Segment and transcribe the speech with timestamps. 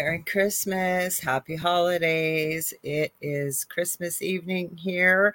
[0.00, 1.20] Merry Christmas.
[1.20, 2.72] Happy holidays.
[2.82, 5.34] It is Christmas evening here.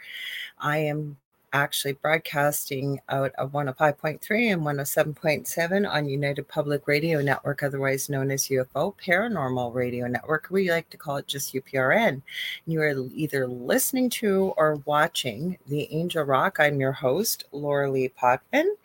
[0.57, 1.17] I am
[1.53, 8.47] actually broadcasting out of 105.3 and 107.7 on United Public Radio Network, otherwise known as
[8.47, 10.47] UFO Paranormal Radio Network.
[10.49, 12.23] We like to call it just UPRN.
[12.65, 16.57] You are either listening to or watching The Angel Rock.
[16.59, 18.75] I'm your host, Lorilei Potvin.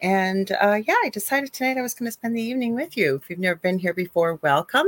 [0.00, 3.16] And uh, yeah, I decided tonight I was going to spend the evening with you.
[3.16, 4.86] If you've never been here before, welcome.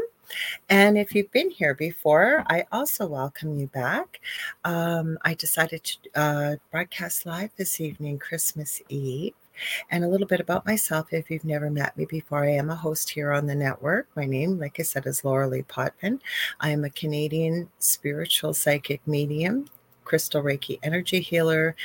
[0.68, 4.20] And if you've been here before, I also welcome you back.
[4.64, 9.34] Um, I decided to uh, broadcast live this evening, Christmas Eve.
[9.90, 12.44] And a little bit about myself if you've never met me before.
[12.44, 14.06] I am a host here on the network.
[14.14, 16.20] My name, like I said, is Lorilei Potvin.
[16.60, 19.66] I am a Canadian spiritual psychic medium
[20.06, 21.76] crystal Reiki energy healer,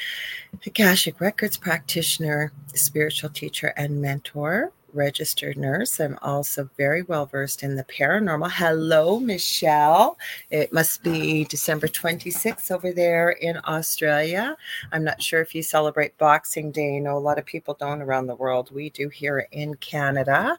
[0.65, 5.99] Akashic Records practitioner, spiritual teacher, and mentor registered nurse.
[5.99, 8.51] I'm also very well versed in the paranormal.
[8.51, 10.17] Hello, Michelle.
[10.49, 14.55] It must be December 26th over there in Australia.
[14.91, 16.97] I'm not sure if you celebrate Boxing Day.
[16.97, 18.71] I know a lot of people don't around the world.
[18.71, 20.57] We do here in Canada.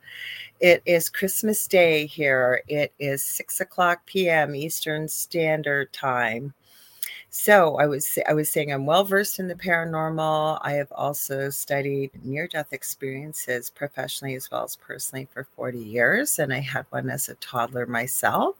[0.61, 2.63] It is Christmas Day here.
[2.69, 4.55] It is 6 o'clock p.m.
[4.55, 6.55] Eastern Standard Time.
[7.35, 10.59] So I was I was saying I'm well versed in the paranormal.
[10.61, 16.39] I have also studied near death experiences professionally as well as personally for 40 years,
[16.39, 18.57] and I had one as a toddler myself.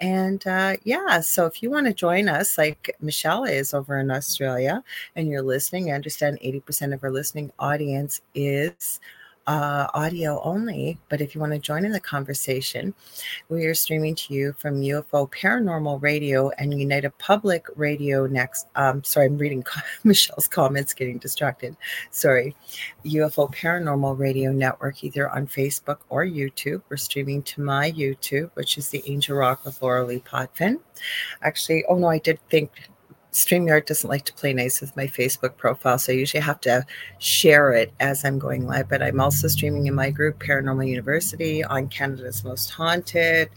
[0.00, 4.10] And uh, yeah, so if you want to join us, like Michelle is over in
[4.10, 4.84] Australia,
[5.16, 9.00] and you're listening, I understand 80% of our listening audience is
[9.46, 10.98] uh, audio only.
[11.08, 12.94] But if you want to join in the conversation,
[13.48, 18.66] we are streaming to you from UFO Paranormal Radio and United Public Radio next.
[18.76, 19.64] Um, sorry, I'm reading
[20.04, 21.76] Michelle's comments, getting distracted.
[22.10, 22.54] Sorry.
[23.04, 26.82] UFO Paranormal Radio Network, either on Facebook or YouTube.
[26.88, 30.78] We're streaming to my YouTube, which is the Angel Rock with Lorilei Potvin.
[31.42, 32.70] Actually, oh no, I did think
[33.32, 36.84] StreamYard doesn't like to play nice with my Facebook profile, so I usually have to
[37.18, 38.90] share it as I'm going live.
[38.90, 43.48] But I'm also streaming in my group, Paranormal University, on Canada's Most Haunted.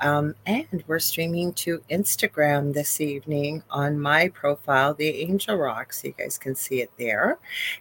[0.00, 6.08] Um, and we're streaming to Instagram this evening on my profile, The Angel Rock, so
[6.08, 7.38] you guys can see it there.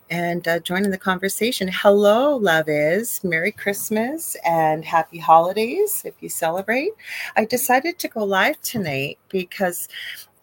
[0.10, 1.68] And uh, join in the conversation.
[1.68, 3.22] Hello, love is.
[3.22, 6.92] Merry Christmas and happy holidays if you celebrate.
[7.36, 9.90] I decided to go live tonight because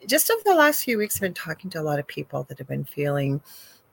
[0.06, 2.58] just over the last few weeks, I've been talking to a lot of people that
[2.58, 3.40] have been feeling,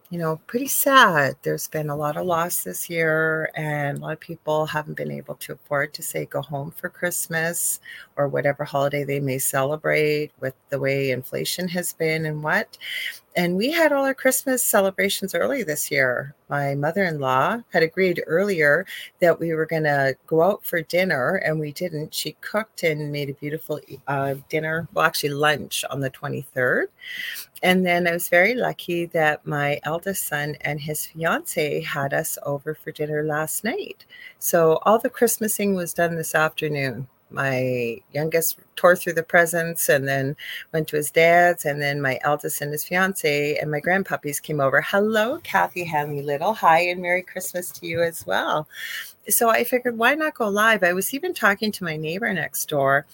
[0.10, 1.36] you know, pretty sad.
[1.42, 5.12] There's been a lot of loss this year, and a lot of people haven't been
[5.12, 7.80] able to afford to say go home for Christmas
[8.16, 12.78] or whatever holiday they may celebrate with the way inflation has been and what
[13.38, 16.34] and we had all our Christmas celebrations early this year.
[16.50, 18.88] My mother in law had agreed earlier
[19.20, 22.16] that we were going to go out for dinner, and we didn't.
[22.16, 26.88] She cooked and made a beautiful uh, dinner, well, actually, lunch on the 23rd.
[27.62, 32.40] And then I was very lucky that my eldest son and his fiance had us
[32.44, 34.08] over for dinner last night.
[34.40, 40.08] So all the Christmasing was done this afternoon my youngest tore through the presents and
[40.08, 40.36] then
[40.74, 44.60] went to his dad's and then my eldest and his fiance and my grandpuppies came
[44.62, 44.82] over.
[44.82, 46.54] Hello kathy hanley little.
[46.54, 48.68] Hi and merry christmas to you as well.
[49.30, 50.84] So i figured why not go live?
[50.84, 53.06] I was even talking to my neighbor next door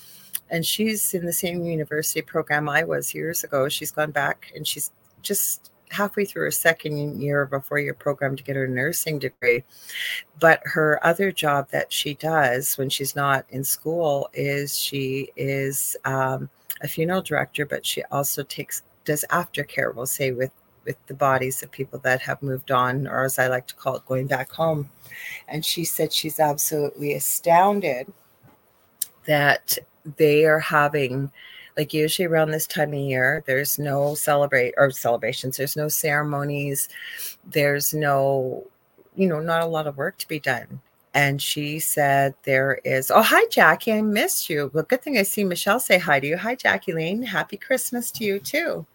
[0.50, 3.68] and she's in the same university program i was years ago.
[3.70, 4.92] She's gone back and she's
[5.22, 9.64] just halfway through her second year before your program to get her nursing degree.
[10.40, 15.96] But her other job that she does when she's not in school is she is
[16.06, 16.50] um,
[16.82, 20.52] a funeral director, but she also takes does aftercare, we'll say, with
[20.86, 23.96] with the bodies of people that have moved on, or as I like to call
[23.96, 24.90] it, going back home.
[25.48, 28.12] And she said she's absolutely astounded
[29.26, 29.78] that
[30.18, 31.32] they are having
[31.78, 36.90] like usually around this time of year there's no celebrate or celebrations there's no ceremonies
[37.46, 38.66] there's no
[39.16, 40.82] you know not a lot of work to be done.
[41.16, 44.72] And she said there is oh hi jackie i missed you.
[44.74, 46.38] Well good thing i see michelle say hi to you.
[46.38, 47.22] Hi jackie lane.
[47.22, 48.86] Happy christmas to you too.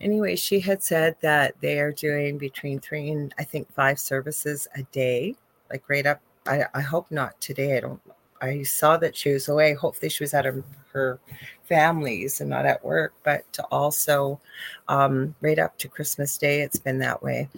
[0.00, 4.66] Anyway she had said that they are doing between three and i think five services
[4.76, 5.34] a day
[5.70, 7.76] like right up i, I hope not today.
[7.76, 8.00] I don't
[8.42, 9.72] I saw that she was away.
[9.72, 10.62] Hopefully, she was at her,
[10.92, 11.18] her
[11.64, 14.40] families and not at work, but to also
[14.88, 17.48] um, right up to Christmas Day, it's been that way.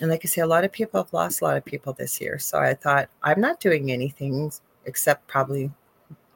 [0.00, 2.20] And like I say, a lot of people have lost a lot of people this
[2.20, 2.38] year.
[2.38, 4.50] So I thought, I'm not doing anything
[4.86, 5.70] except probably,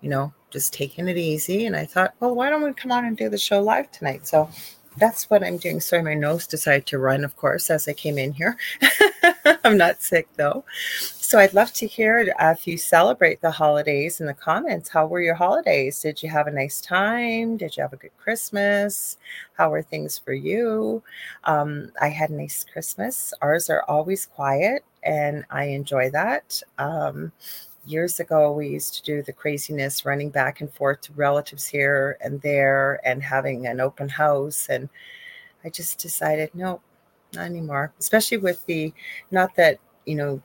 [0.00, 1.66] you know, just taking it easy.
[1.66, 4.26] And I thought, well, why don't we come on and do the show live tonight?
[4.26, 4.50] So
[4.96, 5.80] that's what I'm doing.
[5.80, 8.56] Sorry, my nose decided to run, of course, as I came in here.
[9.64, 10.64] I'm not sick though.
[10.90, 14.90] So I'd love to hear if you celebrate the holidays in the comments.
[14.90, 16.00] How were your holidays?
[16.00, 17.56] Did you have a nice time?
[17.56, 19.16] Did you have a good Christmas?
[19.54, 21.02] How were things for you?
[21.44, 23.34] Um, I had a nice Christmas.
[23.42, 26.62] Ours are always quiet, and I enjoy that.
[26.78, 27.32] Um,
[27.86, 32.16] years ago we used to do the craziness running back and forth to relatives here
[32.20, 34.68] and there and having an open house.
[34.68, 34.88] And
[35.64, 36.80] i just decided no
[37.34, 37.92] not anymore.
[37.98, 38.92] Especially with the
[39.30, 40.40] not that you know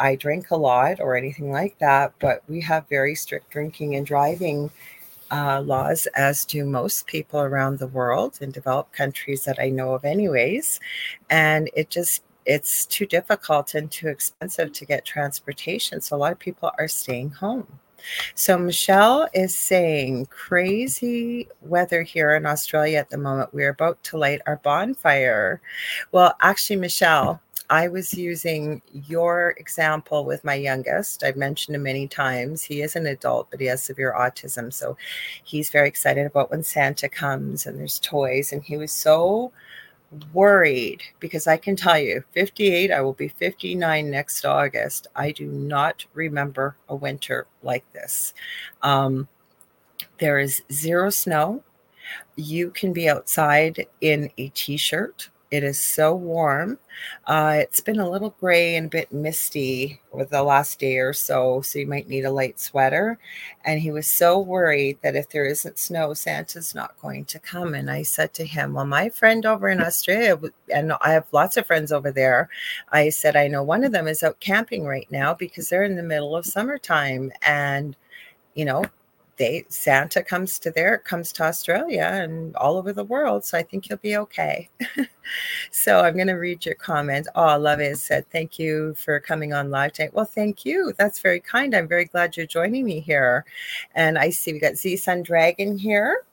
[0.00, 4.04] i drink a lot or anything like that but we have very strict drinking and
[4.06, 4.70] driving
[5.30, 9.94] uh, laws as do most people around the world in developed countries that i know
[9.94, 10.80] of anyways.
[11.30, 16.00] And it just it's too difficult and too expensive to get transportation.
[16.00, 17.66] So a lot of people are staying home.
[18.34, 23.54] So Michelle is saying crazy weather here in Australia at the moment.
[23.54, 25.60] We're about to light our bonfire.
[26.12, 31.24] Well, actually, Michelle, I was using your example with my youngest.
[31.24, 32.62] I've mentioned him many times.
[32.62, 34.70] He is an adult, but he has severe autism.
[34.72, 34.98] So
[35.44, 38.52] he's very excited about when Santa comes and there's toys.
[38.52, 39.50] And he was so
[40.32, 45.06] worried because I can tell you 58, I will be 59 next August.
[45.14, 48.34] I do not remember a winter like this.
[48.82, 49.28] Um,
[50.18, 51.62] there is zero snow.
[52.36, 56.80] You can be outside in a t shirt it is so warm.
[57.26, 61.12] Uh, it's been a little gray and a bit misty over the last day or
[61.12, 63.18] so, so you might need a light sweater.
[63.64, 67.72] And he was so worried that if there isn't snow, Santa's not going to come.
[67.74, 70.40] And I said to him, Well, my friend over in Australia,
[70.74, 72.48] and I have lots of friends over there,
[72.90, 75.94] I said, I know one of them is out camping right now because they're in
[75.94, 77.30] the middle of summertime.
[77.42, 77.96] And
[78.54, 78.84] you know,
[79.36, 83.44] they Santa comes to there, comes to Australia and all over the world.
[83.44, 84.68] So I think you'll be okay.
[85.70, 87.26] so I'm going to read your comment.
[87.34, 90.14] Oh, love it said, thank you for coming on live tonight.
[90.14, 90.92] Well, thank you.
[90.98, 91.74] That's very kind.
[91.74, 93.44] I'm very glad you're joining me here.
[93.94, 96.24] And I see we got Z Sun Dragon here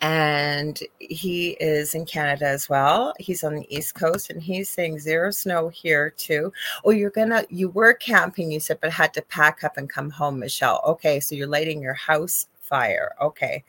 [0.00, 3.12] and he is in Canada as well.
[3.18, 6.52] He's on the East Coast and he's saying zero snow here too.
[6.84, 10.10] Oh, you're gonna, you were camping, you said, but had to pack up and come
[10.10, 10.80] home, Michelle.
[10.86, 13.14] Okay, so you're lighting your house fire.
[13.20, 13.64] Okay.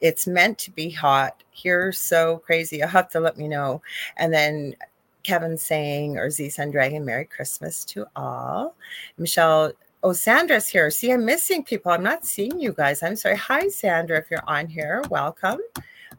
[0.00, 1.42] It's meant to be hot.
[1.50, 2.78] Here, so crazy.
[2.78, 3.80] You'll have to let me know.
[4.16, 4.74] And then
[5.22, 8.74] Kevin saying, or Z Sun Dragon, Merry Christmas to all.
[9.16, 9.72] Michelle
[10.06, 10.90] Oh, Sandra's here.
[10.90, 11.90] See, I'm missing people.
[11.90, 13.02] I'm not seeing you guys.
[13.02, 13.38] I'm sorry.
[13.38, 15.02] Hi, Sandra, if you're on here.
[15.08, 15.60] Welcome.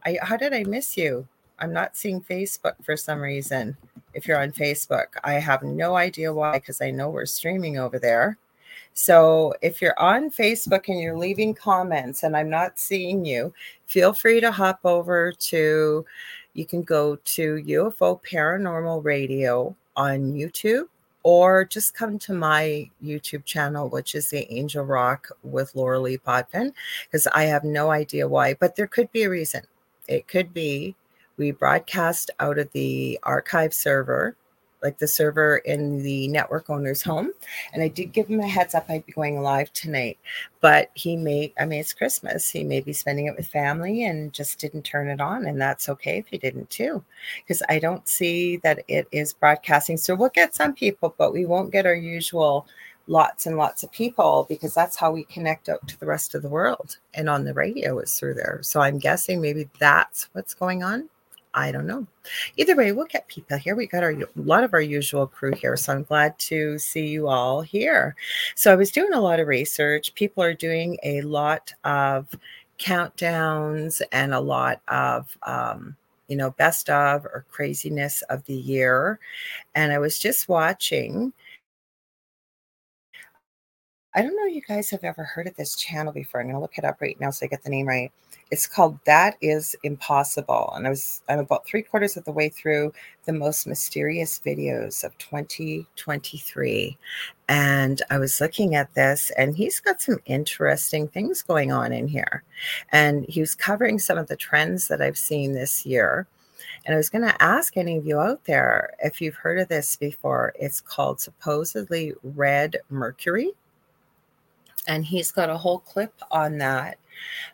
[0.04, 1.28] I, how did I miss you?
[1.60, 3.76] I'm not seeing Facebook for some reason.
[4.12, 8.00] If you're on Facebook, I have no idea why, because I know we're streaming over
[8.00, 8.38] there.
[8.94, 13.54] So if you're on Facebook and you're leaving comments and I'm not seeing you,
[13.86, 16.04] feel free to hop over to,
[16.54, 20.88] you can go to UFO Paranormal Radio on YouTube
[21.26, 26.72] or just come to my YouTube channel, which is the Angel Rock with Lorilei Potvin,
[27.02, 29.62] because I have no idea why, but there could be a reason.
[30.06, 30.94] It could be
[31.36, 34.36] we broadcast out of the archive server
[34.86, 37.32] like the server in the network owner's home.
[37.72, 40.16] And I did give him a heads up I'd be going live tonight.
[40.60, 42.48] But he may, I mean, it's Christmas.
[42.48, 45.46] He may be spending it with family and just didn't turn it on.
[45.46, 47.02] And that's okay if he didn't too,
[47.42, 49.96] because I don't see that it is broadcasting.
[49.96, 52.68] So we'll get some people, but we won't get our usual
[53.08, 56.42] lots and lots of people because that's how we connect out to the rest of
[56.42, 56.98] the world.
[57.14, 58.60] And on the radio is through there.
[58.62, 61.08] So I'm guessing maybe that's what's going on.
[61.56, 62.06] I don't know.
[62.58, 63.74] Either way, we'll get people here.
[63.74, 65.74] We got our, a lot of our usual crew here.
[65.78, 68.14] So I'm glad to see you all here.
[68.54, 70.14] So I was doing a lot of research.
[70.14, 72.28] People are doing a lot of
[72.78, 75.96] countdowns and a lot of, um,
[76.28, 79.18] you know, best of or craziness of the year.
[79.74, 81.32] And I was just watching.
[84.14, 86.40] I don't know you guys have ever heard of this channel before.
[86.40, 88.12] I'm going to look it up right now so I get the name right.
[88.50, 90.72] It's called That Is Impossible.
[90.76, 92.92] And I was I'm about three quarters of the way through
[93.24, 96.96] the most mysterious videos of 2023.
[97.48, 102.06] And I was looking at this, and he's got some interesting things going on in
[102.06, 102.44] here.
[102.92, 106.28] And he was covering some of the trends that I've seen this year.
[106.84, 109.68] And I was going to ask any of you out there if you've heard of
[109.68, 110.52] this before.
[110.56, 113.52] It's called supposedly red mercury.
[114.86, 116.98] And he's got a whole clip on that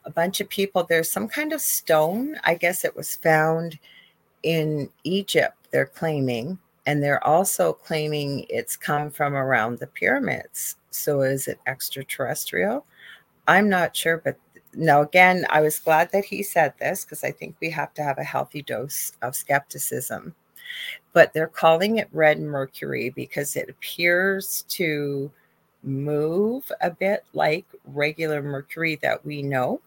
[0.05, 0.85] a bunch of people.
[0.85, 2.37] There's some kind of stone.
[2.45, 3.79] I guess it was found
[4.43, 6.59] in Egypt, they're claiming.
[6.87, 10.77] And they're also claiming it's come from around the pyramids.
[10.91, 12.85] So is it extraterrestrial?
[13.47, 14.37] I'm not sure, but
[14.75, 18.03] now again, I was glad that he said this because I think we have to
[18.03, 20.35] have a healthy dose of skepticism.
[21.13, 25.31] but they're calling it red mercury because it appears to
[25.83, 29.81] move a bit like regular mercury that we know.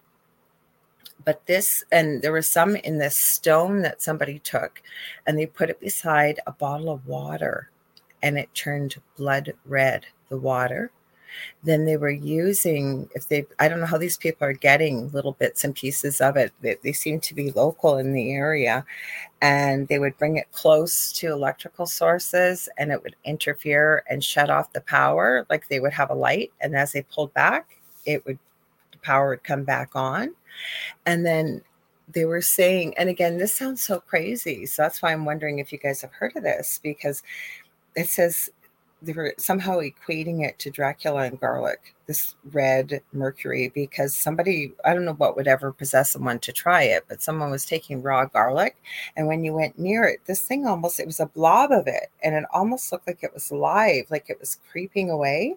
[1.24, 4.82] But this, and there was some in this stone that somebody took,
[5.25, 7.70] and they put it beside a bottle of water,
[8.22, 10.92] and it turned blood red, the water
[11.63, 15.34] then they were using if they i don't know how these people are getting little
[15.34, 16.51] bits and pieces of it.
[16.62, 18.86] They, they seem to be local in the area
[19.42, 24.50] and they would bring it close to electrical sources and it would interfere and shut
[24.50, 28.25] off the power like they would have a light and as they pulled back it
[28.25, 28.39] would
[28.92, 30.34] the power would come back on.
[31.06, 31.62] And then
[32.08, 35.72] they were saying and again this sounds so crazy so that's why i'm wondering if
[35.72, 37.24] you guys have heard of this because
[37.96, 38.50] it says
[39.02, 44.94] they were somehow equating it to Dracula and garlic, this red mercury, because somebody, I
[44.94, 48.25] don't know what would ever possess someone to try it, but someone was taking raw
[48.25, 48.78] garlic.
[49.16, 52.10] And when you went near it, this thing almost, it was a blob of it.
[52.24, 55.56] And it almost looked like it was alive, like it was creeping away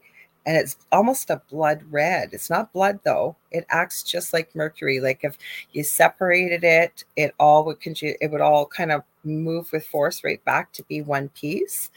[0.49, 2.31] and it's almost a blood red.
[2.33, 3.37] It's not blood though.
[3.51, 4.99] It acts just like mercury.
[4.99, 5.37] Like if
[5.73, 10.43] you separated it, it all would it would all kind of move with force right
[10.47, 11.91] back to be one piece.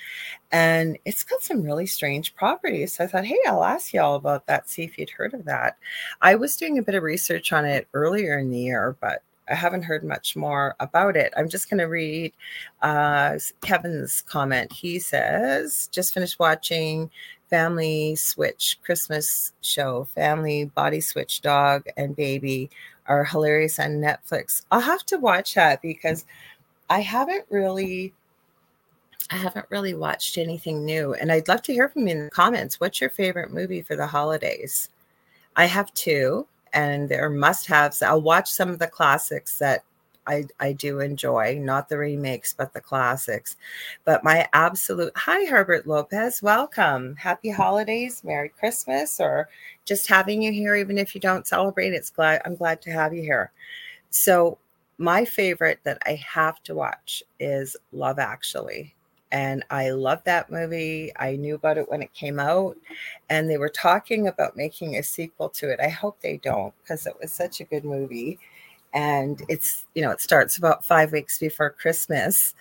[0.52, 2.96] And it's got some really strange properties.
[2.96, 4.70] So I thought, hey, I'll ask you all about that.
[4.70, 5.78] See if you'd heard of that.
[6.22, 9.56] I was doing a bit of research on it earlier in the year, but I
[9.56, 11.34] haven't heard much more about it.
[11.38, 12.34] I'm just going to read
[12.82, 14.74] uh, Kevin's comment.
[14.74, 17.10] He says, just finished watching
[17.52, 22.72] Family Switch Christmas show, Family Body Switch Dog and Baby
[23.08, 24.64] are hilarious on Netflix.
[24.72, 26.26] I'll have to watch that because
[26.90, 28.14] I haven't really
[29.30, 32.32] I haven't really watched anything new and I'd love to hear from you in the
[32.32, 32.80] comments.
[32.80, 34.90] What's your favorite movie for the holidays?
[35.58, 38.02] I have two and they're must-haves.
[38.02, 39.84] I'll watch some of the classics that
[40.28, 43.56] I, I do enjoy, not the remakes, but the classics.
[44.06, 47.16] But my absolute hi, Herbert Lopez, welcome.
[47.16, 49.50] Happy holidays, Merry Christmas, or
[49.86, 51.94] just having you here, even if you don't celebrate.
[51.94, 53.52] It's glad I'm glad to have you here.
[54.10, 54.58] So
[54.98, 58.96] my favorite that I have to watch is Love Actually.
[59.32, 61.12] And I love that movie.
[61.18, 62.76] I knew about it when it came out,
[63.30, 65.80] and they were talking about making a sequel to it.
[65.80, 68.40] I hope they don't because it was such a good movie
[68.94, 72.54] and it's you know it starts about five weeks before christmas.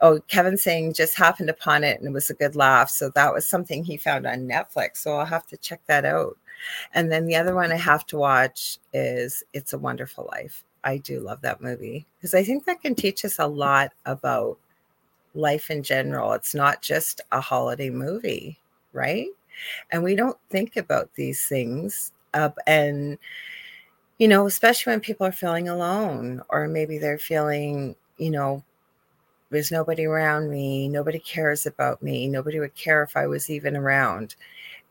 [0.00, 2.90] Oh kevin saying just happened upon it and it was a good laugh.
[2.90, 4.98] So that was something he found on netflix.
[4.98, 6.36] So i'll have to check that out.
[6.94, 10.64] And then the other one i have to watch is it's a wonderful life.
[10.84, 14.58] I do love that movie because i think that can teach us a lot about
[15.34, 16.32] life in general.
[16.32, 18.58] It's not just a holiday movie
[18.92, 19.28] right?
[19.90, 23.18] And we don't think about these things uh, and
[24.22, 28.62] you know, especially when people are feeling alone or maybe they're feeling, you know,
[29.50, 33.76] there's nobody around me, nobody cares about me, nobody would care if I was even
[33.76, 34.36] around.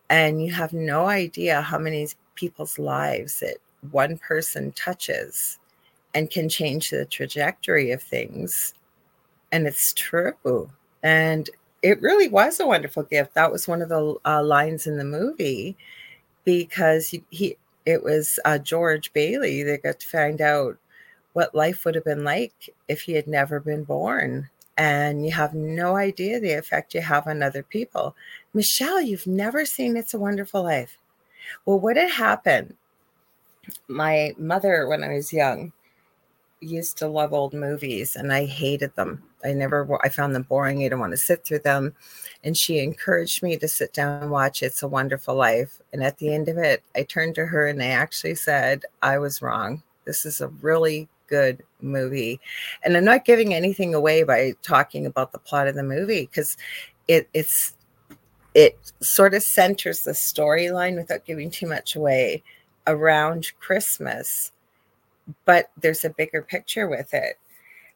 [0.09, 3.55] And you have no idea how many people's lives that
[3.91, 5.59] one person touches
[6.13, 8.73] and can change the trajectory of things.
[9.53, 10.69] And it's true.
[11.03, 11.49] And
[11.81, 13.35] it really was a wonderful gift.
[13.35, 15.77] That was one of the uh, lines in the movie
[16.43, 20.77] because he, he it was uh, George Bailey that got to find out
[21.33, 24.49] what life would have been like if he had never been born.
[24.77, 28.15] And you have no idea the effect you have on other people.
[28.53, 30.97] Michelle, you've never seen It's a Wonderful Life.
[31.65, 32.75] Well, what had happened?
[33.87, 35.71] My mother, when I was young,
[36.61, 39.23] used to love old movies and I hated them.
[39.43, 40.79] I never, I found them boring.
[40.79, 41.93] I didn't want to sit through them.
[42.43, 45.81] And she encouraged me to sit down and watch It's a Wonderful Life.
[45.93, 49.17] And at the end of it, I turned to her and I actually said, I
[49.17, 49.83] was wrong.
[50.05, 52.39] This is a really good movie.
[52.83, 56.57] And I'm not giving anything away by talking about the plot of the movie because
[57.07, 57.75] it, it's,
[58.53, 62.43] it sort of centers the storyline without giving too much away
[62.87, 64.51] around Christmas
[65.45, 67.37] but there's a bigger picture with it.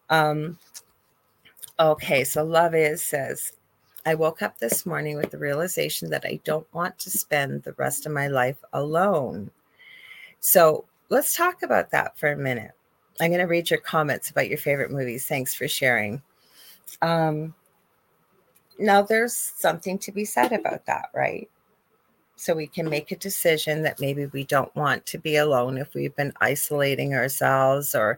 [0.09, 0.57] Um,
[1.79, 3.53] okay, so Love Is says,
[4.05, 7.73] I woke up this morning with the realization that I don't want to spend the
[7.73, 9.49] rest of my life alone.
[10.39, 12.71] So let's talk about that for a minute.
[13.19, 15.25] I'm going to read your comments about your favorite movies.
[15.25, 16.21] Thanks for sharing.
[17.01, 17.55] Um,
[18.77, 21.49] now, there's something to be said about that, right?
[22.35, 25.93] So we can make a decision that maybe we don't want to be alone if
[25.93, 28.17] we've been isolating ourselves or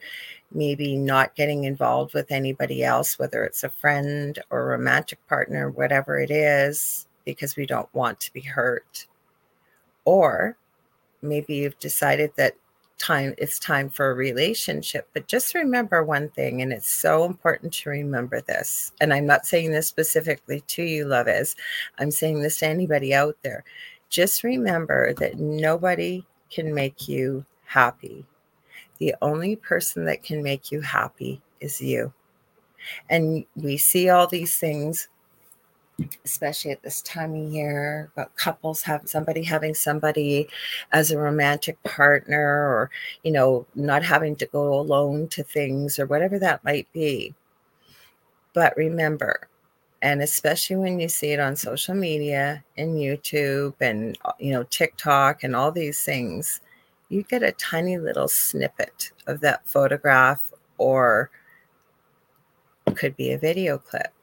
[0.51, 6.19] maybe not getting involved with anybody else, whether it's a friend or romantic partner, whatever
[6.19, 9.05] it is, because we don't want to be hurt.
[10.05, 10.57] Or
[11.21, 12.55] maybe you've decided that
[12.97, 17.71] time it's time for a relationship but just remember one thing and it's so important
[17.71, 21.55] to remember this and i'm not saying this specifically to you love is
[21.99, 23.63] i'm saying this to anybody out there
[24.09, 28.25] just remember that nobody can make you happy.
[28.99, 32.13] The only person that can make you happy is you.
[33.09, 35.09] And we see all these things
[36.23, 40.47] especially at this time of year about couples have somebody having somebody
[40.91, 42.91] as a romantic partner or
[43.23, 47.33] you know not having to go alone to things or whatever that might be.
[48.53, 49.47] But remember
[50.01, 54.63] and especially when you see it on social media and youtube and uh, you know
[54.69, 56.61] tiktok and all these things
[57.09, 61.29] you get a tiny little snippet of that photograph or
[62.95, 64.13] could be a video clip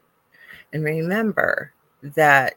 [0.72, 2.54] and remember that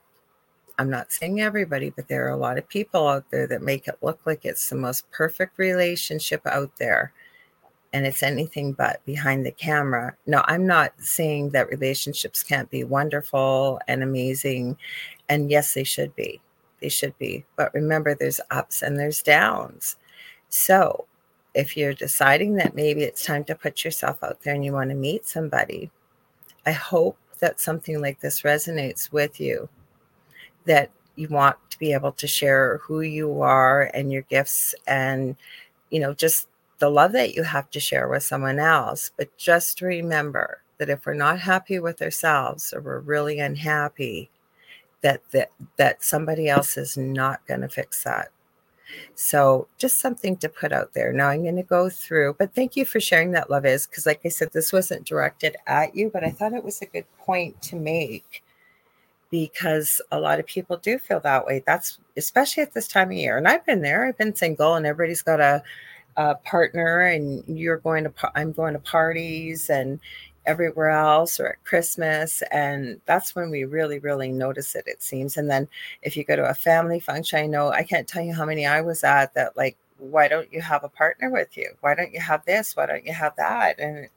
[0.80, 3.88] I'm not saying everybody, but there are a lot of people out there that make
[3.88, 7.14] it look like it's the most perfect relationship out there.
[7.94, 10.16] And it's anything but behind the camera.
[10.26, 14.78] No, I'm not saying that relationships can't be wonderful and amazing.
[15.30, 16.42] And yes, they should be.
[16.82, 17.46] They should be.
[17.56, 19.96] But remember, there's ups and there's downs.
[20.50, 21.06] So
[21.54, 24.90] if you're deciding that maybe it's time to put yourself out there and you want
[24.90, 25.90] to meet somebody,
[26.66, 29.70] I hope that something like this resonates with you,
[30.66, 35.36] that you want to be able to share who you are and your gifts and,
[35.90, 36.48] you know, just
[36.80, 39.12] the love that you have to share with someone else.
[39.18, 44.30] But just remember that if we're not happy with ourselves or we're really unhappy,
[45.02, 48.30] that that, that somebody else is not going to fix that.
[49.16, 51.12] So just something to put out there.
[51.12, 54.06] Now I'm going to go through, but thank you for sharing that, love is, because
[54.06, 57.06] like I said, this wasn't directed at you, but I thought it was a good
[57.18, 58.44] point to make
[59.30, 61.62] because a lot of people do feel that way.
[61.66, 63.38] That's especially at this time of year.
[63.38, 65.62] And I've been there, I've been single, and everybody's got a,
[66.18, 70.00] a partner, and you're going to, I'm going to parties, and
[70.48, 72.42] everywhere else or at Christmas.
[72.52, 75.38] And that's when we really, really notice it, it seems.
[75.38, 75.68] And then
[76.02, 78.66] if you go to a family function, I know I can't tell you how many
[78.66, 81.72] I was at that, like, why don't you have a partner with you?
[81.82, 82.76] Why don't you have this?
[82.76, 83.80] Why don't you have that?
[83.80, 84.08] And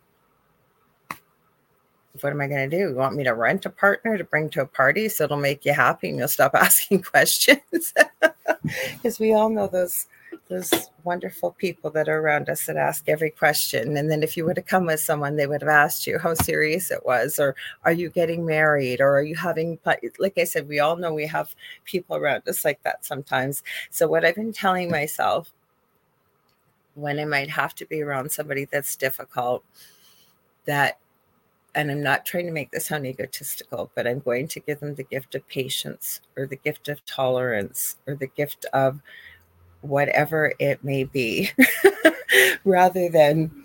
[2.20, 2.90] what am I going to do?
[2.90, 5.64] You want me to rent a partner to bring to a party so it'll make
[5.64, 7.94] you happy and you'll stop asking questions?
[8.92, 10.06] Because we all know those
[10.50, 13.96] those wonderful people that are around us that ask every question.
[13.96, 16.34] And then if you would have come with someone, they would have asked you how
[16.34, 19.78] serious it was, or are you getting married, or are you having,
[20.18, 23.62] like I said, we all know we have people around us like that sometimes.
[23.90, 25.52] So, what I've been telling myself
[26.94, 29.64] when I might have to be around somebody that's difficult,
[30.66, 30.98] that
[31.74, 34.96] and I'm not trying to make this sound egotistical, but I'm going to give them
[34.96, 39.00] the gift of patience or the gift of tolerance or the gift of
[39.82, 41.50] whatever it may be,
[42.64, 43.64] rather than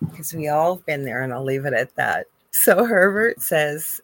[0.00, 2.26] because we all have been there, and I'll leave it at that.
[2.50, 4.00] So Herbert says,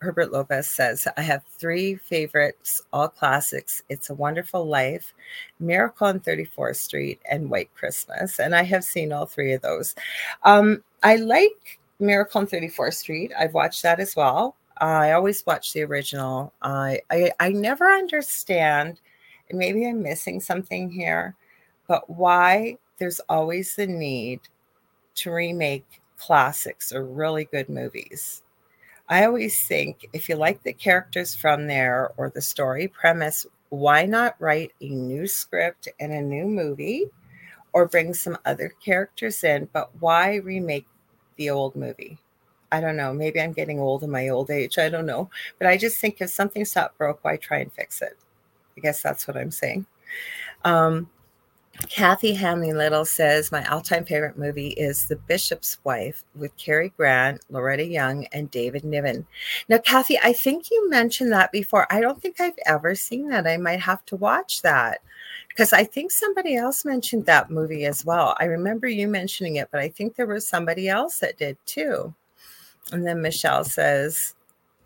[0.00, 3.82] Herbert Lopez says, I have three favorites, all classics.
[3.88, 5.14] It's a Wonderful Life,
[5.58, 8.38] Miracle on 34th Street, and White Christmas.
[8.38, 9.94] And I have seen all three of those.
[10.42, 13.32] Um, I like Miracle on 34th Street.
[13.38, 14.54] I've watched that as well.
[14.78, 16.52] I always watch the original.
[16.60, 19.00] I I never understand
[19.50, 21.36] and maybe I'm missing something here,
[21.86, 24.40] but why there's always the need
[25.16, 28.42] to remake classics or really good movies.
[29.08, 34.06] I always think if you like the characters from there or the story premise, why
[34.06, 37.10] not write a new script and a new movie
[37.72, 39.68] or bring some other characters in?
[39.72, 40.86] But why remake
[41.36, 42.18] the old movie?
[42.72, 43.12] I don't know.
[43.12, 44.78] Maybe I'm getting old in my old age.
[44.78, 45.30] I don't know.
[45.58, 48.16] But I just think if something's not broke, why try and fix it?
[48.76, 49.86] I guess that's what I'm saying.
[50.64, 51.08] Um,
[51.88, 56.90] Kathy Hamley Little says, My all time favorite movie is The Bishop's Wife with Cary
[56.96, 59.26] Grant, Loretta Young, and David Niven.
[59.68, 61.86] Now, Kathy, I think you mentioned that before.
[61.90, 63.46] I don't think I've ever seen that.
[63.46, 65.00] I might have to watch that
[65.48, 68.36] because I think somebody else mentioned that movie as well.
[68.38, 72.14] I remember you mentioning it, but I think there was somebody else that did too.
[72.92, 74.34] And then Michelle says,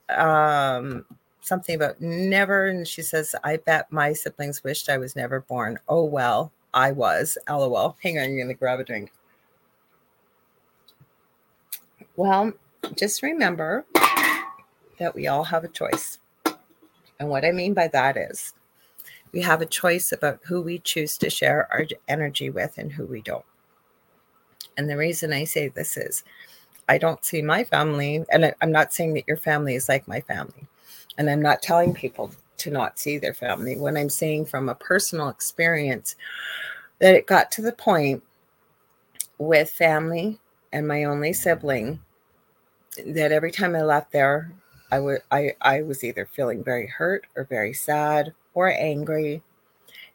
[0.08, 1.04] um,
[1.48, 2.66] something about never.
[2.66, 5.78] And she says, I bet my siblings wished I was never born.
[5.88, 7.38] Oh, well, I was.
[7.48, 7.96] LOL.
[8.02, 9.10] Hang on, I'm going to grab a drink.
[12.16, 12.52] Well,
[12.96, 13.84] just remember
[14.98, 16.18] that we all have a choice.
[17.18, 18.52] And what I mean by that is
[19.32, 23.06] we have a choice about who we choose to share our energy with and who
[23.06, 23.44] we don't.
[24.76, 26.24] And the reason I say this is
[26.88, 30.20] I don't see my family, and I'm not saying that your family is like my
[30.22, 30.66] family,
[31.18, 33.76] and I'm not telling people to not see their family.
[33.76, 36.16] When I'm saying from a personal experience
[37.00, 38.22] that it got to the point
[39.38, 40.38] with family
[40.72, 42.00] and my only sibling
[43.06, 44.52] that every time I left there,
[44.90, 49.42] I would I, I was either feeling very hurt or very sad or angry.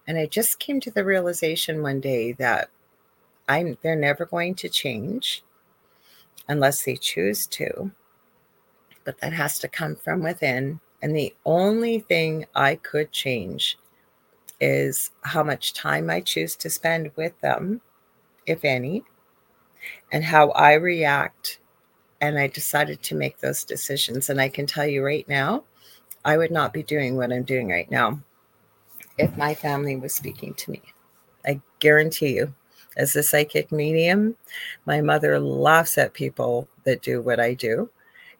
[0.08, 2.70] And I just came to the realization one day that
[3.48, 5.44] I'm they're never going to change
[6.48, 7.92] unless they choose to.
[9.06, 10.80] But that has to come from within.
[11.04, 13.78] And the only thing I could change
[14.62, 17.82] is how much time I choose to spend with them,
[18.46, 19.04] if any,
[20.14, 21.60] and how I react.
[22.22, 24.30] And I decided to make those decisions.
[24.30, 25.66] And I can tell you right now,
[26.24, 28.22] I would not be doing what I'm doing right now
[29.18, 30.82] if my family was speaking to me.
[31.46, 32.56] I guarantee you.
[32.96, 34.38] As a psychic medium,
[34.86, 37.90] my mother laughs at people that do what I do.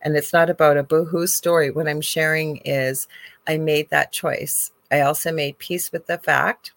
[0.04, 1.72] And it's not about a boohoo story.
[1.72, 3.08] What I'm sharing is
[3.48, 4.72] I made that choice.
[4.92, 6.74] I also made peace with the fact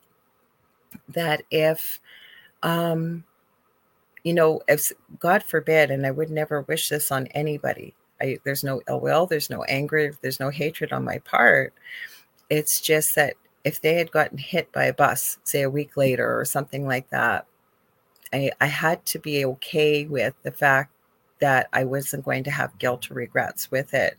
[1.09, 2.01] that if,
[2.63, 3.25] um,
[4.25, 8.65] you know, if God forbid, and I would never wish this on anybody, I, there's
[8.65, 11.75] no ill will, there's no anger, there's no hatred on my part.
[12.49, 13.35] It's just that
[13.65, 17.11] if they had gotten hit by a bus, say a week later or something like
[17.11, 17.47] that,
[18.33, 20.93] I, I had to be okay with the fact
[21.41, 24.17] that I wasn't going to have guilt or regrets with it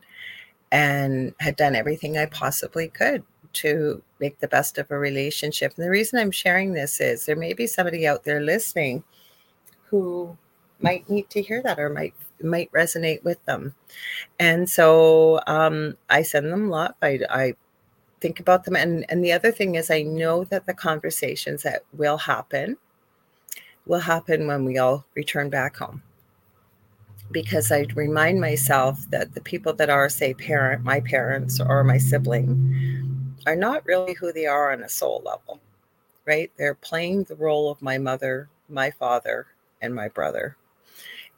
[0.72, 5.74] and had done everything I possibly could to make the best of a relationship.
[5.76, 9.04] And the reason I'm sharing this is there may be somebody out there listening
[9.90, 10.38] who
[10.80, 13.74] might need to hear that or might might resonate with them.
[14.40, 16.94] And so um, I send them love.
[17.02, 17.54] I, I
[18.22, 18.76] think about them.
[18.76, 22.78] And, and the other thing is I know that the conversations that will happen
[23.88, 26.04] will happen when we all return back home
[27.32, 31.98] because I remind myself that the people that are, say, parent, my parents or my
[31.98, 35.60] sibling, are not really who they are on a soul level,
[36.26, 36.52] right?
[36.58, 39.48] They're playing the role of my mother, my father,
[39.82, 40.58] and my brother.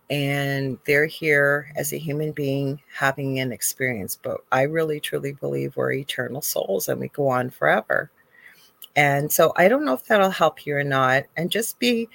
[0.09, 4.17] And they're here as a human being having an experience.
[4.21, 8.09] But I really truly believe we're eternal souls and we go on forever.
[8.95, 11.25] And so I don't know if that'll help you or not.
[11.37, 12.09] And just be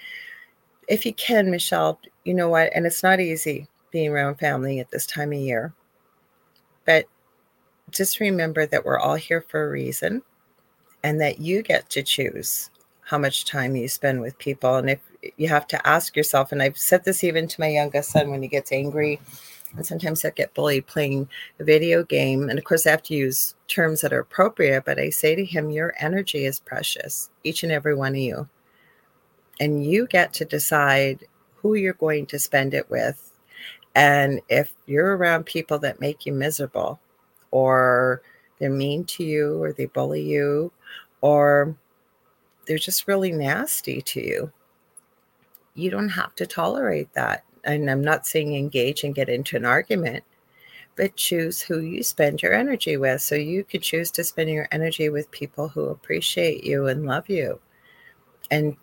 [0.88, 2.70] if you can, Michelle, you know what?
[2.74, 5.72] And it's not easy being around family at this time of year.
[6.84, 7.06] But
[7.90, 10.22] just remember that we're all here for a reason
[11.02, 12.70] and that you get to choose
[13.02, 14.76] how much time you spend with people.
[14.76, 15.00] And if
[15.36, 18.42] you have to ask yourself, and I've said this even to my youngest son when
[18.42, 19.20] he gets angry,
[19.76, 21.28] and sometimes I get bullied playing
[21.60, 22.48] a video game.
[22.48, 25.44] And of course, I have to use terms that are appropriate, but I say to
[25.44, 28.48] him, Your energy is precious, each and every one of you
[29.60, 31.26] and you get to decide
[31.64, 33.32] who you're going to spend it with.
[33.94, 37.00] And if you're around people that make you miserable,
[37.52, 38.20] or
[38.58, 40.70] they're mean to you, or they bully you,
[41.22, 41.74] or
[42.66, 44.52] they're just really nasty to you,
[45.74, 47.44] you don't have to tolerate that.
[47.64, 50.22] And I'm not saying engage and get into an argument,
[50.96, 53.22] but choose who you spend your energy with.
[53.22, 57.30] So you could choose to spend your energy with people who appreciate you and love
[57.30, 57.58] you
[58.50, 58.76] and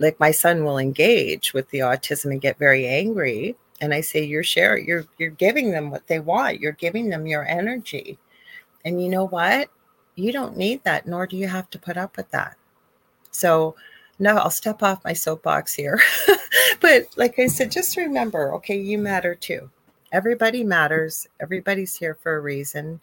[0.00, 4.24] like my son will engage with the autism and get very angry and i say
[4.24, 6.60] you're sharing you're you're giving them what they want.
[6.60, 8.18] You're giving them your energy.
[8.84, 9.68] And you know what?
[10.16, 12.56] You don't need that nor do you have to put up with that.
[13.30, 13.76] So
[14.18, 16.00] no i'll step off my soapbox here.
[16.80, 19.70] But like i said just remember okay you matter too.
[20.12, 21.28] Everybody matters.
[21.40, 23.00] Everybody's here for a reason.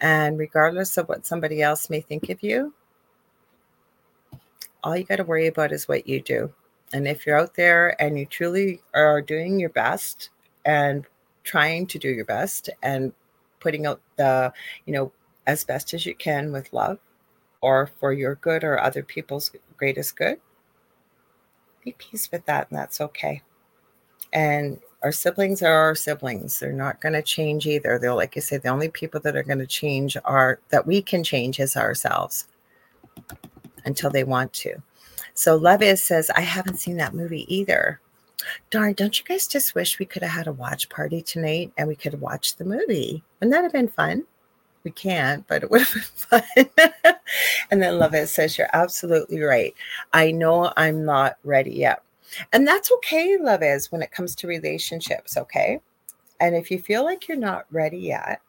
[0.00, 2.72] And regardless of what somebody else may think of you
[4.84, 6.52] all you got to worry about is what you do.
[6.92, 10.28] And if you're out there and you truly are doing your best
[10.64, 11.06] and
[11.42, 13.12] trying to do your best and
[13.60, 14.52] putting out the,
[14.84, 15.10] you know,
[15.46, 16.98] as best as you can with love
[17.62, 20.38] or for your good or other people's greatest good,
[21.82, 23.42] be peace with that and that's okay.
[24.32, 26.58] And our siblings are our siblings.
[26.58, 27.98] They're not going to change either.
[27.98, 31.00] They're like I said, the only people that are going to change are that we
[31.00, 32.46] can change is ourselves
[33.84, 34.82] until they want to.
[35.34, 38.00] So Levis says, I haven't seen that movie either.
[38.70, 41.88] Darn, don't you guys just wish we could have had a watch party tonight and
[41.88, 43.22] we could watch the movie?
[43.40, 44.24] Wouldn't that have been fun?
[44.84, 45.94] We can't, but it would have
[46.30, 46.92] been fun.
[47.70, 49.74] and then Love Levis says, You're absolutely right.
[50.12, 52.02] I know I'm not ready yet.
[52.52, 55.80] And that's okay, Levis, when it comes to relationships, okay?
[56.40, 58.40] And if you feel like you're not ready yet,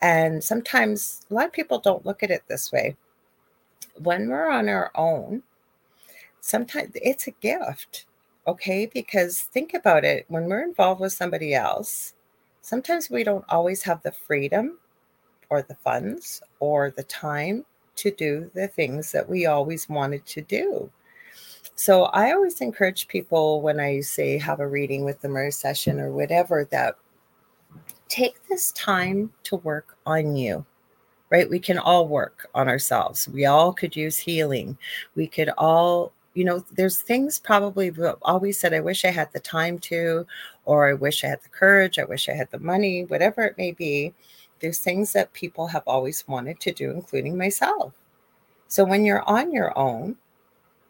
[0.00, 2.96] and sometimes a lot of people don't look at it this way
[4.02, 5.42] when we're on our own,
[6.40, 8.06] sometimes it's a gift,
[8.46, 8.86] okay?
[8.86, 12.14] Because think about it when we're involved with somebody else,
[12.62, 14.78] sometimes we don't always have the freedom
[15.50, 17.64] or the funds or the time
[17.96, 20.90] to do the things that we always wanted to do.
[21.74, 25.52] So I always encourage people when I say have a reading with them or a
[25.52, 26.96] session or whatever that
[28.08, 30.64] take this time to work on you
[31.30, 31.48] right?
[31.48, 33.28] We can all work on ourselves.
[33.28, 34.76] We all could use healing.
[35.14, 39.40] We could all, you know, there's things probably always said, I wish I had the
[39.40, 40.26] time to,
[40.64, 43.58] or I wish I had the courage, I wish I had the money, whatever it
[43.58, 44.12] may be.
[44.58, 47.94] There's things that people have always wanted to do, including myself.
[48.68, 50.16] So when you're on your own,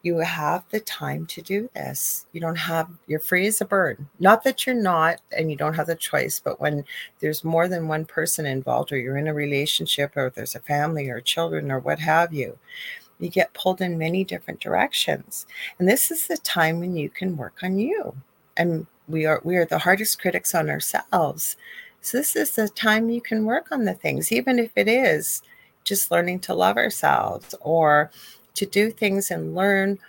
[0.03, 2.25] you have the time to do this.
[2.31, 4.03] You don't have, you're free as a bird.
[4.19, 6.83] Not that you're not and you don't have the choice, but when
[7.19, 11.09] there's more than one person involved, or you're in a relationship, or there's a family
[11.09, 12.57] or children, or what have you,
[13.19, 15.45] you get pulled in many different directions.
[15.77, 18.15] And this is the time when you can work on you.
[18.57, 21.55] And we are we are the hardest critics on ourselves.
[22.01, 25.43] So this is the time you can work on the things, even if it is
[25.83, 28.11] just learning to love ourselves or
[28.55, 29.99] to do things and learn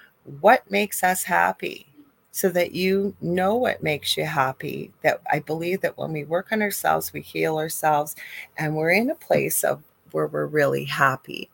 [0.40, 1.86] what makes us happy
[2.30, 4.90] so that you know what makes you happy.
[5.02, 8.16] That I believe that when we work on ourselves, we heal ourselves
[8.56, 11.50] and we're in a place of where we're really happy,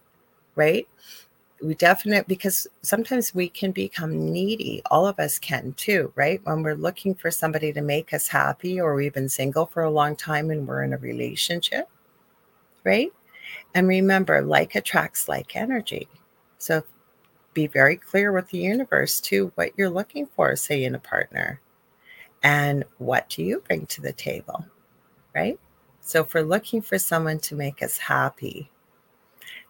[0.55, 0.89] right?
[1.61, 4.81] We definitely, because sometimes we can become needy.
[4.93, 6.41] All of us can too, right?
[6.45, 9.91] When we're looking for somebody to make us happy, or we've been single for a
[9.91, 11.89] long time and we're in a relationship,
[12.85, 13.13] right?
[13.75, 16.09] And remember, like attracts like energy.
[16.59, 16.83] So
[17.55, 21.61] be very clear with the universe too what you're looking for, say, in a partner.
[22.43, 24.67] And what do you bring to the table?
[25.35, 25.59] Right?
[26.01, 28.71] So if we're looking for someone to make us happy,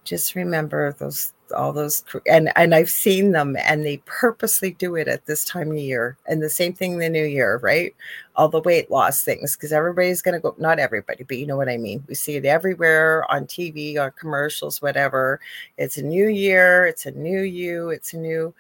[0.05, 5.09] just remember those all those and and I've seen them and they purposely do it
[5.09, 7.95] at this time of year and the same thing the new year right?
[8.37, 11.57] All the weight loss things because everybody's going to go not everybody but you know
[11.57, 12.05] what I mean.
[12.09, 15.41] We see it everywhere on TV on commercials whatever.
[15.77, 18.55] It's a new year it's a new you it's a new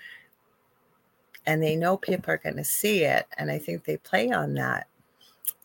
[1.46, 4.55] and they know people are going to see it and I think they play on
[4.55, 4.87] that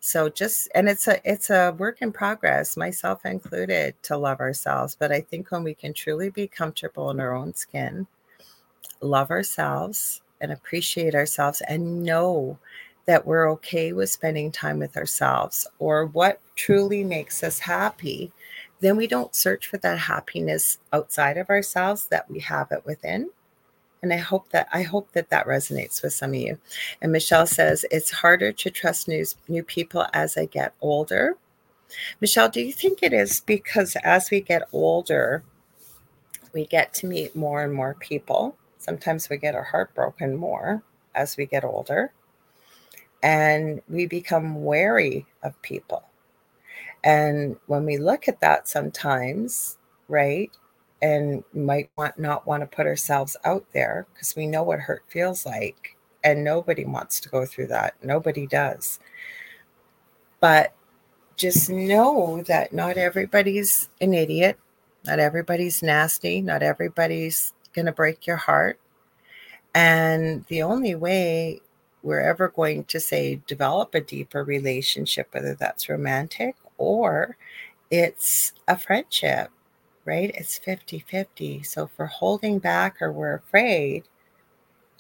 [0.06, 4.98] so just and it's a it's a work in progress myself included to love ourselves
[5.00, 8.06] but i think when we can truly be comfortable in our own skin
[9.00, 12.58] love ourselves and appreciate ourselves and know
[13.06, 18.30] that we're okay with spending time with ourselves or what truly makes us happy
[18.82, 23.30] then we don't search for that happiness outside of ourselves that we have it within
[24.04, 26.60] and i hope that i hope that that resonates with some of you.
[27.02, 31.38] And michelle says it's harder to trust new, new people as i get older.
[32.22, 35.44] Michelle do you think it is because as we get older
[36.54, 38.56] we get to meet more and more people?
[38.78, 40.84] Sometimes we get our heart broken more
[41.16, 42.14] as we get older.
[43.24, 46.04] And we become wary of people.
[47.04, 50.52] And when we look at that sometimes right
[51.04, 55.04] and might want not want to put ourselves out there because we know what hurt
[55.10, 57.94] feels like and nobody wants to go through that.
[58.02, 59.00] Nobody does.
[60.40, 60.74] But
[61.36, 64.58] just know that not everybody's an idiot.
[65.06, 66.42] Not everybody's nasty.
[66.42, 68.80] Not everybody's going to break your heart.
[69.76, 71.60] And the only way
[72.02, 77.38] we're ever going to say develop a deeper relationship whether that's romantic or
[77.90, 79.50] it's a friendship
[80.06, 80.32] right?
[80.36, 81.64] It's 50 50.
[81.64, 84.04] So if we're holding back or we're afraid,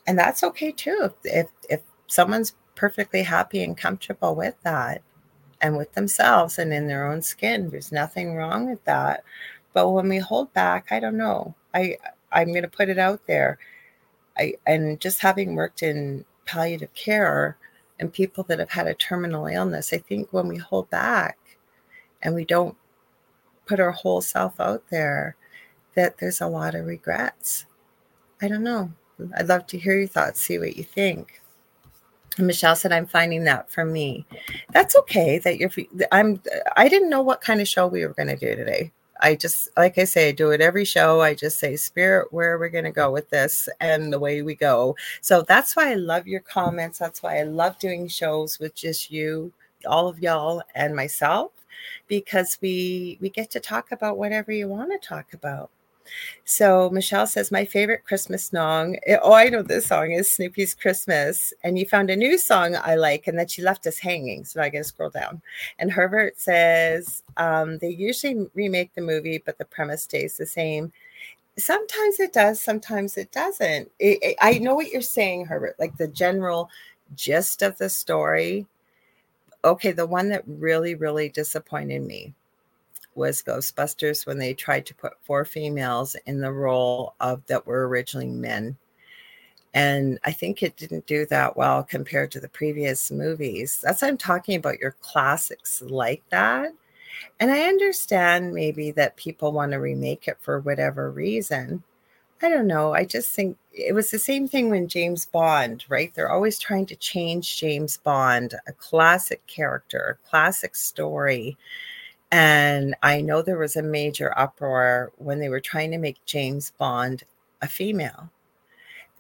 [0.07, 1.13] and that's okay too.
[1.23, 5.01] If, if someone's perfectly happy and comfortable with that
[5.61, 9.23] and with themselves and in their own skin, there's nothing wrong with that.
[9.73, 11.55] But when we hold back, I don't know.
[11.73, 11.97] I
[12.31, 13.57] I'm going to put it out there.
[14.37, 17.57] I and just having worked in palliative care
[17.99, 21.37] and people that have had a terminal illness, I think when we hold back
[22.21, 22.75] and we don't
[23.65, 25.35] put our whole self out there,
[25.95, 27.65] that there's a lot of regrets.
[28.41, 28.91] I don't know.
[29.37, 31.41] I'd love to hear your thoughts, see what you think.
[32.37, 34.25] And Michelle said, "I'm finding that for me.
[34.71, 35.37] That's okay.
[35.39, 35.69] That you're.
[36.11, 36.41] I'm.
[36.75, 38.91] I didn't know what kind of show we were going to do today.
[39.21, 41.21] I just, like I say, I do it every show.
[41.21, 44.41] I just say, Spirit, where are we going to go with this, and the way
[44.41, 44.95] we go.
[45.21, 46.97] So that's why I love your comments.
[46.97, 49.53] That's why I love doing shows with just you,
[49.85, 51.52] all of y'all, and myself
[52.07, 55.69] because we we get to talk about whatever you want to talk about.
[56.45, 58.97] So Michelle says my favorite Christmas song.
[59.21, 62.95] Oh, I know this song is Snoopy's Christmas, and you found a new song I
[62.95, 64.45] like, and then she left us hanging.
[64.45, 65.41] So I got to scroll down.
[65.79, 70.91] And Herbert says um, they usually remake the movie, but the premise stays the same.
[71.57, 73.91] Sometimes it does, sometimes it doesn't.
[73.99, 75.75] It, it, I know what you're saying, Herbert.
[75.79, 76.69] Like the general
[77.15, 78.65] gist of the story
[79.63, 82.33] okay, the one that really, really disappointed me
[83.15, 87.87] was Ghostbusters when they tried to put four females in the role of that were
[87.87, 88.77] originally men.
[89.73, 93.79] And I think it didn't do that well compared to the previous movies.
[93.81, 96.71] That's what I'm talking about your classics like that.
[97.39, 101.83] And I understand maybe that people want to remake it for whatever reason.
[102.43, 102.93] I don't know.
[102.93, 106.13] I just think it was the same thing when James Bond, right?
[106.13, 111.57] They're always trying to change James Bond, a classic character, a classic story.
[112.33, 116.73] And I know there was a major uproar when they were trying to make James
[116.77, 117.23] Bond
[117.61, 118.29] a female.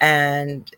[0.01, 0.69] And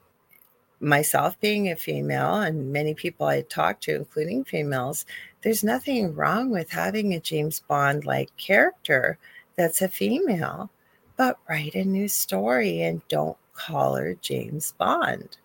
[0.80, 5.08] myself being a female and many people I talked to, including females,
[5.42, 9.18] there's nothing wrong with having a James Bond like character
[9.56, 10.70] that's a female,
[11.18, 15.38] but write a new story and don't call her James Bond.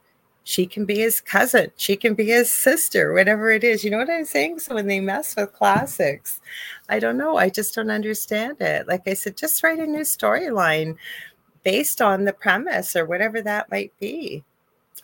[0.45, 1.71] She can be his cousin.
[1.77, 3.85] She can be his sister, whatever it is.
[3.85, 4.59] You know what I'm saying?
[4.59, 6.41] So when they mess with classics,
[6.89, 7.37] I don't know.
[7.37, 8.89] I just don't understand it.
[8.89, 10.97] Like I said, just write a new storyline
[11.63, 14.43] based on the premise or whatever that might be.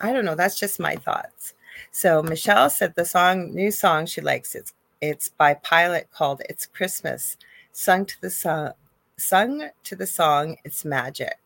[0.01, 0.35] I don't know.
[0.35, 1.53] That's just my thoughts.
[1.91, 4.55] So Michelle said the song, new song she likes.
[4.55, 7.37] It's it's by Pilot called "It's Christmas,"
[7.71, 8.73] sung to the song,
[9.17, 11.37] sung to the song "It's Magic."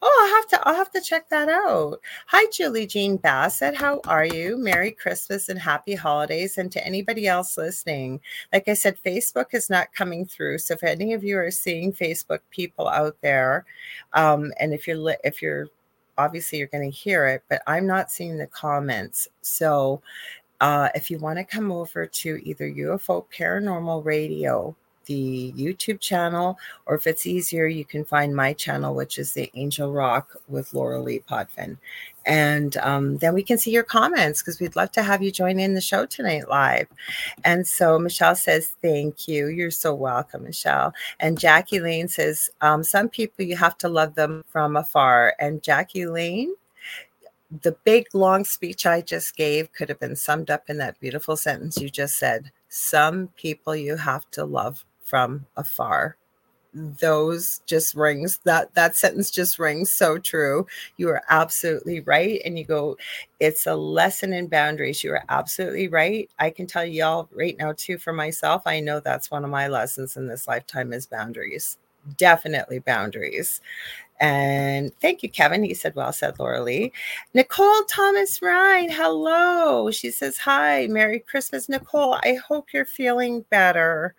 [0.00, 2.00] Oh, I'll have to I'll have to check that out.
[2.26, 3.74] Hi, Julie Jean Bassett.
[3.74, 4.56] How are you?
[4.56, 6.56] Merry Christmas and happy holidays.
[6.56, 8.20] And to anybody else listening,
[8.52, 10.58] like I said, Facebook is not coming through.
[10.58, 13.64] So if any of you are seeing Facebook people out there,
[14.12, 15.68] um, and if you're if you're
[16.16, 19.28] obviously you're going to hear it, but I'm not seeing the comments.
[19.42, 20.02] So
[20.60, 24.76] uh, if you want to come over to either UFO Paranormal Radio
[25.08, 29.50] the YouTube channel, or if it's easier, you can find my channel, which is the
[29.54, 31.78] Angel Rock with Lorilei Potvin.
[32.24, 35.58] And um, then we can see your comments because we'd love to have you join
[35.58, 36.86] in the show tonight live.
[37.42, 39.48] And so Michelle says, Thank you.
[39.48, 40.92] You're so welcome, Michelle.
[41.18, 45.34] And Jackie Lane says, um, Some people you have to love them from afar.
[45.40, 46.54] And Jackie Lane,
[47.62, 51.36] the big long speech I just gave could have been summed up in that beautiful
[51.36, 52.52] sentence you just said.
[52.68, 56.16] Some people you have to love from afar
[56.74, 60.66] those just rings that that sentence just rings so true
[60.98, 62.96] you are absolutely right and you go
[63.40, 67.72] it's a lesson in boundaries you are absolutely right i can tell y'all right now
[67.76, 71.78] too for myself i know that's one of my lessons in this lifetime is boundaries
[72.18, 73.60] definitely boundaries
[74.20, 75.62] and thank you, Kevin.
[75.62, 76.92] He said, Well said, Lorilei.
[77.34, 79.90] Nicole Thomas Ryan, hello.
[79.90, 82.14] She says, Hi, Merry Christmas, Nicole.
[82.24, 84.14] I hope you're feeling better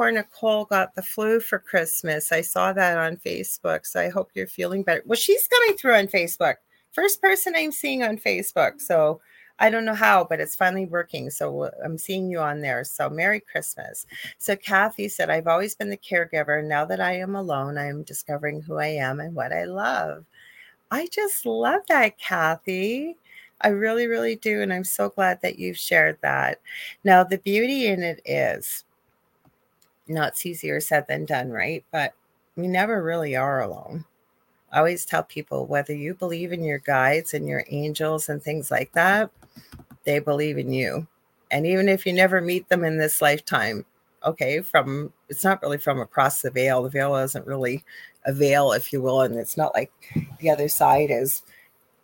[0.00, 2.32] poor Nicole got the flu for Christmas.
[2.32, 3.84] I saw that on Facebook.
[3.84, 5.02] So I hope you're feeling better.
[5.04, 6.54] Well, she's coming through on Facebook.
[6.92, 8.80] First person I'm seeing on Facebook.
[8.80, 9.20] So
[9.58, 11.28] I don't know how, but it's finally working.
[11.28, 12.82] So uh, I'm seeing you on there.
[12.82, 14.06] So Merry Christmas.
[14.38, 16.66] So Kathy said, I've always been the caregiver.
[16.66, 20.24] Now that I am alone, I am discovering who I am and what I love.
[20.90, 23.18] I just love that, Kathy.
[23.60, 24.62] I really, really do.
[24.62, 26.58] And I'm so glad that you've shared that.
[27.04, 28.86] Now, the beauty in it is
[30.14, 31.84] know it's easier said than done, right?
[31.90, 32.14] But
[32.56, 34.04] we never really are alone.
[34.72, 38.70] I always tell people whether you believe in your guides and your angels and things
[38.70, 39.30] like that,
[40.04, 41.06] they believe in you.
[41.50, 43.84] And even if you never meet them in this lifetime,
[44.24, 46.82] okay, from it's not really from across the veil.
[46.82, 47.84] The veil isn't really
[48.24, 49.22] a veil, if you will.
[49.22, 49.90] And it's not like
[50.38, 51.42] the other side is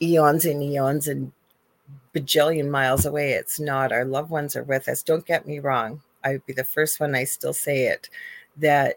[0.02, 1.32] eons and eons and
[2.14, 3.32] bajillion miles away.
[3.32, 3.92] It's not.
[3.92, 5.02] Our loved ones are with us.
[5.02, 6.02] Don't get me wrong.
[6.26, 8.10] I would be the first one, I still say it,
[8.56, 8.96] that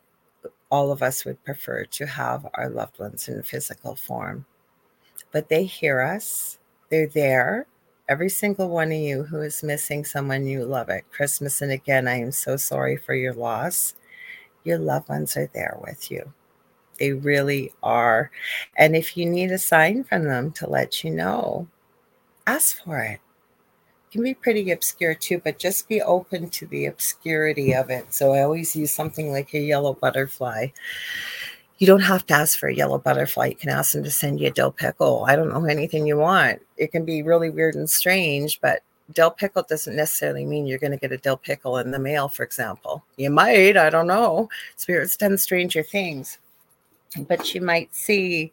[0.71, 4.47] all of us would prefer to have our loved ones in physical form.
[5.31, 6.57] But they hear us,
[6.89, 7.67] they're there.
[8.07, 12.07] Every single one of you who is missing someone you love at Christmas, and again,
[12.07, 13.93] I am so sorry for your loss.
[14.63, 16.33] Your loved ones are there with you.
[16.97, 18.31] They really are.
[18.75, 21.67] And if you need a sign from them to let you know,
[22.47, 23.19] ask for it
[24.11, 28.13] can be pretty obscure too, but just be open to the obscurity of it.
[28.13, 30.67] So I always use something like a yellow butterfly.
[31.77, 33.47] You don't have to ask for a yellow butterfly.
[33.47, 35.25] You can ask them to send you a dill pickle.
[35.27, 36.61] I don't know anything you want.
[36.77, 38.81] It can be really weird and strange, but
[39.13, 42.27] dill pickle doesn't necessarily mean you're going to get a dill pickle in the mail,
[42.27, 43.03] for example.
[43.17, 44.49] You might, I don't know.
[44.75, 46.37] Spirits done stranger things.
[47.27, 48.51] But you might see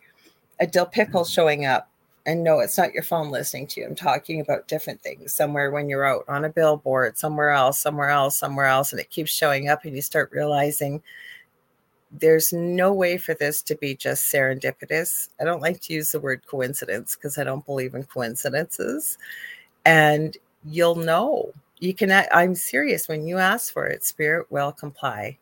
[0.60, 1.90] a dill pickle showing up
[2.26, 3.86] and no, it's not your phone listening to you.
[3.86, 8.08] I'm talking about different things somewhere when you're out on a billboard, somewhere else, somewhere
[8.08, 11.02] else, somewhere else, and it keeps showing up, and you start realizing
[12.10, 15.28] there's no way for this to be just serendipitous.
[15.40, 19.18] I don't like to use the word coincidence because I don't believe in coincidences.
[19.84, 21.52] And you'll know.
[21.78, 23.08] You can, I'm serious.
[23.08, 25.38] When you ask for it, spirit will comply.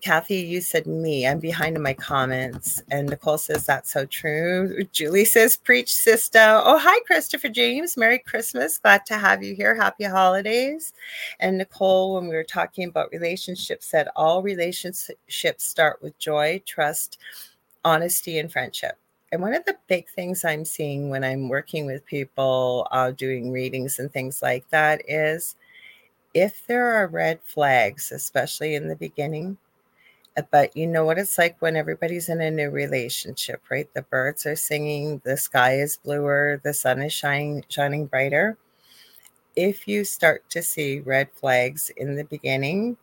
[0.00, 1.26] Kathy, you said me.
[1.26, 2.82] I'm behind in my comments.
[2.90, 4.84] And Nicole says, that's so true.
[4.92, 6.38] Julie says, preach, sister.
[6.38, 7.96] Oh, hi, Christopher James.
[7.96, 8.78] Merry Christmas.
[8.78, 9.74] Glad to have you here.
[9.74, 10.92] Happy holidays.
[11.38, 17.18] And Nicole, when we were talking about relationships, said all relationships start with joy, trust,
[17.84, 18.98] honesty, and friendship.
[19.32, 23.52] And one of the big things I'm seeing when I'm working with people, uh, doing
[23.52, 25.54] readings and things like that is
[26.34, 29.56] if there are red flags, especially in the beginning,
[30.36, 33.92] Uh, but you know what it's like when everybody's in a new relationship, right?
[33.94, 38.56] The birds are singing, the sky is bluer, the sun is shining shining brighter.
[39.56, 42.96] If you start to see red flags in the beginning,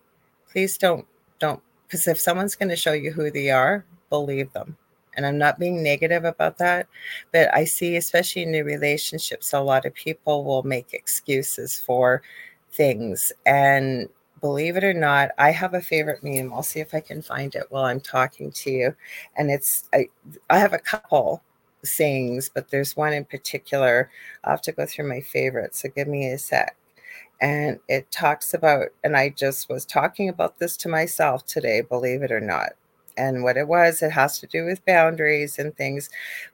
[0.51, 1.05] please don't
[1.39, 4.77] don't because if someone's going to show you who they are, believe them.
[5.15, 6.87] And I'm not being negative about that,
[7.33, 12.21] but I see, especially in new relationships, a lot of people will make excuses for
[12.71, 13.33] things.
[13.45, 14.09] And
[14.41, 16.53] believe it or not, I have a favorite meme.
[16.53, 18.95] I'll see if I can find it while I'm talking to you.
[19.37, 20.07] And it's I
[20.49, 21.43] I have a couple
[21.83, 24.09] sayings, but there's one in particular.
[24.43, 25.81] I'll have to go through my favorites.
[25.81, 26.75] So give me a sec.
[27.41, 32.23] And it talks about, and I just was talking about this to myself today, believe
[32.23, 32.71] it or not
[33.17, 34.01] and what it was.
[34.01, 36.09] It has to do with boundaries and things.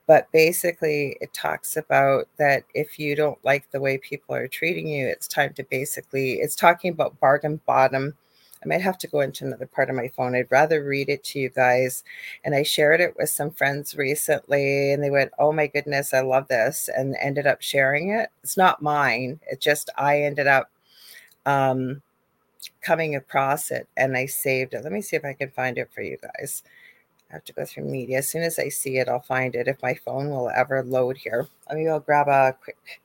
[0.06, 4.88] But basically, it talks about that if you don't like the way people are treating
[4.88, 8.14] you, it's time to basically, it's talking about bargain bottom.
[8.64, 10.34] I might have to go into another part of my phone.
[10.34, 12.02] I'd rather read it to you guys.
[12.44, 16.20] And I shared it with some friends recently, and they went, Oh my goodness, I
[16.20, 18.30] love this, and ended up sharing it.
[18.42, 19.40] It's not mine.
[19.50, 20.70] It just, I ended up
[21.46, 22.02] um,
[22.80, 24.82] coming across it and I saved it.
[24.82, 26.62] Let me see if I can find it for you guys.
[27.30, 28.18] I have to go through media.
[28.18, 31.16] As soon as I see it, I'll find it if my phone will ever load
[31.16, 31.48] here.
[31.70, 33.00] Maybe I'll grab a quick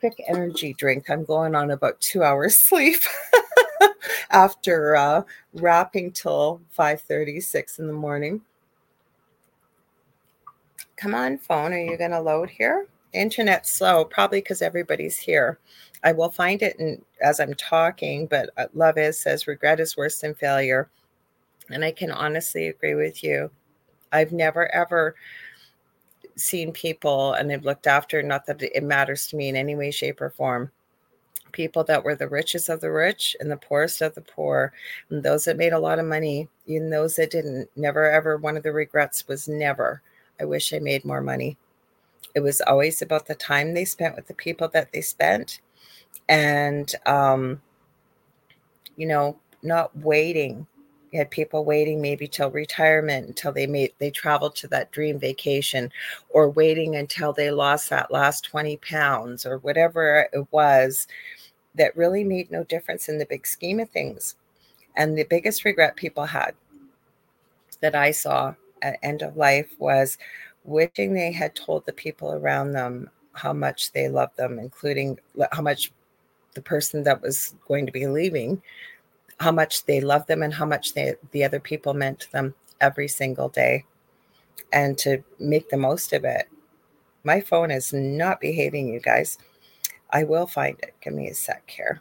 [0.00, 1.10] quick energy drink.
[1.10, 3.00] I'm going on about two hours sleep
[4.30, 5.22] after uh,
[5.54, 8.42] wrapping till 5:36 in the morning.
[10.96, 11.72] Come on, phone.
[11.72, 12.88] Are you going to load here?
[13.12, 15.58] Internet's slow, probably because everybody's here.
[16.04, 19.96] I will find it in, as I'm talking, but uh, Love is says regret is
[19.96, 20.90] worse than failure.
[21.70, 23.50] And I can honestly agree with you.
[24.12, 25.14] I've never ever
[26.36, 29.90] seen people, and I've looked after, not that it matters to me in any way,
[29.90, 30.70] shape, or form,
[31.52, 34.72] people that were the richest of the rich and the poorest of the poor,
[35.10, 37.68] and those that made a lot of money, even those that didn't.
[37.76, 40.00] Never ever, one of the regrets was never,
[40.40, 41.56] I wish I made more money.
[42.34, 45.60] It was always about the time they spent with the people that they spent
[46.28, 47.60] and um,
[48.96, 50.66] you know, not waiting.
[51.12, 55.18] You had people waiting maybe till retirement until they made they traveled to that dream
[55.18, 55.90] vacation,
[56.28, 61.06] or waiting until they lost that last 20 pounds or whatever it was
[61.76, 64.34] that really made no difference in the big scheme of things.
[64.96, 66.54] And the biggest regret people had
[67.80, 70.18] that I saw at end of life was
[70.68, 75.18] wishing they had told the people around them how much they loved them, including
[75.52, 75.92] how much
[76.54, 78.62] the person that was going to be leaving
[79.40, 82.54] how much they loved them and how much they, the other people meant to them
[82.80, 83.84] every single day
[84.72, 86.48] and to make the most of it.
[87.24, 89.38] My phone is not behaving, you guys.
[90.10, 90.94] I will find it.
[91.00, 92.00] Give me a sec here.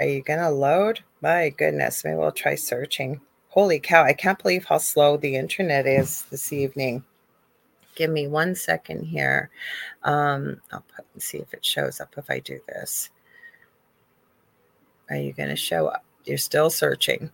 [0.00, 1.00] Are you going to load?
[1.20, 2.04] My goodness.
[2.04, 3.20] Maybe we'll try searching.
[3.48, 4.02] Holy cow.
[4.02, 7.04] I can't believe how slow the internet is this evening.
[7.94, 9.50] Give me one second here.
[10.02, 13.10] Um, I'll put, see if it shows up if I do this.
[15.10, 16.04] Are you going to show up?
[16.24, 17.30] You're still searching.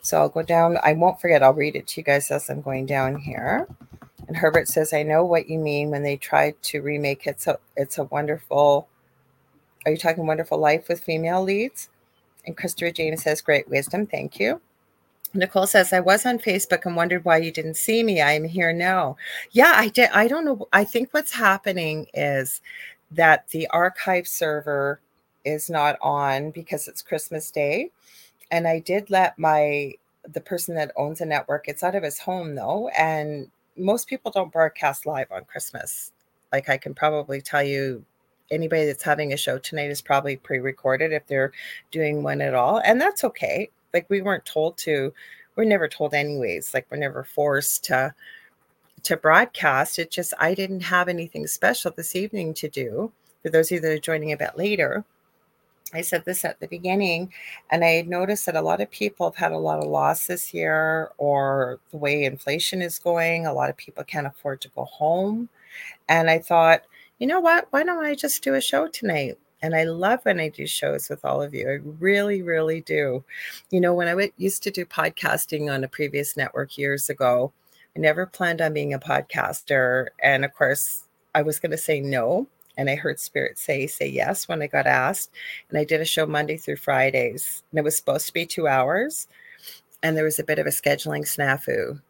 [0.00, 0.78] So I'll go down.
[0.82, 1.42] I won't forget.
[1.42, 3.68] I'll read it to you guys as I'm going down here.
[4.26, 7.40] And Herbert says, I know what you mean when they tried to remake it.
[7.40, 8.88] So it's a wonderful.
[9.84, 11.88] Are you talking wonderful life with female leads?
[12.44, 14.06] And Christopher James says, Great wisdom.
[14.06, 14.60] Thank you.
[15.34, 18.20] Nicole says, I was on Facebook and wondered why you didn't see me.
[18.20, 19.16] I'm here now.
[19.50, 20.10] Yeah, I did.
[20.12, 20.68] I don't know.
[20.72, 22.60] I think what's happening is
[23.10, 25.00] that the archive server
[25.44, 27.90] is not on because it's Christmas Day.
[28.50, 32.18] And I did let my the person that owns the network, it's out of his
[32.18, 32.88] home though.
[32.96, 36.12] And most people don't broadcast live on Christmas.
[36.52, 38.04] Like I can probably tell you
[38.50, 41.52] anybody that's having a show tonight is probably pre-recorded if they're
[41.90, 42.80] doing one at all.
[42.84, 45.12] And that's okay like we weren't told to
[45.56, 48.14] we're never told anyways like we're never forced to
[49.02, 49.98] to broadcast.
[49.98, 53.12] It just i didn't have anything special this evening to do.
[53.42, 55.04] For those of you that are joining a bit later
[55.94, 57.30] i said this at the beginning
[57.70, 60.26] and i had noticed that a lot of people have had a lot of loss
[60.26, 63.46] this year or the way inflation is going.
[63.46, 65.48] A lot of people can't afford to go home.
[66.08, 66.82] And i thought
[67.18, 67.68] you know what?
[67.70, 71.08] Why don't i just do a show tonight And I love when I do shows
[71.08, 71.68] with all of you.
[71.68, 73.24] I really, really do.
[73.70, 77.52] You know, when I w- used to do podcasting on a previous network years ago,
[77.96, 80.08] I never planned on being a podcaster.
[80.22, 81.04] And of course,
[81.34, 82.48] I was going to say no.
[82.76, 85.30] And I heard Spirit say, say yes when I got asked.
[85.68, 87.62] And I did a show Monday through Fridays.
[87.70, 89.28] And it was supposed to be two hours.
[90.02, 92.00] And there was a bit of a scheduling snafu.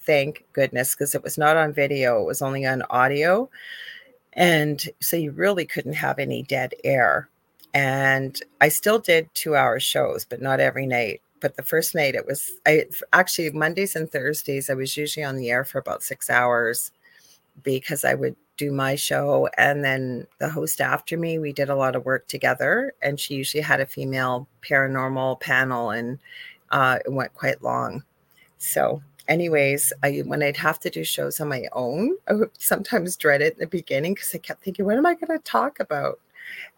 [0.00, 3.50] Thank goodness, because it was not on video, it was only on audio.
[4.34, 7.28] And so you really couldn't have any dead air.
[7.74, 11.22] And I still did two hour shows, but not every night.
[11.40, 15.36] But the first night it was I actually Mondays and Thursdays, I was usually on
[15.36, 16.92] the air for about six hours
[17.62, 21.76] because I would do my show and then the host after me we did a
[21.76, 26.18] lot of work together and she usually had a female paranormal panel and
[26.70, 28.02] uh, it went quite long
[28.58, 29.02] so
[29.32, 33.42] anyways, I when I'd have to do shows on my own, I would sometimes dread
[33.42, 36.20] it in the beginning because I kept thinking, what am I going to talk about?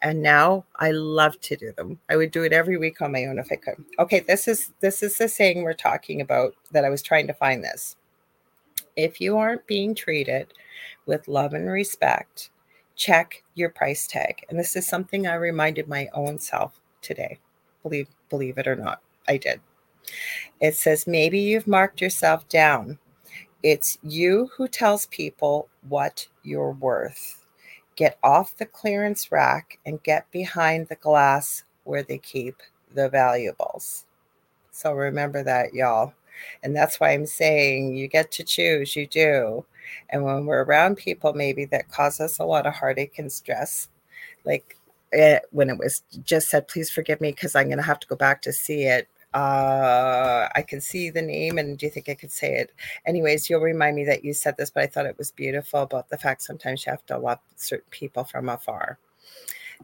[0.02, 1.98] And now I love to do them.
[2.10, 3.84] I would do it every week on my own if I could.
[3.98, 7.34] Okay, this is this is the saying we're talking about that I was trying to
[7.34, 7.96] find this.
[8.96, 10.54] If you aren't being treated
[11.06, 12.50] with love and respect,
[12.94, 14.44] check your price tag.
[14.48, 17.38] And this is something I reminded my own self today.
[17.82, 19.60] Believe believe it or not, I did.
[20.60, 22.98] It says, maybe you've marked yourself down.
[23.62, 27.44] It's you who tells people what you're worth.
[27.96, 32.56] Get off the clearance rack and get behind the glass where they keep
[32.94, 34.04] the valuables.
[34.70, 36.12] So remember that, y'all.
[36.62, 39.64] And that's why I'm saying you get to choose, you do.
[40.10, 43.88] And when we're around people, maybe that cause us a lot of heartache and stress,
[44.44, 44.76] like
[45.12, 48.00] it, eh, when it was just said, please forgive me because I'm going to have
[48.00, 51.90] to go back to see it uh, I can see the name, and do you
[51.90, 52.72] think I could say it?
[53.04, 56.08] Anyways, you'll remind me that you said this, but I thought it was beautiful about
[56.08, 58.98] the fact sometimes you have to love certain people from afar.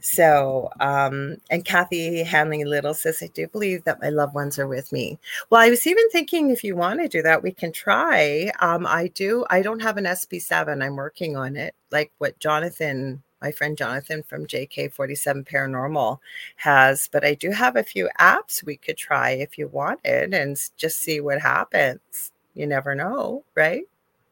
[0.01, 4.69] So, um, and Kathy Hanley Little says, I do believe that my loved ones are
[4.69, 5.19] with me.
[5.51, 8.51] Well, I was even thinking if you want to do that, we can try.
[8.61, 10.83] Um, I do, I don't have an SB7.
[10.83, 16.19] I'm working on it, like what Jonathan my friend Jonathan from JK47 Paranormal
[16.57, 17.09] has.
[17.11, 20.99] But I do have a few apps we could try if you wanted and just
[20.99, 22.33] see what happens.
[22.55, 23.85] You never know, right?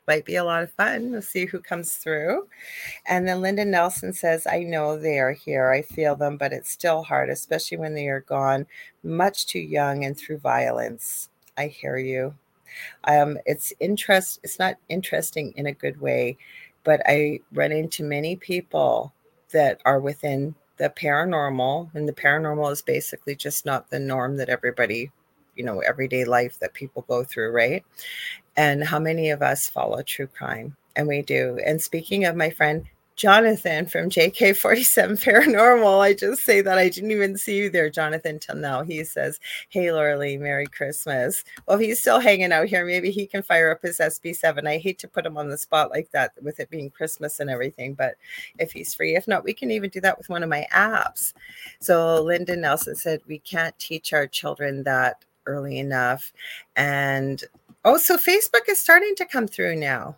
[0.07, 1.11] Might be a lot of fun.
[1.11, 2.49] We'll see who comes through.
[3.07, 5.71] And then Linda Nelson says, I know they are here.
[5.71, 8.67] I feel them, but it's still hard, especially when they are gone
[9.03, 11.29] much too young and through violence.
[11.59, 12.35] I hear you.
[13.05, 14.41] Um, it's interest.
[14.43, 16.39] It's not interesting in a good way
[16.89, 19.13] but I run into many people
[19.53, 24.49] that are within the paranormal, and the paranormal is basically just not the norm that
[24.49, 25.11] everybody,
[25.55, 27.85] you know, everyday life that people go through, right?
[28.57, 30.79] And how many of us follow true crime?
[30.97, 31.59] And we do.
[31.63, 32.87] And speaking of my friend
[33.19, 36.01] Jonathan from JK47 Paranormal.
[36.01, 38.85] I just say that I didn't even see you there, Jonathan, till now.
[38.85, 39.41] He says,
[39.71, 41.43] Hey, Laura Merry Christmas.
[41.67, 42.87] Well, he's still hanging out here.
[42.87, 44.69] Maybe he can fire up his SB7.
[44.69, 47.51] I hate to put him on the spot like that with it being Christmas and
[47.51, 48.15] everything, but
[48.61, 51.35] if he's free, if not, we can even do that with one of my apps.
[51.81, 56.33] So, Linda Nelson said, We can't teach our children that early enough.
[56.77, 57.43] And
[57.85, 60.17] oh, so Facebook is starting to come through now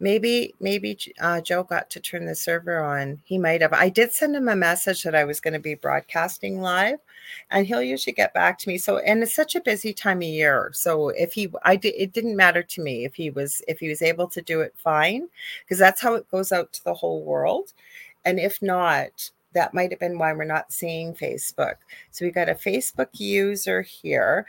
[0.00, 3.20] maybe maybe uh, joe got to turn the server on.
[3.24, 3.72] He might have.
[3.72, 6.98] I did send him a message that i was going to be broadcasting live
[7.50, 8.78] and he'll usually get back to me.
[8.78, 10.70] So and it's such a busy time of year.
[10.74, 13.88] So if he i did it didn't matter to me if he was if he
[13.88, 15.28] was able to do it fine
[15.64, 17.72] because that's how it goes out to the whole world.
[18.24, 21.76] And if not that might have been why we're not seeing facebook.
[22.10, 24.46] So we got a facebook user here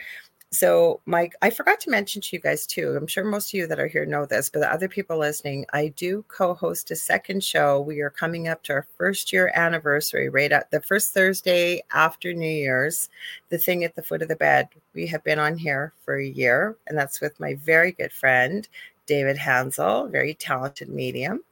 [0.51, 2.95] so, Mike, I forgot to mention to you guys too.
[2.97, 5.67] I'm sure most of you that are here know this, but the other people listening,
[5.73, 7.79] I do co host a second show.
[7.79, 12.33] We are coming up to our first year anniversary right at the first Thursday after
[12.33, 13.09] New Year's,
[13.49, 14.69] the thing at the foot of the bed.
[14.95, 18.67] We have been on here for a year, and that's with my very good friend,
[19.05, 21.43] David Hansel, very talented medium.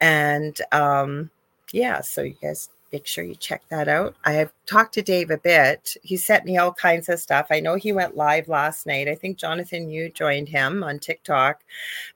[0.00, 1.30] And um,
[1.72, 4.14] yeah, so you guys make sure you check that out.
[4.24, 5.96] I have talked to Dave a bit.
[6.02, 7.46] He sent me all kinds of stuff.
[7.50, 9.08] I know he went live last night.
[9.08, 11.62] I think Jonathan, you joined him on TikTok,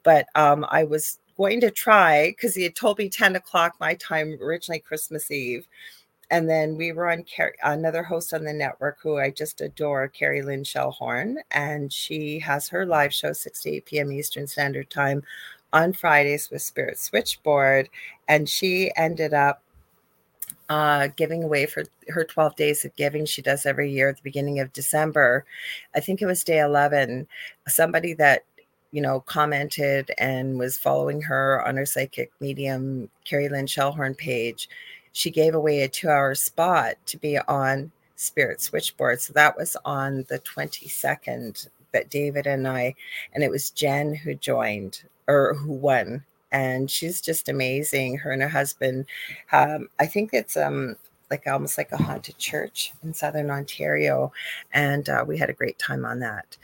[0.03, 3.95] but um, I was going to try because he had told me 10 o'clock my
[3.95, 5.67] time, originally Christmas Eve.
[6.31, 10.09] And then we were on Car- another host on the network who I just adore,
[10.09, 11.37] Carrie Lynn Shellhorn.
[11.51, 14.13] And she has her live show 6 to 8 p.m.
[14.13, 15.23] Eastern Standard Time
[15.73, 17.89] on Fridays with Spirit Switchboard.
[18.27, 19.63] And she ended up
[20.69, 24.23] uh, giving away for her 12 days of giving she does every year at the
[24.23, 25.45] beginning of December.
[25.95, 27.27] I think it was day 11.
[27.69, 28.45] Somebody that,
[28.93, 34.69] you know, commented and was following her on her psychic medium, Carrie Lynn Shellhorn page,
[35.13, 39.21] she gave away a two hour spot to be on Spirit Switchboard.
[39.21, 42.95] So that was on the 22nd that David and I,
[43.33, 46.25] and it was Jen who joined or who won.
[46.55, 48.19] And she's just amazing.
[48.19, 49.07] Her and her husband,
[49.51, 50.95] um, I think it's um,
[51.29, 54.33] like almost like a haunted church in southern Ontario.
[54.73, 56.57] And uh, we had a great time on that.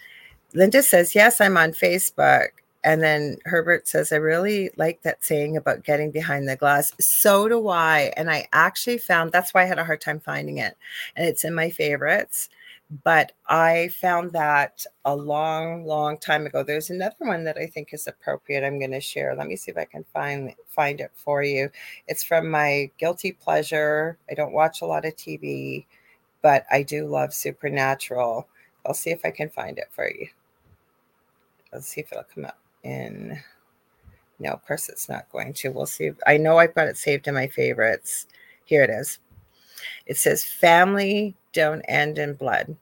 [0.55, 2.51] Linda says, Yes, I'm on Facebook.
[2.85, 6.93] And then Herbert says, I really like that saying about getting behind the glass.
[7.01, 8.13] So do I.
[8.17, 10.77] And I actually found that's why I had a hard time finding it.
[11.17, 12.49] And it's in my favorites.
[13.05, 16.65] But I found that a long, long time ago.
[16.65, 18.67] There's another one that I think is appropriate.
[18.67, 19.37] I'm going to share.
[19.37, 21.71] Let me see if I can find find it for you.
[22.09, 24.19] It's from my guilty pleasure.
[24.29, 25.87] I don't watch a lot of TV,
[26.43, 28.49] but I do love Supernatural.
[28.85, 30.27] I'll see if I can find it for you.
[31.73, 33.41] Let's see if it'll come up in.
[34.41, 35.71] No, of course it's not going to.
[35.71, 36.11] We'll see.
[36.27, 38.27] I know I've got it saved in my favorites.
[38.65, 39.21] Here it is.
[40.07, 42.77] It says, Family don't end in blood.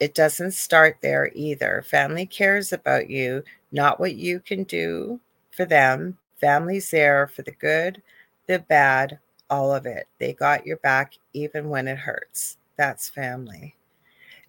[0.00, 1.84] It doesn't start there either.
[1.86, 3.42] Family cares about you,
[3.72, 6.18] not what you can do for them.
[6.40, 8.02] Family's there for the good,
[8.46, 9.18] the bad,
[9.50, 10.06] all of it.
[10.18, 12.58] They got your back even when it hurts.
[12.76, 13.74] That's family.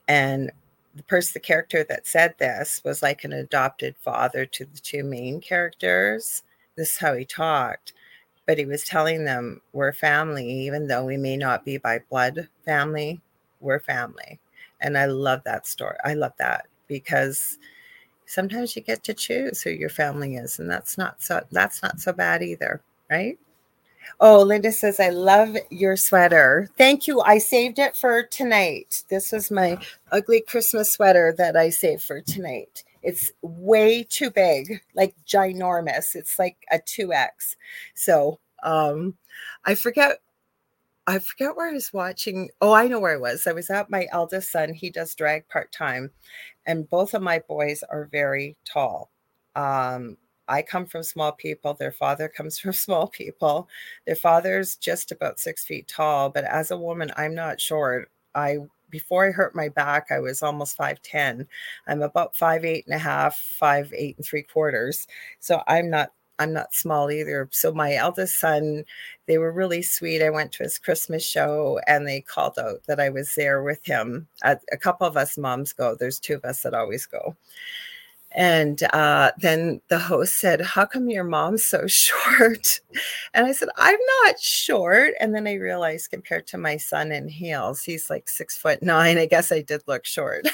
[0.07, 0.51] And
[0.95, 5.03] the person, the character that said this was like an adopted father to the two
[5.03, 6.43] main characters.
[6.75, 7.93] This is how he talked.
[8.49, 12.49] But he was telling them, we're family, even though we may not be by blood
[12.65, 13.21] family,
[13.59, 14.39] we're family.
[14.81, 15.97] And I love that story.
[16.03, 17.59] I love that because
[18.25, 21.99] sometimes you get to choose who your family is, and that's not so that's not
[21.99, 22.81] so bad either,
[23.11, 23.37] right?
[24.19, 26.69] Oh, Linda says, I love your sweater.
[26.75, 27.21] Thank you.
[27.21, 29.03] I saved it for tonight.
[29.09, 29.77] This was my
[30.11, 32.83] ugly Christmas sweater that I saved for tonight.
[33.03, 36.15] It's way too big, like ginormous.
[36.15, 37.55] It's like a 2X.
[37.95, 39.15] So um
[39.65, 40.19] I forget
[41.07, 42.49] I forget where I was watching.
[42.61, 43.47] Oh, I know where I was.
[43.47, 44.73] I was at my eldest son.
[44.73, 46.11] He does drag part time,
[46.67, 49.09] and both of my boys are very tall.
[49.55, 51.73] Um, I come from small people.
[51.73, 53.67] Their father comes from small people.
[54.05, 58.11] Their father's just about six feet tall, but as a woman, I'm not short.
[58.35, 58.59] I
[58.89, 61.45] before I hurt my back, I was almost 5'10.
[61.87, 65.07] I'm about five eight and a half, five eight and three quarters.
[65.39, 67.49] So I'm not I'm not small either.
[67.51, 68.85] So my eldest son,
[69.27, 70.23] they were really sweet.
[70.23, 73.85] I went to his Christmas show and they called out that I was there with
[73.85, 74.25] him.
[74.43, 75.95] A, a couple of us moms go.
[75.95, 77.35] There's two of us that always go.
[78.31, 82.79] And uh, then the host said, How come your mom's so short?
[83.33, 85.13] And I said, I'm not short.
[85.19, 89.17] And then I realized, compared to my son in heels, he's like six foot nine.
[89.17, 90.47] I guess I did look short.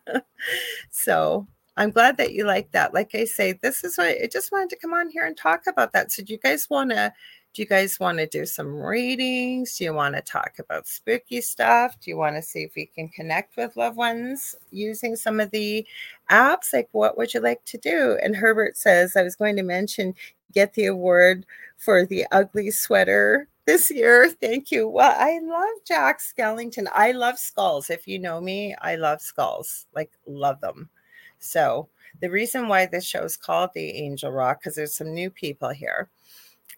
[0.90, 2.94] so I'm glad that you like that.
[2.94, 5.64] Like I say, this is what I just wanted to come on here and talk
[5.66, 6.10] about that.
[6.10, 7.12] So, do you guys want to
[7.56, 9.78] do you guys want to do some readings?
[9.78, 11.98] Do you want to talk about spooky stuff?
[11.98, 15.50] Do you want to see if we can connect with loved ones using some of
[15.52, 15.86] the
[16.30, 16.74] apps?
[16.74, 18.18] Like, what would you like to do?
[18.22, 20.14] And Herbert says, I was going to mention
[20.52, 21.46] get the award
[21.78, 24.28] for the ugly sweater this year.
[24.42, 24.86] Thank you.
[24.86, 26.88] Well, I love Jack Skellington.
[26.92, 27.88] I love skulls.
[27.88, 30.90] If you know me, I love skulls, like, love them.
[31.38, 31.88] So,
[32.20, 35.70] the reason why this show is called The Angel Rock, because there's some new people
[35.70, 36.10] here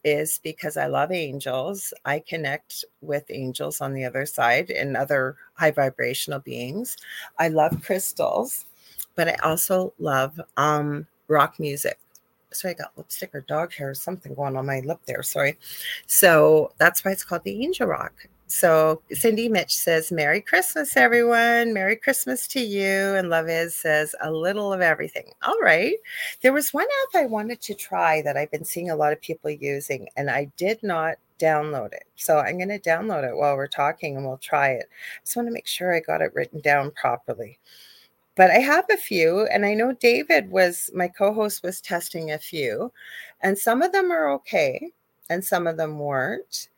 [0.09, 1.93] is because I love angels.
[2.05, 6.97] I connect with angels on the other side and other high vibrational beings.
[7.39, 8.65] I love crystals,
[9.15, 11.99] but I also love um, rock music.
[12.51, 15.23] So I got lipstick or dog hair or something going on my lip there.
[15.23, 15.59] Sorry.
[16.07, 18.15] So that's why it's called the angel rock.
[18.49, 21.75] So Cindy Mitch says, Merry Christmas, everyone.
[21.75, 23.15] Merry Christmas to you.
[23.15, 25.33] And Love Is says, a little of everything.
[25.43, 25.97] All right.
[26.41, 29.21] There was one app I wanted to try that I've been seeing a lot of
[29.21, 32.05] people using, and I did not download it.
[32.17, 34.87] So I'm going to download it while we're talking and we'll try it.
[34.91, 37.59] I just want to make sure I got it written down properly.
[38.35, 42.31] But I have a few, and I know David was my co host, was testing
[42.31, 42.93] a few,
[43.43, 44.91] and some of them are okay,
[45.29, 46.71] and some of them weren't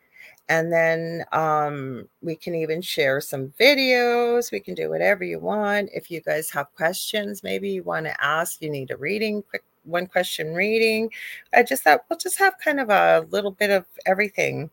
[0.51, 4.51] and then um, we can even share some videos.
[4.51, 5.91] We can do whatever you want.
[5.95, 9.63] If you guys have questions, maybe you want to ask, you need a reading, quick
[9.85, 11.09] one question reading.
[11.55, 14.71] I just thought we'll just have kind of a little bit of everything.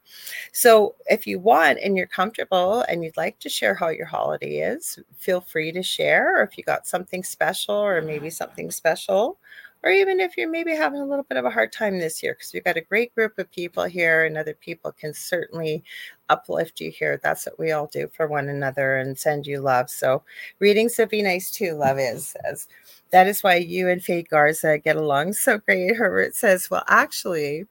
[0.51, 4.61] So if you want and you're comfortable and you'd like to share how your holiday
[4.61, 6.39] is, feel free to share.
[6.39, 9.37] Or if you got something special or maybe something special
[9.87, 12.33] or even if you're maybe having a little bit of a hard time this year,
[12.33, 15.81] because we've got a great group of people here, and other people can certainly
[16.27, 17.21] uplift you here.
[17.23, 19.89] That's what we all do for one another and send you love.
[19.89, 20.23] So,
[20.59, 22.35] readings would be nice too, love is.
[22.43, 22.67] As
[23.11, 25.95] that is why you and Faye Garza get along so great.
[25.95, 27.65] Herbert says, Well, actually,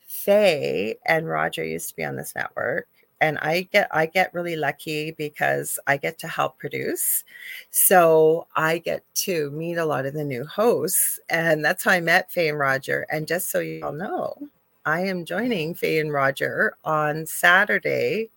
[0.00, 2.88] Faye and Roger used to be on this network
[3.20, 7.24] and I get I get really lucky because I get to help produce.
[7.70, 11.18] So I get to meet a lot of the new hosts.
[11.30, 13.06] And that's how I met Faye and Roger.
[13.10, 14.36] And just so you all know,
[14.84, 18.30] I am joining Faye and Roger on Saturday,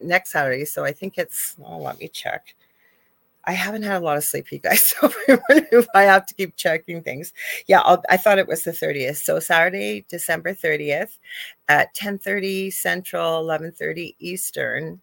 [0.00, 0.64] next Saturday.
[0.64, 2.54] So I think it's oh, let me check.
[3.44, 4.94] I haven't had a lot of sleep, you guys.
[5.02, 7.32] So I have to keep checking things,
[7.66, 9.16] yeah, I'll, i thought it was the 30th.
[9.16, 11.18] So Saturday, December 30th,
[11.68, 15.00] at 10:30 Central, 11:30 Eastern,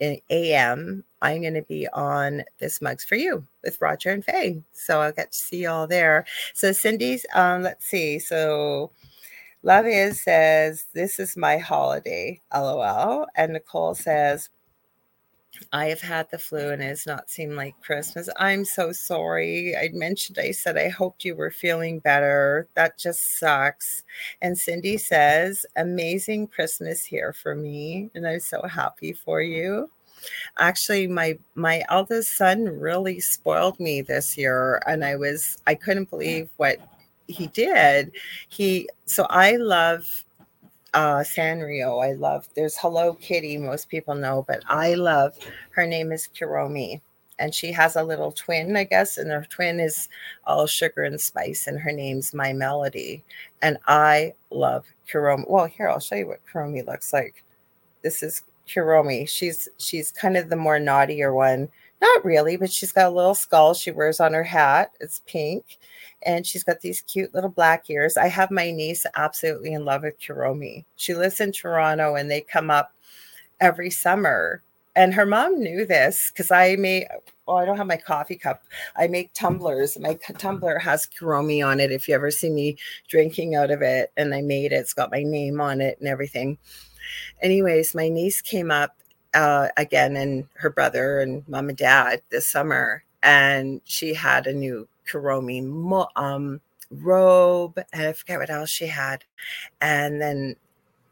[0.00, 1.04] in AM.
[1.22, 4.62] I'm going to be on this mugs for you with Roger and Faye.
[4.72, 6.24] So I'll get to see you all there.
[6.54, 8.18] So Cindy's, um, let's see.
[8.18, 8.90] So
[9.62, 13.26] Love is says, This is my holiday, lol.
[13.36, 14.48] And Nicole says,
[15.72, 18.28] I have had the flu and it has not seemed like Christmas.
[18.36, 19.76] I'm so sorry.
[19.76, 22.68] I mentioned, I said, I hoped you were feeling better.
[22.74, 24.04] That just sucks.
[24.42, 28.10] And Cindy says, amazing Christmas here for me.
[28.14, 29.90] And I'm so happy for you.
[30.58, 34.82] Actually, my my eldest son really spoiled me this year.
[34.86, 36.78] And I was I couldn't believe what
[37.26, 38.12] he did.
[38.48, 40.24] He so I love
[40.94, 42.04] uh, Sanrio.
[42.04, 45.36] I love, there's Hello Kitty, most people know, but I love,
[45.70, 47.00] her name is Kuromi.
[47.38, 50.10] And she has a little twin, I guess, and her twin is
[50.44, 53.24] all sugar and spice, and her name's My Melody.
[53.62, 55.48] And I love Kuromi.
[55.48, 57.42] Well, here, I'll show you what Kuromi looks like.
[58.02, 59.26] This is Kuromi.
[59.26, 61.70] She's she's kind of the more naughtier one.
[62.00, 64.92] Not really, but she's got a little skull she wears on her hat.
[65.00, 65.78] It's pink
[66.22, 68.16] and she's got these cute little black ears.
[68.16, 70.84] I have my niece absolutely in love with Kuromi.
[70.96, 72.92] She lives in Toronto and they come up
[73.60, 74.62] every summer.
[74.96, 77.06] And her mom knew this because I made,
[77.46, 78.62] oh, I don't have my coffee cup.
[78.96, 79.98] I make tumblers.
[79.98, 81.92] My tumbler has Kuromi on it.
[81.92, 82.76] If you ever see me
[83.08, 86.08] drinking out of it, and I made it, it's got my name on it and
[86.08, 86.58] everything.
[87.40, 88.96] Anyways, my niece came up
[89.34, 94.52] uh, again and her brother and mom and dad this summer and she had a
[94.52, 96.60] new Kuromi um,
[96.90, 99.24] robe, and I forget what else she had.
[99.80, 100.56] And then,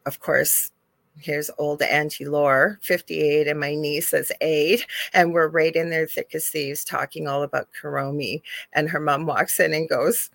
[0.07, 0.71] of course,
[1.19, 4.87] here's old Auntie Lore, 58, and my niece is eight.
[5.13, 8.43] And we're right in there thick as thieves talking all about Kuromi.
[8.73, 10.31] And her mom walks in and goes,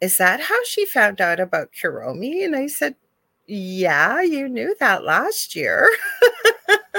[0.00, 2.44] Is that how she found out about Kuromi?
[2.44, 2.94] And I said,
[3.46, 5.88] Yeah, you knew that last year.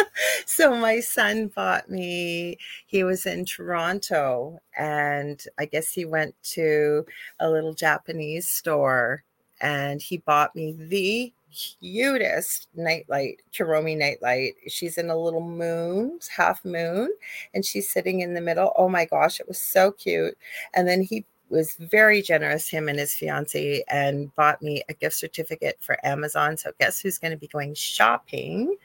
[0.45, 7.05] so my son bought me he was in toronto and i guess he went to
[7.39, 9.23] a little japanese store
[9.61, 11.33] and he bought me the
[11.81, 17.09] cutest nightlight Kuromi nightlight she's in a little moon half moon
[17.53, 20.37] and she's sitting in the middle oh my gosh it was so cute
[20.73, 25.15] and then he was very generous, him and his fiance, and bought me a gift
[25.15, 26.57] certificate for Amazon.
[26.57, 28.75] So guess who's going to be going shopping?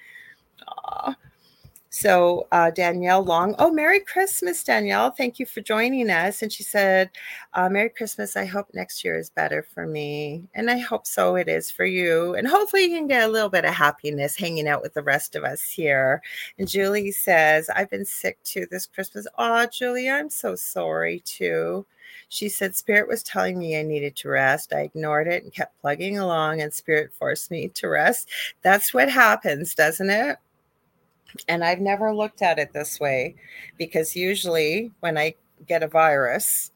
[0.68, 1.14] Aww.
[1.94, 5.10] So uh, Danielle Long, oh, Merry Christmas, Danielle.
[5.10, 6.40] Thank you for joining us.
[6.40, 7.10] And she said,
[7.52, 8.34] uh, Merry Christmas.
[8.34, 10.48] I hope next year is better for me.
[10.54, 12.34] And I hope so it is for you.
[12.34, 15.36] And hopefully you can get a little bit of happiness hanging out with the rest
[15.36, 16.22] of us here.
[16.58, 19.26] And Julie says, I've been sick too this Christmas.
[19.36, 21.84] Oh, Julie, I'm so sorry too.
[22.30, 24.72] She said, Spirit was telling me I needed to rest.
[24.72, 28.30] I ignored it and kept plugging along, and Spirit forced me to rest.
[28.62, 30.38] That's what happens, doesn't it?
[31.48, 33.34] And I've never looked at it this way
[33.78, 35.34] because usually when I
[35.66, 36.70] get a virus,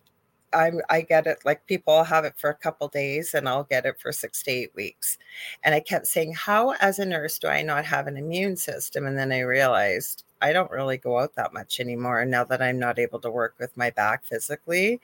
[0.53, 3.85] I'm I get it like people have it for a couple days and I'll get
[3.85, 5.19] it for six to eight weeks.
[5.65, 9.07] And I kept saying, How, as a nurse, do I not have an immune system?
[9.07, 12.79] And then I realized I don't really go out that much anymore now that I'm
[12.79, 15.01] not able to work with my back physically.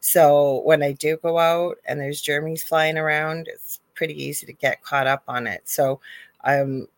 [0.00, 4.52] So when I do go out and there's germs flying around, it's pretty easy to
[4.52, 5.62] get caught up on it.
[5.68, 6.00] So
[6.42, 6.88] I'm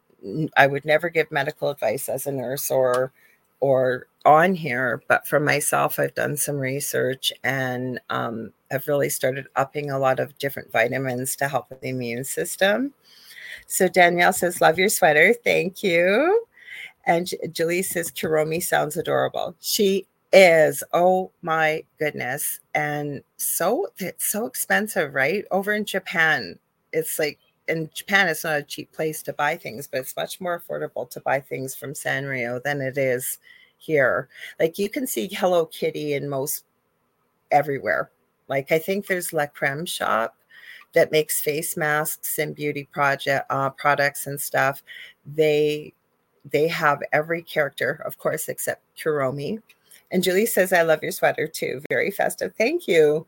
[0.56, 3.12] I would never give medical advice as a nurse or
[3.60, 9.46] or on here, but for myself, I've done some research and um, I've really started
[9.56, 12.92] upping a lot of different vitamins to help with the immune system.
[13.66, 16.46] So Danielle says, "Love your sweater, thank you."
[17.06, 20.82] And Julie says, "Kuromi sounds adorable." She is.
[20.92, 22.60] Oh my goodness!
[22.74, 25.44] And so it's so expensive, right?
[25.50, 26.58] Over in Japan,
[26.92, 27.38] it's like
[27.68, 31.08] in Japan, it's not a cheap place to buy things, but it's much more affordable
[31.10, 33.38] to buy things from Sanrio than it is
[33.78, 34.28] here.
[34.58, 36.64] Like you can see Hello Kitty in most
[37.50, 38.10] everywhere.
[38.48, 40.36] Like I think there's La Creme shop
[40.94, 44.82] that makes face masks and beauty project uh, products and stuff.
[45.26, 45.92] They
[46.50, 49.60] they have every character, of course, except Kuromi.
[50.12, 51.82] And Julie says, "I love your sweater too.
[51.90, 52.54] Very festive.
[52.56, 53.26] Thank you."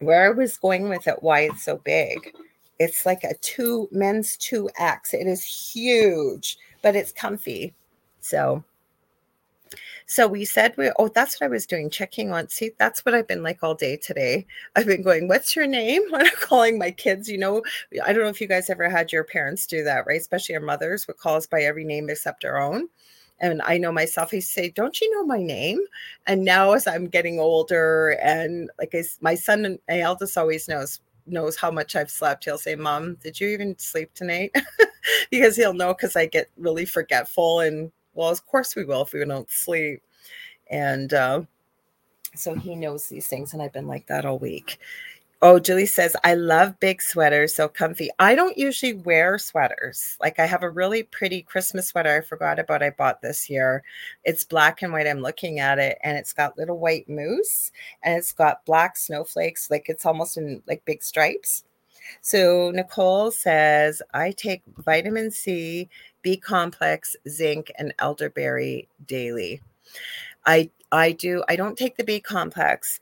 [0.00, 2.32] Where I was going with it, why it's so big,
[2.78, 5.14] It's like a two men's 2X.
[5.14, 7.74] It is huge, but it's comfy.
[8.20, 8.64] So
[10.06, 13.14] so we said we oh that's what I was doing checking on see that's what
[13.14, 14.46] I've been like all day today.
[14.74, 17.62] I've been going what's your name when I'm calling my kids, you know,
[18.04, 20.20] I don't know if you guys ever had your parents do that, right?
[20.20, 22.88] Especially our mothers would call us by every name except our own.
[23.40, 25.78] And I know myself, I say, Don't you know my name?
[26.26, 31.00] And now, as I'm getting older, and like I, my son, my eldest always knows
[31.26, 32.44] knows how much I've slept.
[32.44, 34.54] He'll say, Mom, did you even sleep tonight?
[35.30, 37.60] because he'll know because I get really forgetful.
[37.60, 40.02] And well, of course we will if we don't sleep.
[40.70, 41.42] And uh,
[42.34, 43.52] so he knows these things.
[43.52, 44.78] And I've been like that all week.
[45.40, 48.10] Oh, Julie says, I love big sweaters, so comfy.
[48.18, 50.16] I don't usually wear sweaters.
[50.20, 53.84] Like I have a really pretty Christmas sweater I forgot about I bought this year.
[54.24, 55.06] It's black and white.
[55.06, 57.70] I'm looking at it and it's got little white moose
[58.02, 59.70] and it's got black snowflakes.
[59.70, 61.62] Like it's almost in like big stripes.
[62.20, 65.88] So Nicole says, I take vitamin C,
[66.22, 69.62] B complex, zinc, and elderberry daily.
[70.46, 73.00] I I do I don't take the B complex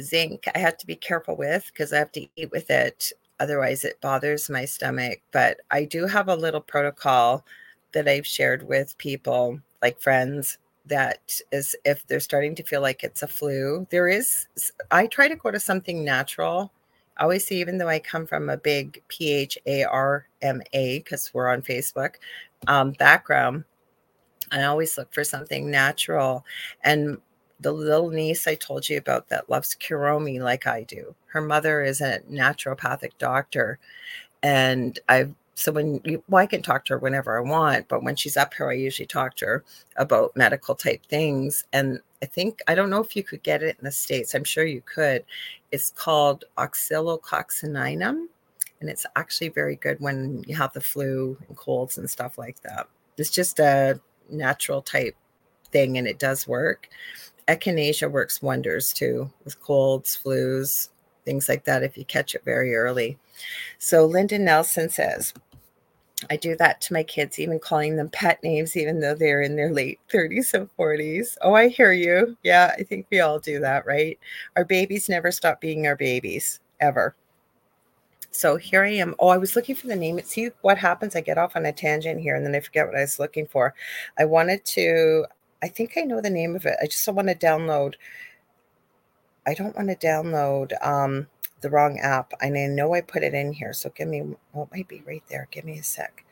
[0.00, 3.12] zinc I have to be careful with because I have to eat with it.
[3.40, 5.20] Otherwise, it bothers my stomach.
[5.32, 7.44] But I do have a little protocol
[7.92, 13.04] that I've shared with people, like friends, that is if they're starting to feel like
[13.04, 13.86] it's a flu.
[13.90, 14.46] There is,
[14.90, 16.72] I try to go to something natural.
[17.16, 20.62] I always say, even though I come from a big P H A R M
[20.72, 22.14] A, because we're on Facebook
[22.66, 23.64] um, background,
[24.50, 26.44] I always look for something natural.
[26.84, 27.18] And
[27.60, 31.14] the little niece I told you about that loves Kuromi like I do.
[31.26, 33.78] Her mother is a naturopathic doctor.
[34.42, 38.04] And I've so when you, well, I can talk to her whenever I want, but
[38.04, 39.64] when she's up here, I usually talk to her
[39.96, 41.64] about medical type things.
[41.72, 44.34] And I think I don't know if you could get it in the states.
[44.34, 45.24] I'm sure you could.
[45.72, 48.28] It's called oscillococcinum,
[48.80, 52.62] and it's actually very good when you have the flu and colds and stuff like
[52.62, 52.86] that.
[53.16, 54.00] It's just a
[54.30, 55.16] natural type
[55.72, 56.88] thing, and it does work
[57.48, 60.88] echinacea works wonders too with colds, flus,
[61.24, 63.18] things like that if you catch it very early.
[63.78, 65.34] So Linda Nelson says,
[66.30, 69.56] I do that to my kids, even calling them pet names, even though they're in
[69.56, 71.36] their late 30s and 40s.
[71.42, 72.36] Oh, I hear you.
[72.42, 74.18] Yeah, I think we all do that, right?
[74.56, 77.14] Our babies never stop being our babies, ever.
[78.30, 79.14] So here I am.
[79.18, 80.20] Oh, I was looking for the name.
[80.24, 81.16] See what happens?
[81.16, 83.46] I get off on a tangent here and then I forget what I was looking
[83.46, 83.74] for.
[84.18, 85.24] I wanted to
[85.62, 86.76] I think I know the name of it.
[86.80, 87.94] I just don't want to download.
[89.46, 91.26] I don't want to download um,
[91.60, 92.32] the wrong app.
[92.40, 93.72] And I know I put it in here.
[93.72, 95.48] So give me, well, it might be right there.
[95.50, 96.24] Give me a sec.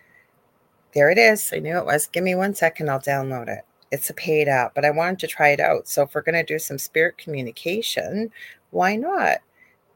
[0.94, 1.52] There it is.
[1.52, 2.06] I knew it was.
[2.06, 2.90] Give me one second.
[2.90, 3.64] I'll download it.
[3.92, 5.88] It's a paid app, but I wanted to try it out.
[5.88, 8.32] So if we're going to do some spirit communication,
[8.70, 9.38] why not?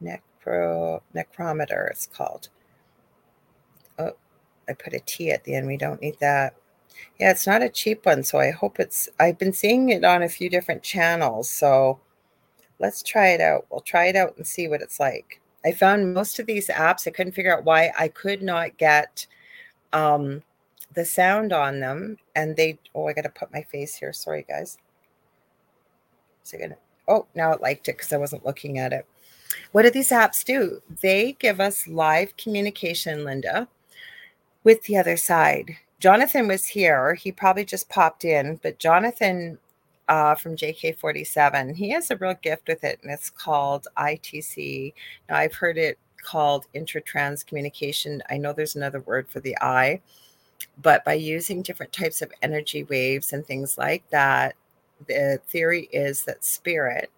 [0.01, 2.49] Necro, necrometer, it's called.
[3.99, 4.13] Oh,
[4.69, 5.67] I put a T at the end.
[5.67, 6.55] We don't need that.
[7.19, 10.23] Yeah, it's not a cheap one, so I hope it's I've been seeing it on
[10.23, 11.99] a few different channels, so
[12.79, 13.65] let's try it out.
[13.69, 15.41] We'll try it out and see what it's like.
[15.63, 19.27] I found most of these apps, I couldn't figure out why I could not get
[19.93, 20.41] um,
[20.93, 22.17] the sound on them.
[22.35, 24.13] And they, oh, I got to put my face here.
[24.13, 24.77] Sorry, guys.
[26.43, 26.77] So gonna,
[27.07, 29.05] oh, now it liked it because I wasn't looking at it.
[29.71, 30.81] What do these apps do?
[31.01, 33.67] They give us live communication, Linda,
[34.63, 35.75] with the other side.
[36.01, 37.13] Jonathan was here.
[37.13, 39.59] He probably just popped in, but Jonathan
[40.09, 44.93] uh, from JK47, he has a real gift with it, and it's called ITC.
[45.29, 48.23] Now, I've heard it called intratrans communication.
[48.31, 50.01] I know there's another word for the I,
[50.81, 54.55] but by using different types of energy waves and things like that,
[55.07, 57.11] the theory is that spirit,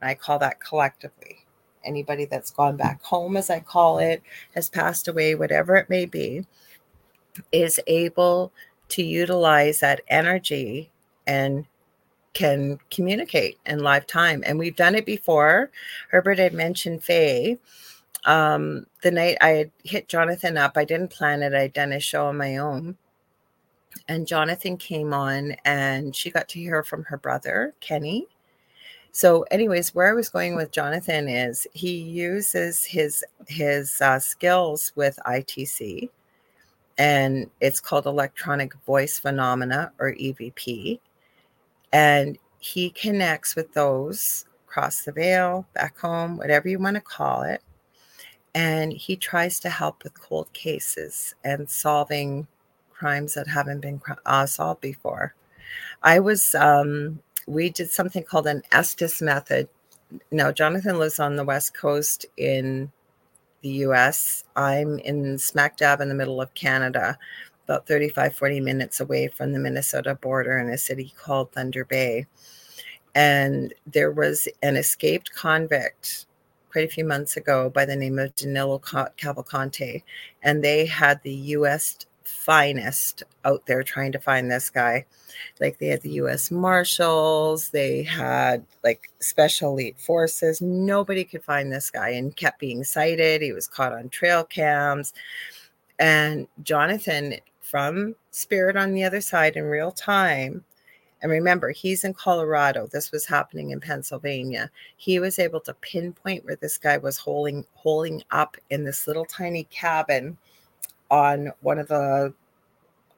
[0.00, 1.44] and I call that collectively,
[1.84, 4.24] anybody that's gone back home, as I call it,
[4.56, 6.44] has passed away, whatever it may be
[7.52, 8.52] is able
[8.88, 10.90] to utilize that energy
[11.26, 11.66] and
[12.34, 14.42] can communicate in live time.
[14.44, 15.70] And we've done it before.
[16.10, 17.58] Herbert had mentioned Faye.
[18.24, 22.00] Um, the night I had hit Jonathan up, I didn't plan it, I'd done a
[22.00, 22.96] show on my own.
[24.08, 28.26] And Jonathan came on and she got to hear from her brother, Kenny.
[29.12, 34.90] So, anyways, where I was going with Jonathan is he uses his his uh, skills
[34.96, 36.08] with ITC
[36.98, 41.00] and it's called electronic voice phenomena or EVP.
[41.92, 47.42] And he connects with those across the veil, back home, whatever you want to call
[47.42, 47.62] it.
[48.54, 52.46] And he tries to help with cold cases and solving
[52.92, 55.34] crimes that haven't been uh, solved before.
[56.02, 59.68] I was, um, we did something called an Estes method.
[60.30, 62.92] Now, Jonathan lives on the West Coast in
[63.64, 64.44] the US.
[64.54, 67.18] I'm in smack dab in the middle of Canada,
[67.64, 72.26] about 35, 40 minutes away from the Minnesota border in a city called Thunder Bay.
[73.14, 76.26] And there was an escaped convict
[76.70, 80.02] quite a few months ago by the name of Danilo Cavalcante.
[80.42, 85.04] And they had the US finest out there trying to find this guy.
[85.60, 90.60] Like they had the US Marshals, they had like special elite forces.
[90.60, 93.42] Nobody could find this guy and kept being sighted.
[93.42, 95.12] He was caught on trail cams.
[95.98, 100.64] And Jonathan from Spirit on the other side in real time.
[101.22, 102.86] And remember, he's in Colorado.
[102.86, 104.70] This was happening in Pennsylvania.
[104.96, 109.24] He was able to pinpoint where this guy was holding holding up in this little
[109.24, 110.36] tiny cabin
[111.10, 112.32] on one of the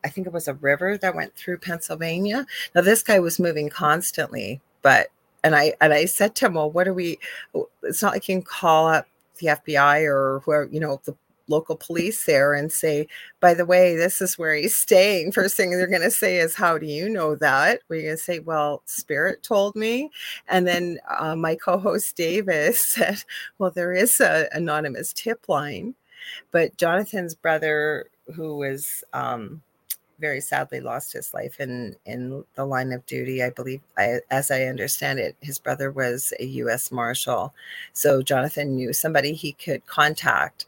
[0.04, 2.46] I think it was a river that went through Pennsylvania.
[2.74, 5.08] Now this guy was moving constantly, but
[5.42, 7.18] and I and I said to him, "Well, what are we?
[7.82, 9.08] It's not like you can call up
[9.38, 11.16] the FBI or where you know the
[11.48, 13.06] local police there and say,
[13.40, 15.32] by the way, this is where he's staying.
[15.32, 17.80] First thing they're going to say is, how do you know that?
[17.88, 20.10] We're going to say, well, Spirit told me.
[20.48, 23.24] And then uh, my co-host Davis said,
[23.58, 25.94] well, there is an anonymous tip line.
[26.50, 29.62] But Jonathan's brother, who was um,
[30.18, 34.50] very sadly lost his life in in the line of duty, I believe, I, as
[34.50, 36.90] I understand it, his brother was a U.S.
[36.90, 37.54] Marshal,
[37.92, 40.66] so Jonathan knew somebody he could contact.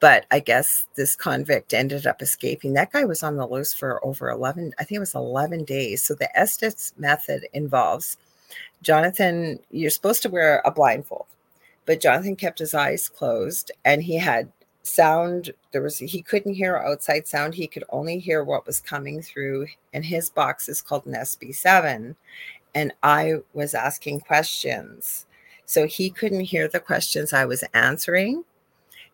[0.00, 2.72] But I guess this convict ended up escaping.
[2.72, 6.02] That guy was on the loose for over 11, I think it was 11 days.
[6.02, 8.16] So the Estes method involves
[8.82, 11.26] Jonathan, you're supposed to wear a blindfold,
[11.86, 14.50] but Jonathan kept his eyes closed and he had
[14.82, 19.22] sound there was he couldn't hear outside sound he could only hear what was coming
[19.22, 22.16] through and his box is called an sb7
[22.74, 25.26] and i was asking questions.
[25.64, 28.44] So he couldn't hear the questions i was answering.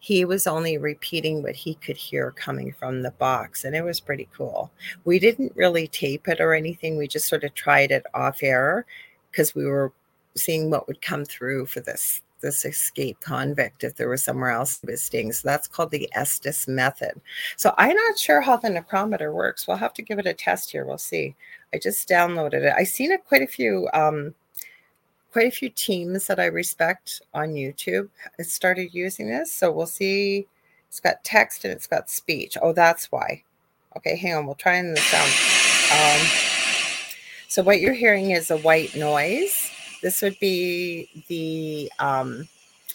[0.01, 4.01] He was only repeating what he could hear coming from the box and it was
[4.01, 4.71] pretty cool.
[5.05, 8.87] We didn't really tape it or anything we just sort of tried it off air
[9.31, 9.93] because we were
[10.37, 14.81] seeing what would come through for this this escaped convict if there was somewhere else
[14.85, 15.33] visiting.
[15.33, 17.21] So that's called the Estes method.
[17.57, 19.67] So I'm not sure how the necrometer works.
[19.67, 20.85] We'll have to give it a test here.
[20.85, 21.35] We'll see.
[21.73, 22.75] I just downloaded it.
[22.77, 24.35] I've seen it quite a few um,
[25.33, 28.09] quite a few teams that I respect on YouTube
[28.41, 29.53] started using this.
[29.53, 30.47] So we'll see.
[30.89, 32.57] It's got text and it's got speech.
[32.63, 33.43] Oh, that's why.
[33.97, 34.47] Okay, hang on.
[34.47, 35.31] We'll try in the sound.
[35.93, 36.27] Um,
[37.49, 39.71] so what you're hearing is a white noise
[40.03, 42.49] this would be the um,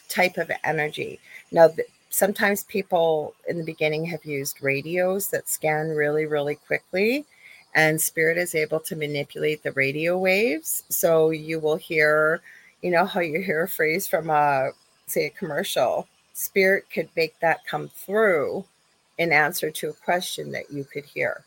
[0.09, 1.19] type of energy.
[1.51, 7.25] Now, th- sometimes people in the beginning have used radios that scan really, really quickly,
[7.75, 10.83] and Spirit is able to manipulate the radio waves.
[10.89, 12.41] So you will hear,
[12.81, 14.71] you know, how you hear a phrase from a,
[15.07, 16.07] say, a commercial.
[16.33, 18.65] Spirit could make that come through
[19.17, 21.43] in answer to a question that you could hear.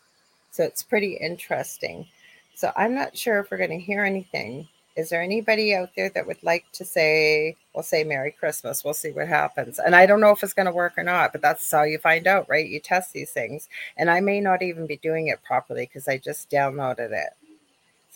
[0.51, 2.07] So it's pretty interesting.
[2.55, 4.67] So I'm not sure if we're going to hear anything
[4.97, 8.83] is there anybody out there that would like to say, we'll say Merry Christmas?
[8.83, 9.79] We'll see what happens.
[9.79, 11.99] And I don't know if it's going to work or not, but that's how you
[11.99, 12.67] find out, right?
[12.67, 13.69] You test these things.
[13.99, 17.35] And I may not even be doing it properly because I just downloaded it.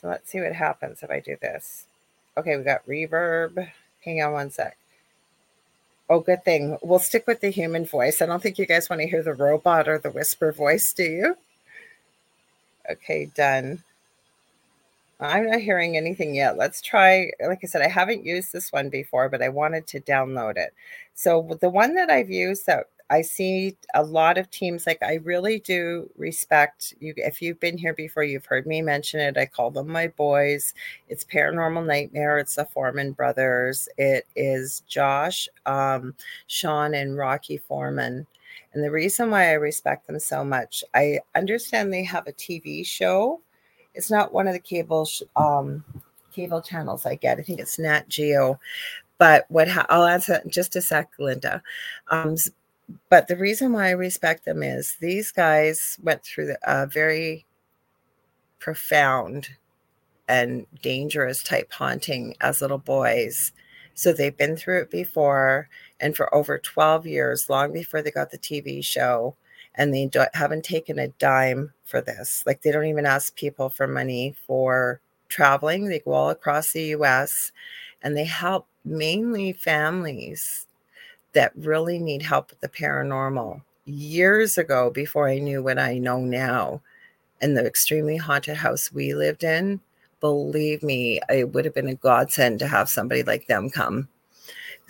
[0.00, 1.84] So let's see what happens if I do this.
[2.38, 3.70] Okay, we got reverb.
[4.02, 4.78] Hang on one sec.
[6.08, 6.78] Oh, good thing.
[6.82, 8.22] We'll stick with the human voice.
[8.22, 11.04] I don't think you guys want to hear the robot or the whisper voice, do
[11.04, 11.36] you?
[12.90, 13.84] Okay, done.
[15.20, 16.56] I'm not hearing anything yet.
[16.56, 17.30] Let's try.
[17.46, 20.72] Like I said, I haven't used this one before, but I wanted to download it.
[21.14, 25.14] So the one that I've used that I see a lot of teams like I
[25.16, 27.12] really do respect you.
[27.16, 29.36] If you've been here before, you've heard me mention it.
[29.36, 30.74] I call them my boys.
[31.08, 32.38] It's Paranormal Nightmare.
[32.38, 33.88] It's the Foreman brothers.
[33.98, 36.14] It is Josh, um,
[36.46, 38.26] Sean, and Rocky Foreman.
[38.72, 42.86] And the reason why I respect them so much, I understand they have a TV
[42.86, 43.40] show
[43.94, 45.84] it's not one of the cable um,
[46.32, 47.38] cable channels I get.
[47.38, 48.58] I think it's Nat Geo.
[49.18, 51.62] But what ha- I'll answer that in just a sec, Linda.
[52.10, 52.36] Um,
[53.08, 57.44] but the reason why I respect them is these guys went through a very
[58.58, 59.48] profound
[60.28, 63.52] and dangerous type haunting as little boys.
[63.94, 65.68] So they've been through it before.
[66.00, 69.36] And for over 12 years, long before they got the TV show,
[69.74, 72.42] and they haven't taken a dime for this.
[72.46, 75.86] Like they don't even ask people for money for traveling.
[75.86, 77.52] They go all across the US
[78.02, 80.66] and they help mainly families
[81.32, 83.62] that really need help with the paranormal.
[83.86, 86.82] Years ago, before I knew what I know now,
[87.40, 89.80] in the extremely haunted house we lived in,
[90.20, 94.08] believe me, it would have been a godsend to have somebody like them come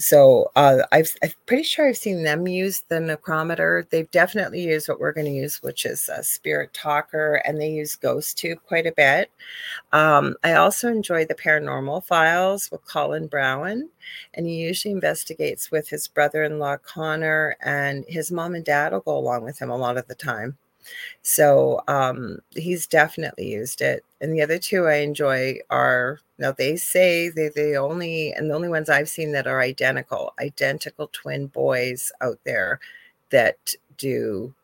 [0.00, 3.88] so uh, I've, I'm pretty sure I've seen them use the necrometer.
[3.90, 7.70] They've definitely used what we're going to use, which is a spirit talker, and they
[7.70, 9.30] use Ghost Tube quite a bit.
[9.92, 13.90] Um, I also enjoy the paranormal files with Colin Brown,
[14.34, 19.18] and he usually investigates with his brother-in-law Connor, and his mom and dad will go
[19.18, 20.56] along with him a lot of the time.
[21.22, 24.04] So um, he's definitely used it.
[24.20, 28.54] And the other two I enjoy are now they say they're the only and the
[28.54, 32.80] only ones I've seen that are identical, identical twin boys out there
[33.30, 34.54] that do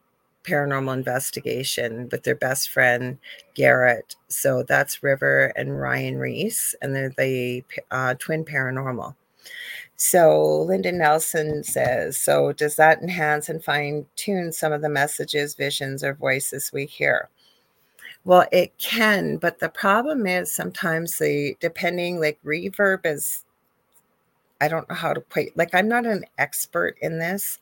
[0.44, 3.18] paranormal investigation with their best friend
[3.54, 4.16] Garrett.
[4.28, 9.14] So that's River and Ryan Reese, and they're the uh, twin paranormal.
[9.96, 15.54] So Linda Nelson says, so does that enhance and fine tune some of the messages,
[15.54, 17.30] visions, or voices we hear?
[18.26, 23.45] Well, it can, but the problem is sometimes the depending like reverb is
[24.60, 27.58] I don't know how to quite like I'm not an expert in this,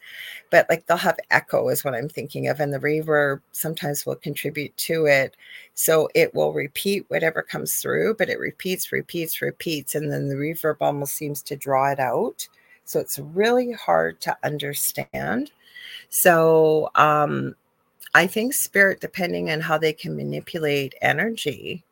[0.51, 4.17] but like they'll have echo is what I'm thinking of, and the reverb sometimes will
[4.17, 5.37] contribute to it.
[5.75, 10.37] So it will repeat whatever comes through, but it repeats, repeats, repeats, and then the
[10.37, 12.49] reverb almost seems to draw it out.
[12.85, 15.51] So it's really hard to understand.
[16.11, 17.57] So um
[18.15, 21.85] I think spirit, depending on how they can manipulate energy,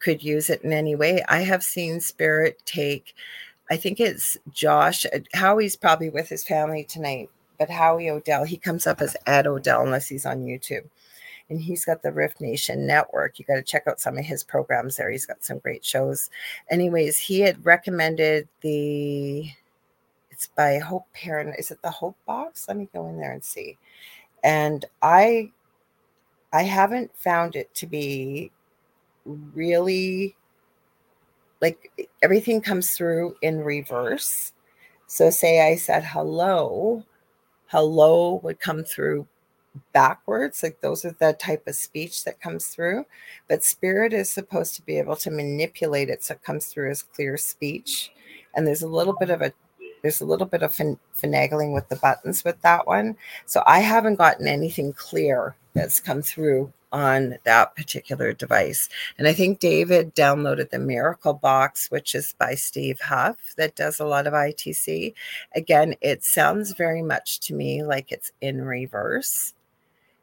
[0.00, 1.22] could use it in any way.
[1.28, 3.14] I have seen spirit take
[3.70, 5.04] I think it's Josh.
[5.06, 9.46] Uh, Howie's probably with his family tonight, but Howie Odell, he comes up as Ed
[9.46, 10.84] Odell unless he's on YouTube.
[11.50, 13.38] And he's got the Rift Nation Network.
[13.38, 15.10] You got to check out some of his programs there.
[15.10, 16.28] He's got some great shows.
[16.70, 19.50] Anyways, he had recommended the,
[20.30, 21.56] it's by Hope Parent.
[21.58, 22.68] Is it the Hope Box?
[22.68, 23.78] Let me go in there and see.
[24.44, 25.50] And I,
[26.52, 28.52] I haven't found it to be
[29.24, 30.36] really
[31.60, 34.52] like everything comes through in reverse.
[35.06, 37.04] So, say I said hello,
[37.66, 39.26] hello would come through
[39.92, 40.62] backwards.
[40.62, 43.06] Like those are the type of speech that comes through.
[43.48, 47.02] But spirit is supposed to be able to manipulate it so it comes through as
[47.02, 48.10] clear speech.
[48.54, 49.52] And there's a little bit of a
[50.02, 53.16] there's a little bit of fin- finagling with the buttons with that one.
[53.46, 58.88] So I haven't gotten anything clear that's come through on that particular device.
[59.18, 64.00] And I think David downloaded the Miracle Box, which is by Steve Huff, that does
[64.00, 65.14] a lot of ITC.
[65.54, 69.54] Again, it sounds very much to me like it's in reverse.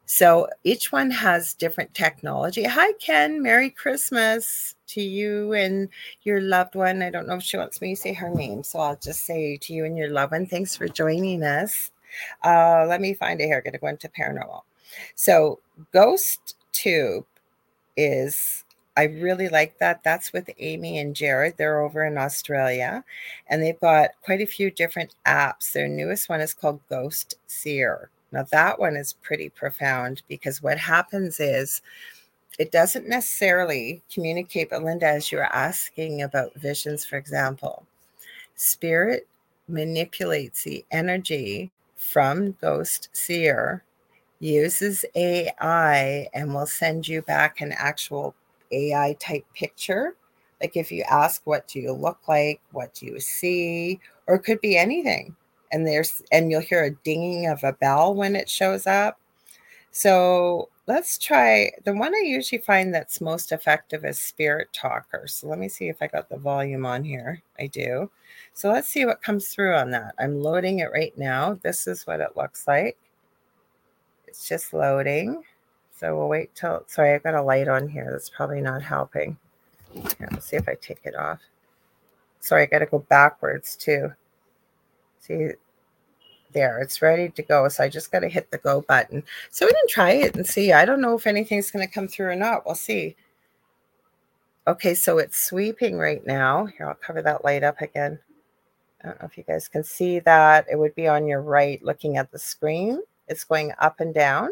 [0.08, 2.62] So each one has different technology.
[2.62, 3.42] Hi, Ken.
[3.42, 5.88] Merry Christmas to you and
[6.22, 7.02] your loved one.
[7.02, 9.56] I don't know if she wants me to say her name, so I'll just say
[9.56, 11.90] to you and your loved one, thanks for joining us.
[12.44, 13.56] Uh, let me find it here.
[13.56, 14.62] I'm going to go into paranormal.
[15.16, 15.58] So,
[15.92, 17.26] Ghost Tube
[17.96, 18.64] is
[18.96, 20.02] I really like that.
[20.02, 21.56] That's with Amy and Jared.
[21.56, 23.04] They're over in Australia
[23.48, 25.72] and they've got quite a few different apps.
[25.72, 28.08] Their newest one is called Ghost Seer.
[28.32, 31.82] Now, that one is pretty profound because what happens is
[32.58, 37.86] it doesn't necessarily communicate, but Linda, as you were asking about visions, for example,
[38.54, 39.28] spirit
[39.68, 43.82] manipulates the energy from Ghost Seer
[44.40, 48.34] uses AI and will send you back an actual
[48.72, 50.14] AI type picture.
[50.60, 52.60] Like if you ask, what do you look like?
[52.72, 54.00] What do you see?
[54.26, 55.36] Or it could be anything.
[55.72, 59.18] And there's, and you'll hear a dinging of a bell when it shows up.
[59.90, 65.26] So let's try the one I usually find that's most effective is Spirit Talker.
[65.26, 67.42] So let me see if I got the volume on here.
[67.58, 68.10] I do.
[68.54, 70.14] So let's see what comes through on that.
[70.18, 71.58] I'm loading it right now.
[71.62, 72.96] This is what it looks like.
[74.36, 75.42] It's just loading.
[75.98, 78.10] So we'll wait till, sorry, I've got a light on here.
[78.12, 79.38] That's probably not helping.
[79.94, 81.40] Here, let's see if I take it off.
[82.40, 84.12] Sorry, I got to go backwards too.
[85.20, 85.52] See,
[86.52, 87.66] there, it's ready to go.
[87.68, 89.22] So I just got to hit the go button.
[89.50, 90.70] So we can try it and see.
[90.70, 92.66] I don't know if anything's going to come through or not.
[92.66, 93.16] We'll see.
[94.68, 96.66] Okay, so it's sweeping right now.
[96.66, 98.18] Here, I'll cover that light up again.
[99.02, 100.66] I don't know if you guys can see that.
[100.70, 103.00] It would be on your right looking at the screen.
[103.28, 104.50] It's going up and down.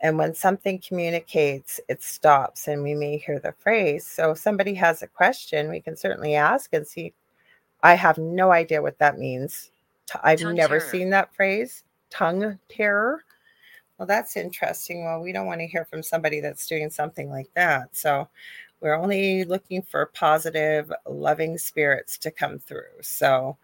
[0.00, 4.06] And when something communicates, it stops and we may hear the phrase.
[4.06, 7.14] So if somebody has a question, we can certainly ask and see.
[7.82, 9.70] I have no idea what that means.
[10.22, 10.90] I've tongue never terror.
[10.90, 13.24] seen that phrase, tongue terror.
[13.96, 15.04] Well, that's interesting.
[15.04, 17.96] Well, we don't want to hear from somebody that's doing something like that.
[17.96, 18.28] So
[18.80, 23.00] we're only looking for positive, loving spirits to come through.
[23.00, 23.56] So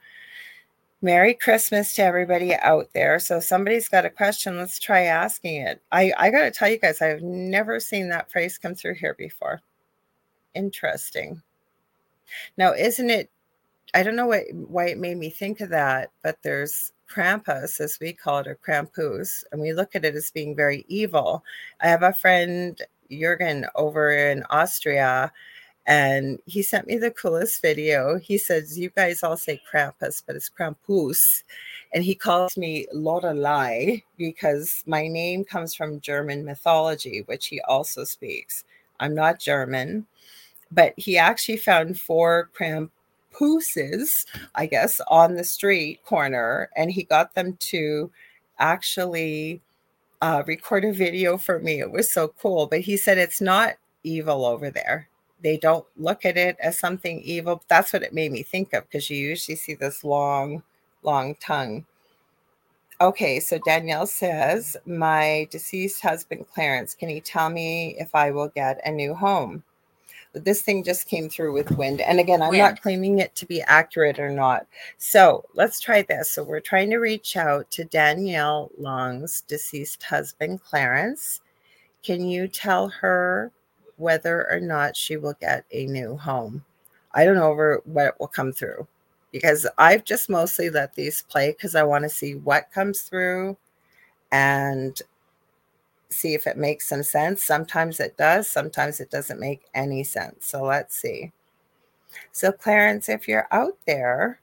[1.02, 3.18] Merry Christmas to everybody out there.
[3.18, 4.58] So somebody's got a question.
[4.58, 5.82] Let's try asking it.
[5.90, 9.14] I, I got to tell you guys, I've never seen that phrase come through here
[9.14, 9.60] before.
[10.54, 11.42] Interesting.
[12.56, 13.30] Now, isn't it
[13.94, 17.98] I don't know what, why it made me think of that, but there's Krampus, as
[18.00, 21.44] we call it, or Krampus, and we look at it as being very evil.
[21.80, 25.32] I have a friend, Jurgen, over in Austria,
[25.86, 28.18] and he sent me the coolest video.
[28.18, 31.42] He says, You guys all say Krampus, but it's Krampus.
[31.92, 38.04] And he calls me Lorelei because my name comes from German mythology, which he also
[38.04, 38.64] speaks.
[39.00, 40.06] I'm not German,
[40.70, 47.34] but he actually found four Krampuses, I guess, on the street corner, and he got
[47.34, 48.12] them to
[48.58, 49.62] actually
[50.20, 51.80] uh, record a video for me.
[51.80, 52.66] It was so cool.
[52.66, 53.74] But he said it's not
[54.04, 55.08] evil over there.
[55.42, 57.62] They don't look at it as something evil.
[57.68, 60.62] That's what it made me think of because you usually see this long,
[61.02, 61.86] long tongue.
[63.00, 68.48] Okay, so Danielle says, My deceased husband, Clarence, can he tell me if I will
[68.48, 69.62] get a new home?
[70.34, 72.02] This thing just came through with wind.
[72.02, 72.62] And again, I'm wind.
[72.62, 74.66] not claiming it to be accurate or not.
[74.98, 76.30] So let's try this.
[76.30, 81.40] So we're trying to reach out to Danielle Long's deceased husband, Clarence.
[82.02, 83.50] Can you tell her
[84.00, 86.64] whether or not she will get a new home?
[87.12, 88.86] I don't know what will come through
[89.32, 93.56] because I've just mostly let these play because I want to see what comes through
[94.32, 95.00] and
[96.10, 97.42] see if it makes some sense.
[97.42, 100.46] Sometimes it does, sometimes it doesn't make any sense.
[100.46, 101.32] So let's see.
[102.32, 104.40] So, Clarence, if you're out there,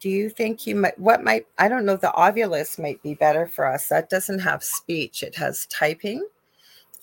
[0.00, 3.46] do you think you might, what might, I don't know, the ovilus might be better
[3.46, 3.88] for us.
[3.88, 6.26] That doesn't have speech, it has typing,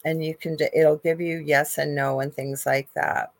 [0.05, 3.31] and you can, it'll give you yes and no and things like that.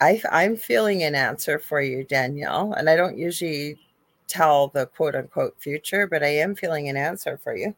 [0.00, 2.72] I, I'm feeling an answer for you, Danielle.
[2.74, 3.78] And I don't usually
[4.26, 7.74] tell the quote unquote future, but I am feeling an answer for you.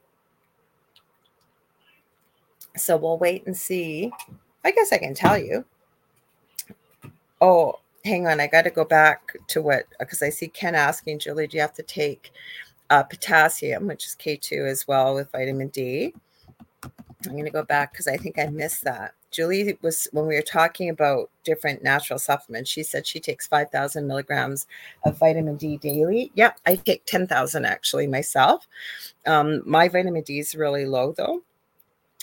[2.76, 4.12] So we'll wait and see.
[4.64, 5.64] I guess I can tell you.
[7.40, 8.40] Oh, hang on.
[8.40, 11.60] I got to go back to what, because I see Ken asking, Julie, do you
[11.60, 12.32] have to take
[12.90, 16.14] uh, potassium, which is K2 as well with vitamin D?
[17.24, 19.14] I'm going to go back because I think I missed that.
[19.30, 22.70] Julie was when we were talking about different natural supplements.
[22.70, 24.66] She said she takes 5,000 milligrams
[25.04, 26.30] of vitamin D daily.
[26.34, 28.66] Yeah, I take 10,000 actually myself.
[29.26, 31.42] Um, my vitamin D is really low though.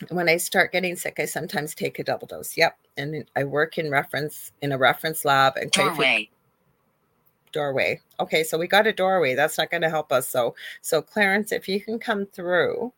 [0.09, 2.57] When I start getting sick, I sometimes take a double dose.
[2.57, 6.29] Yep, and I work in reference in a reference lab and doorway.
[7.51, 8.01] Doorway.
[8.19, 9.35] Okay, so we got a doorway.
[9.35, 10.27] That's not going to help us.
[10.27, 12.91] So, so Clarence, if you can come through,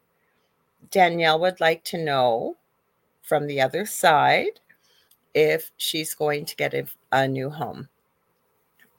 [0.91, 2.57] Danielle would like to know
[3.21, 4.59] from the other side
[5.33, 7.89] if she's going to get a, a new home.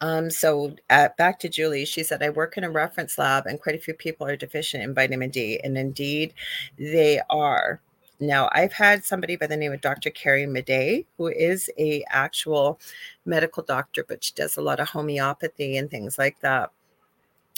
[0.00, 3.60] Um, so uh, back to Julie, she said, I work in a reference lab and
[3.60, 5.58] quite a few people are deficient in vitamin D.
[5.64, 6.34] And indeed,
[6.78, 7.80] they are.
[8.20, 10.10] Now, I've had somebody by the name of Dr.
[10.10, 12.80] Carrie Madej, who is a actual
[13.26, 16.70] medical doctor, but she does a lot of homeopathy and things like that.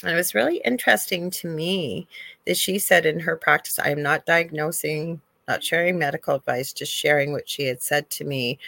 [0.03, 2.07] And it was really interesting to me
[2.45, 6.93] that she said in her practice, I am not diagnosing not sharing medical advice, just
[6.93, 8.59] sharing what she had said to me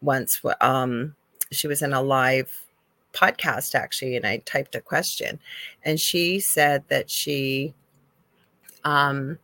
[0.00, 0.40] once.
[0.60, 1.16] Um,
[1.50, 2.64] she was in a live
[3.12, 5.40] podcast actually, and I typed a question,
[5.84, 7.74] and she said that she,
[8.84, 9.38] um,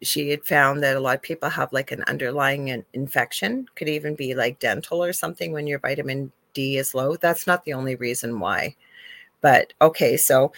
[0.00, 4.14] she had found that a lot of people have like an underlying infection, could even
[4.14, 7.16] be like dental or something when your vitamin D is low.
[7.16, 8.76] That's not the only reason why.
[9.42, 10.52] But okay, so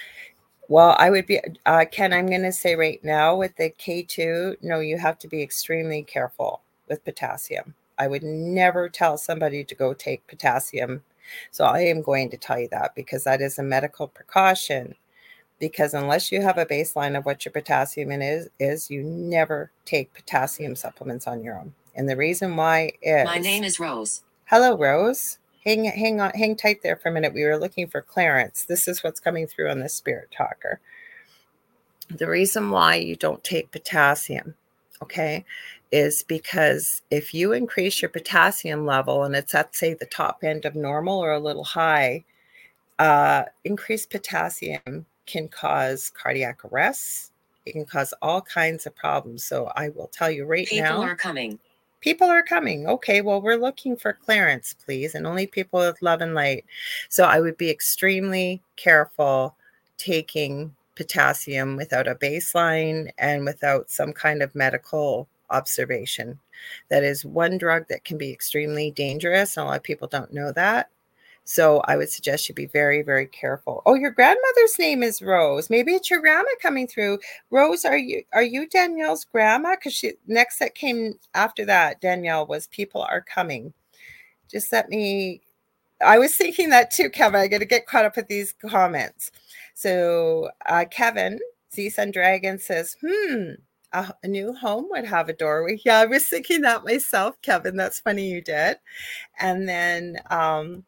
[0.68, 4.56] well, I would be, uh, Ken, I'm going to say right now with the K2,
[4.62, 7.74] no, you have to be extremely careful with potassium.
[7.98, 11.02] I would never tell somebody to go take potassium.
[11.50, 14.94] So I am going to tell you that because that is a medical precaution.
[15.60, 20.12] Because unless you have a baseline of what your potassium is, is you never take
[20.12, 21.74] potassium supplements on your own.
[21.94, 24.22] And the reason why is my name is Rose.
[24.46, 27.34] Hello, Rose hang hang on hang tight there for a minute.
[27.34, 28.64] We were looking for clarence.
[28.64, 30.80] This is what's coming through on the spirit talker.
[32.10, 34.54] The reason why you don't take potassium
[35.02, 35.44] okay
[35.90, 40.64] is because if you increase your potassium level and it's at say the top end
[40.64, 42.24] of normal or a little high
[42.98, 47.32] uh, increased potassium can cause cardiac arrests
[47.66, 49.42] it can cause all kinds of problems.
[49.42, 51.58] So i will tell you right people now people are coming
[52.04, 52.86] people are coming.
[52.86, 56.66] Okay, well, we're looking for Clarence, please, and only people with love and light.
[57.08, 59.56] So I would be extremely careful
[59.96, 66.38] taking potassium without a baseline and without some kind of medical observation.
[66.90, 70.32] That is one drug that can be extremely dangerous, and a lot of people don't
[70.32, 70.90] know that.
[71.44, 73.82] So I would suggest you be very, very careful.
[73.84, 75.68] Oh, your grandmother's name is Rose.
[75.68, 77.18] Maybe it's your grandma coming through.
[77.50, 79.76] Rose, are you are you Danielle's grandma?
[79.76, 83.74] Because she next that came after that, Danielle was people are coming.
[84.50, 85.42] Just let me
[86.04, 87.40] I was thinking that too, Kevin.
[87.40, 89.30] I got to get caught up with these comments.
[89.74, 91.40] So, uh, Kevin,
[91.74, 93.52] Z Sun Dragon says, hmm,
[93.92, 95.80] a, a, new home would have a doorway.
[95.84, 97.76] Yeah, I was thinking that myself, Kevin.
[97.76, 98.78] That's funny you did.
[99.38, 100.84] And then um,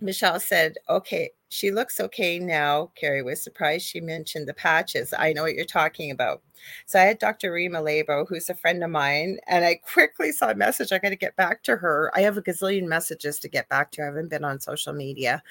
[0.00, 2.90] Michelle said, okay, she looks okay now.
[2.94, 5.12] Carrie was surprised she mentioned the patches.
[5.16, 6.42] I know what you're talking about.
[6.86, 7.52] So I had Dr.
[7.52, 10.92] Rima Laibow, who's a friend of mine, and I quickly saw a message.
[10.92, 12.10] I got to get back to her.
[12.14, 14.02] I have a gazillion messages to get back to.
[14.02, 15.42] I haven't been on social media.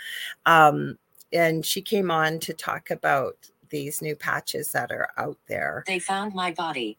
[0.45, 0.97] Um,
[1.31, 3.35] and she came on to talk about
[3.69, 5.83] these new patches that are out there.
[5.85, 6.97] They found my body.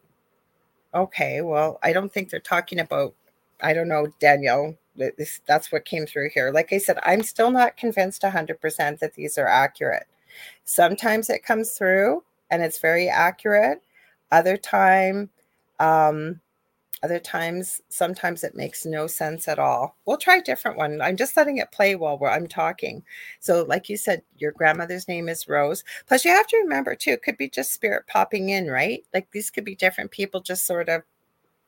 [0.94, 3.14] Okay, well, I don't think they're talking about,
[3.60, 4.76] I don't know, Danielle.
[4.96, 6.50] This, that's what came through here.
[6.52, 10.06] Like I said, I'm still not convinced 100% that these are accurate.
[10.64, 13.82] Sometimes it comes through and it's very accurate.
[14.30, 15.30] Other time,
[15.80, 16.40] um,
[17.02, 19.96] other times, sometimes it makes no sense at all.
[20.04, 21.00] We'll try a different one.
[21.00, 23.02] I'm just letting it play while I'm talking.
[23.40, 25.82] So, like you said, your grandmother's name is Rose.
[26.06, 29.04] Plus, you have to remember too, it could be just spirit popping in, right?
[29.12, 31.02] Like these could be different people just sort of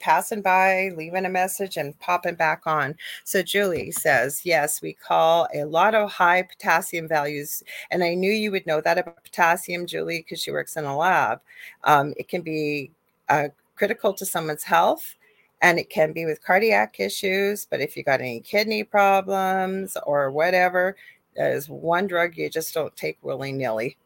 [0.01, 2.95] passing by, leaving a message, and popping back on.
[3.25, 7.63] So Julie says, yes, we call a lot of high potassium values.
[7.91, 10.97] And I knew you would know that about potassium, Julie, because she works in a
[10.97, 11.41] lab.
[11.85, 12.91] Um, it can be
[13.29, 15.15] uh, critical to someone's health.
[15.63, 20.31] And it can be with cardiac issues, but if you got any kidney problems or
[20.31, 20.95] whatever,
[21.37, 23.97] that is one drug you just don't take willy nilly.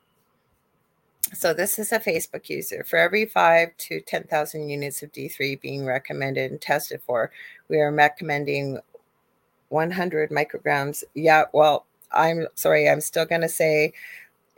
[1.34, 2.84] So this is a Facebook user.
[2.84, 7.30] For every five to 10,000 units of D3 being recommended and tested for,
[7.68, 8.78] we are recommending
[9.68, 11.04] 100 micrograms.
[11.14, 13.92] Yeah, well, I'm sorry, I'm still going to say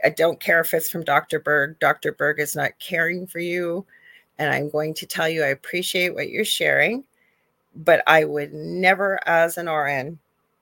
[0.04, 1.40] I don't care if it's from Dr.
[1.40, 1.78] Berg.
[1.80, 2.12] Dr.
[2.12, 3.84] Berg is not caring for you.
[4.38, 7.04] And I'm going to tell you, I appreciate what you're sharing,
[7.76, 10.18] but I would never, as an RN,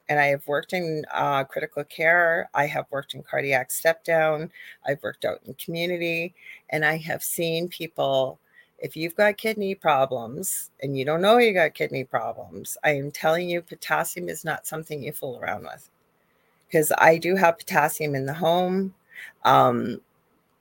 [0.08, 2.48] and I have worked in uh, critical care.
[2.54, 4.50] I have worked in cardiac step down.
[4.86, 6.34] I've worked out in community,
[6.70, 8.38] and I have seen people.
[8.78, 13.10] If you've got kidney problems and you don't know you got kidney problems, I am
[13.10, 15.90] telling you, potassium is not something you fool around with.
[16.66, 18.94] Because I do have potassium in the home.
[19.44, 20.00] Um,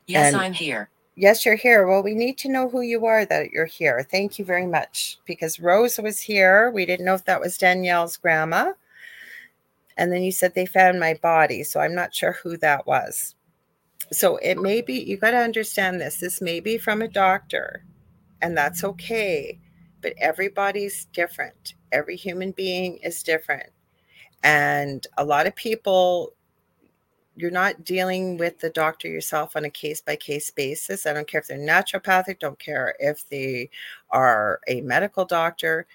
[0.08, 0.90] yes, I'm here.
[1.16, 1.88] Yes, you're here.
[1.88, 4.06] Well, we need to know who you are that you're here.
[4.10, 5.20] Thank you very much.
[5.26, 6.72] Because Rose was here.
[6.72, 8.74] We didn't know if that was Danielle's grandma.
[9.98, 11.64] And then you said they found my body.
[11.64, 13.36] So I'm not sure who that was.
[14.12, 16.20] So it may be, you got to understand this.
[16.20, 17.84] This may be from a doctor,
[18.42, 19.60] and that's okay.
[20.02, 21.74] But everybody's different.
[21.92, 23.70] Every human being is different.
[24.44, 26.34] And a lot of people,
[27.36, 31.06] you're not dealing with the doctor yourself on a case by case basis.
[31.06, 33.72] I don't care if they're naturopathic, don't care if they
[34.12, 35.88] are a medical doctor.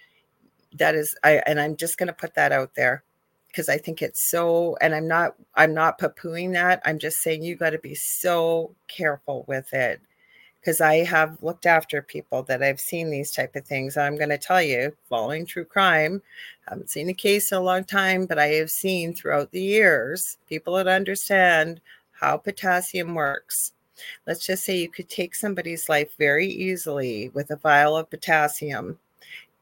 [0.77, 3.05] That is, I, and I'm just going to put that out there
[3.53, 6.83] because I think it's so and I'm not I'm not poo-pooing that.
[6.85, 10.01] I'm just saying you got to be so careful with it
[10.61, 13.97] because I have looked after people that I've seen these type of things.
[13.97, 16.23] I'm going to tell you, following true crime,
[16.67, 19.61] I haven't seen a case in a long time, but I have seen throughout the
[19.61, 21.81] years people that understand
[22.13, 23.73] how potassium works.
[24.27, 28.99] Let's just say you could take somebody's life very easily with a vial of potassium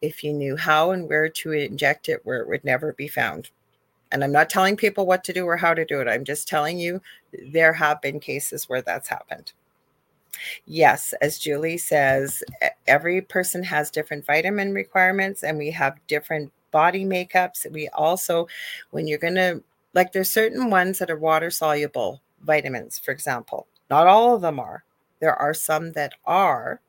[0.03, 3.51] if you knew how and where to inject it where it would never be found.
[4.13, 6.09] And I'm not telling people what to do or how to do it.
[6.09, 7.01] I'm just telling you
[7.53, 9.53] there have been cases where that's happened.
[10.67, 12.43] Yes, as Julie says,
[12.87, 17.71] every person has different vitamin requirements and we have different body makeups.
[17.71, 18.49] We also,
[18.91, 19.63] when you're going to,
[19.93, 23.67] like, there's certain ones that are water soluble vitamins, for example.
[23.91, 24.85] Not all of them are.
[25.21, 26.81] There are some that are,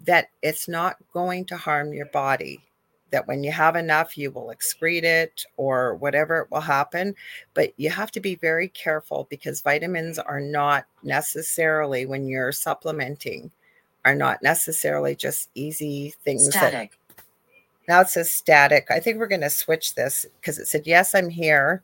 [0.00, 2.67] that it's not going to harm your body
[3.10, 7.14] that when you have enough, you will excrete it or whatever it will happen.
[7.54, 13.50] But you have to be very careful because vitamins are not necessarily, when you're supplementing,
[14.04, 16.48] are not necessarily just easy things.
[16.48, 16.98] Static.
[17.08, 17.24] That,
[17.88, 18.88] now it says static.
[18.90, 21.82] I think we're going to switch this because it said, Yes, I'm here.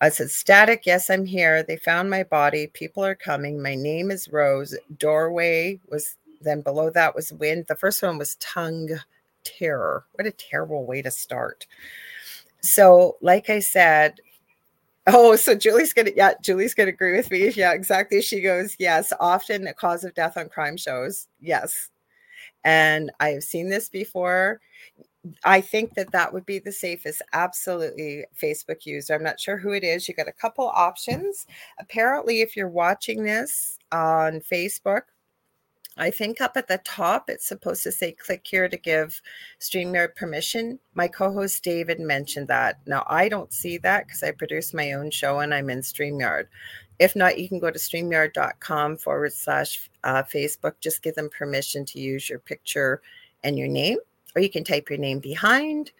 [0.00, 1.62] I said, Static, yes, I'm here.
[1.62, 2.66] They found my body.
[2.66, 3.62] People are coming.
[3.62, 4.76] My name is Rose.
[4.98, 7.66] Doorway was then below that was wind.
[7.68, 8.90] The first one was tongue
[9.44, 10.04] terror.
[10.12, 11.66] What a terrible way to start.
[12.60, 14.20] So, like I said,
[15.06, 17.50] oh, so Julie's gonna, yeah, Julie's gonna agree with me.
[17.50, 18.22] Yeah, exactly.
[18.22, 21.28] She goes, yes, often a cause of death on crime shows.
[21.40, 21.90] Yes.
[22.64, 24.60] And I have seen this before.
[25.44, 27.22] I think that that would be the safest.
[27.32, 29.14] Absolutely, Facebook user.
[29.14, 30.06] I'm not sure who it is.
[30.06, 31.46] You got a couple options.
[31.78, 35.02] Apparently, if you're watching this on Facebook,
[35.96, 39.22] I think up at the top, it's supposed to say click here to give
[39.60, 40.78] StreamYard permission.
[40.94, 42.80] My co host David mentioned that.
[42.86, 46.46] Now, I don't see that because I produce my own show and I'm in StreamYard.
[46.98, 50.74] If not, you can go to streamyard.com forward slash uh, Facebook.
[50.80, 53.00] Just give them permission to use your picture
[53.42, 53.98] and your name,
[54.34, 55.92] or you can type your name behind,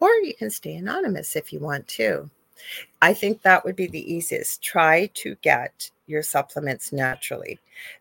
[0.00, 2.28] or you can stay anonymous if you want to.
[3.00, 4.62] I think that would be the easiest.
[4.62, 7.58] Try to get your supplements naturally.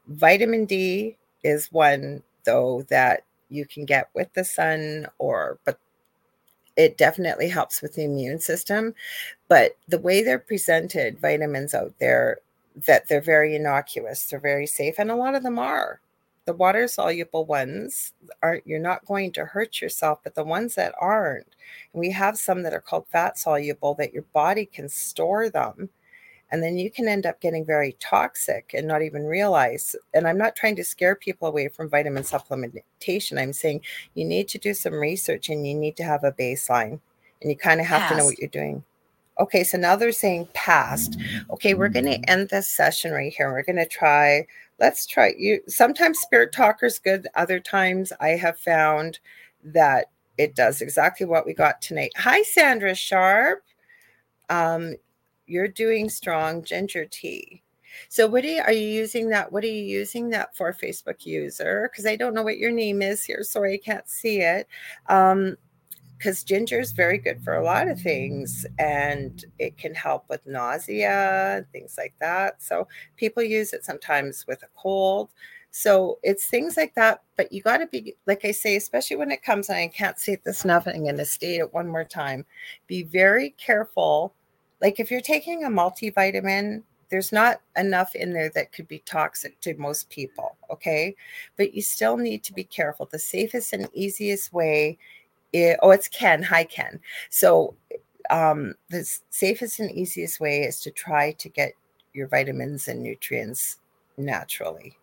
[0.07, 5.79] Vitamin D is one, though, that you can get with the sun, or but
[6.77, 8.95] it definitely helps with the immune system.
[9.47, 12.39] But the way they're presented, vitamins out there,
[12.87, 15.99] that they're very innocuous, they're very safe, and a lot of them are.
[16.45, 20.95] The water soluble ones aren't, you're not going to hurt yourself, but the ones that
[20.99, 21.47] aren't,
[21.93, 25.89] we have some that are called fat soluble that your body can store them
[26.51, 30.37] and then you can end up getting very toxic and not even realize and i'm
[30.37, 33.39] not trying to scare people away from vitamin supplementation.
[33.39, 33.81] I'm saying
[34.13, 36.99] you need to do some research and you need to have a baseline
[37.41, 38.83] and you kind of have to know what you're doing.
[39.39, 41.17] Okay so now they're saying past.
[41.51, 43.51] Okay we're going to end this session right here.
[43.51, 44.45] We're going to try
[44.79, 49.19] let's try you sometimes spirit talker's good other times i have found
[49.63, 50.07] that
[50.41, 52.11] it does exactly what we got tonight.
[52.15, 53.63] Hi sandra sharp.
[54.49, 54.95] Um,
[55.47, 57.63] you're doing strong ginger tea.
[58.09, 59.51] So what are you, are you using that?
[59.51, 61.89] What are you using that for, Facebook user?
[61.91, 63.43] Because I don't know what your name is here.
[63.43, 64.67] Sorry, I can't see it.
[65.07, 65.57] Um,
[66.21, 70.45] because ginger is very good for a lot of things and it can help with
[70.45, 72.87] nausea things like that so
[73.17, 75.31] people use it sometimes with a cold
[75.71, 79.31] so it's things like that but you got to be like i say especially when
[79.31, 82.05] it comes and i can't see this enough i'm going to state it one more
[82.05, 82.45] time
[82.85, 84.35] be very careful
[84.81, 89.59] like if you're taking a multivitamin, there's not enough in there that could be toxic
[89.61, 90.55] to most people.
[90.71, 91.15] Okay.
[91.57, 93.07] But you still need to be careful.
[93.11, 94.97] The safest and easiest way,
[95.53, 96.41] is, oh, it's Ken.
[96.43, 96.99] Hi, Ken.
[97.29, 97.75] So,
[98.29, 101.73] um, the safest and easiest way is to try to get
[102.13, 103.79] your vitamins and nutrients
[104.17, 104.97] naturally.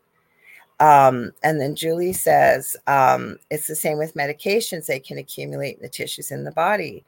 [0.81, 5.83] Um, and then Julie says um, it's the same with medications, they can accumulate in
[5.83, 7.05] the tissues in the body.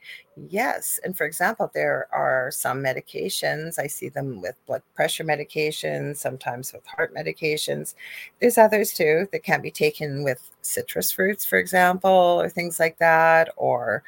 [0.49, 0.99] Yes.
[1.05, 6.73] And for example, there are some medications, I see them with blood pressure medications, sometimes
[6.73, 7.95] with heart medications.
[8.41, 12.11] There's others too that can be taken with citrus fruits, for example,
[12.41, 13.49] or things like that.
[13.55, 14.03] Or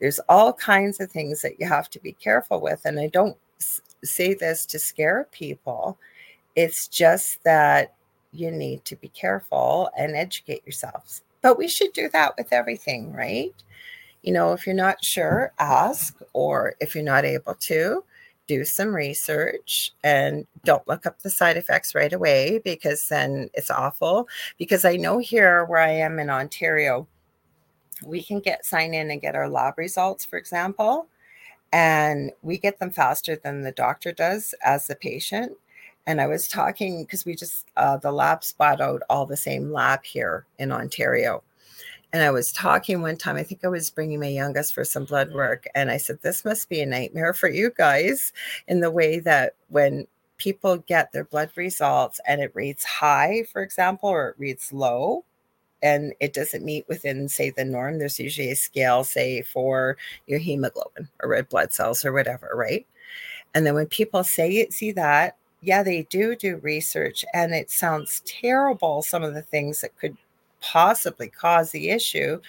[0.00, 2.82] there's all kinds of things that you have to be careful with.
[2.84, 3.36] And I don't
[4.04, 5.98] say this to scare people,
[6.56, 7.94] it's just that
[8.32, 11.22] you need to be careful and educate yourselves.
[11.42, 13.54] But we should do that with everything, right?
[14.22, 18.04] You know, if you're not sure, ask, or if you're not able to,
[18.50, 23.70] do some research and don't look up the side effects right away because then it's
[23.70, 24.26] awful.
[24.58, 27.06] Because I know here where I am in Ontario,
[28.04, 31.06] we can get sign in and get our lab results, for example,
[31.72, 35.52] and we get them faster than the doctor does as the patient.
[36.06, 39.72] And I was talking because we just, uh, the lab spot out all the same
[39.72, 41.42] lab here in Ontario.
[42.12, 45.04] And I was talking one time, I think I was bringing my youngest for some
[45.04, 45.66] blood work.
[45.74, 48.32] And I said, This must be a nightmare for you guys
[48.66, 50.06] in the way that when
[50.36, 55.24] people get their blood results and it reads high, for example, or it reads low,
[55.82, 59.96] and it doesn't meet within, say, the norm, there's usually a scale, say, for
[60.26, 62.86] your hemoglobin or red blood cells or whatever, right?
[63.54, 67.70] And then when people say it, see that, yeah, they do do research, and it
[67.70, 70.16] sounds terrible, some of the things that could
[70.60, 72.40] possibly cause the issue.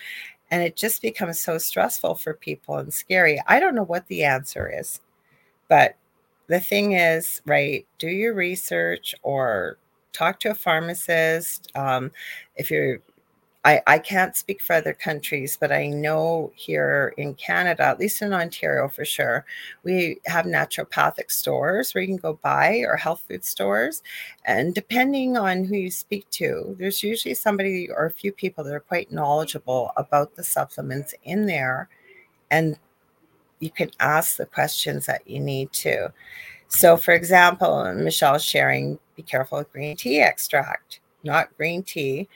[0.52, 3.42] And it just becomes so stressful for people and scary.
[3.48, 5.02] I don't know what the answer is,
[5.70, 5.96] but
[6.48, 9.78] the thing is, right, do your research or
[10.14, 11.72] talk to a pharmacist.
[11.76, 12.12] Um,
[12.56, 13.00] if you're
[13.64, 18.24] I, I can't speak for other countries, but I know here in Canada, at least
[18.24, 19.46] in Ontario for sure,
[19.84, 24.02] we have naturopathic stores where you can go buy or health food stores.
[24.46, 28.74] And depending on who you speak to, there's usually somebody or a few people that
[28.74, 31.88] are quite knowledgeable about the supplements in there.
[32.50, 32.80] And
[33.60, 36.12] you can ask the questions that you need to.
[36.68, 42.28] So, for example, Michelle's sharing be careful with green tea extract, not green tea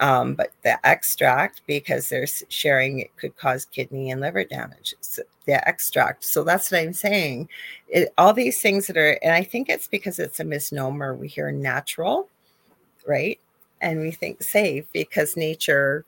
[0.00, 4.94] um, but the extract, because they're sharing, it could cause kidney and liver damage.
[5.00, 6.24] So the extract.
[6.24, 7.48] So that's what I'm saying.
[7.88, 11.14] It, all these things that are, and I think it's because it's a misnomer.
[11.14, 12.28] We hear natural,
[13.06, 13.40] right?
[13.80, 16.04] And we think safe because nature,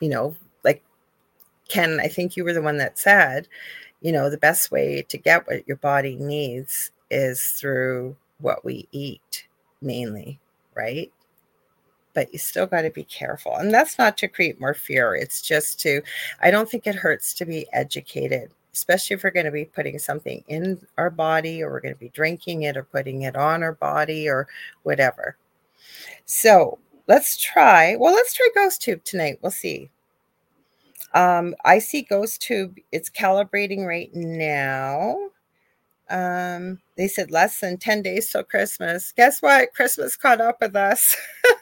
[0.00, 0.82] you know, like
[1.68, 3.48] Ken, I think you were the one that said,
[4.02, 8.88] you know, the best way to get what your body needs is through what we
[8.92, 9.46] eat
[9.80, 10.40] mainly,
[10.74, 11.12] right?
[12.14, 13.56] But you still got to be careful.
[13.56, 15.14] And that's not to create more fear.
[15.14, 16.00] It's just to,
[16.40, 19.98] I don't think it hurts to be educated, especially if we're going to be putting
[19.98, 23.62] something in our body or we're going to be drinking it or putting it on
[23.62, 24.46] our body or
[24.84, 25.36] whatever.
[26.24, 29.38] So let's try, well, let's try Ghost Tube tonight.
[29.42, 29.90] We'll see.
[31.12, 35.16] Um, I see Ghost Tube, it's calibrating right now.
[36.10, 39.12] Um, they said less than 10 days till Christmas.
[39.16, 39.72] Guess what?
[39.74, 41.16] Christmas caught up with us.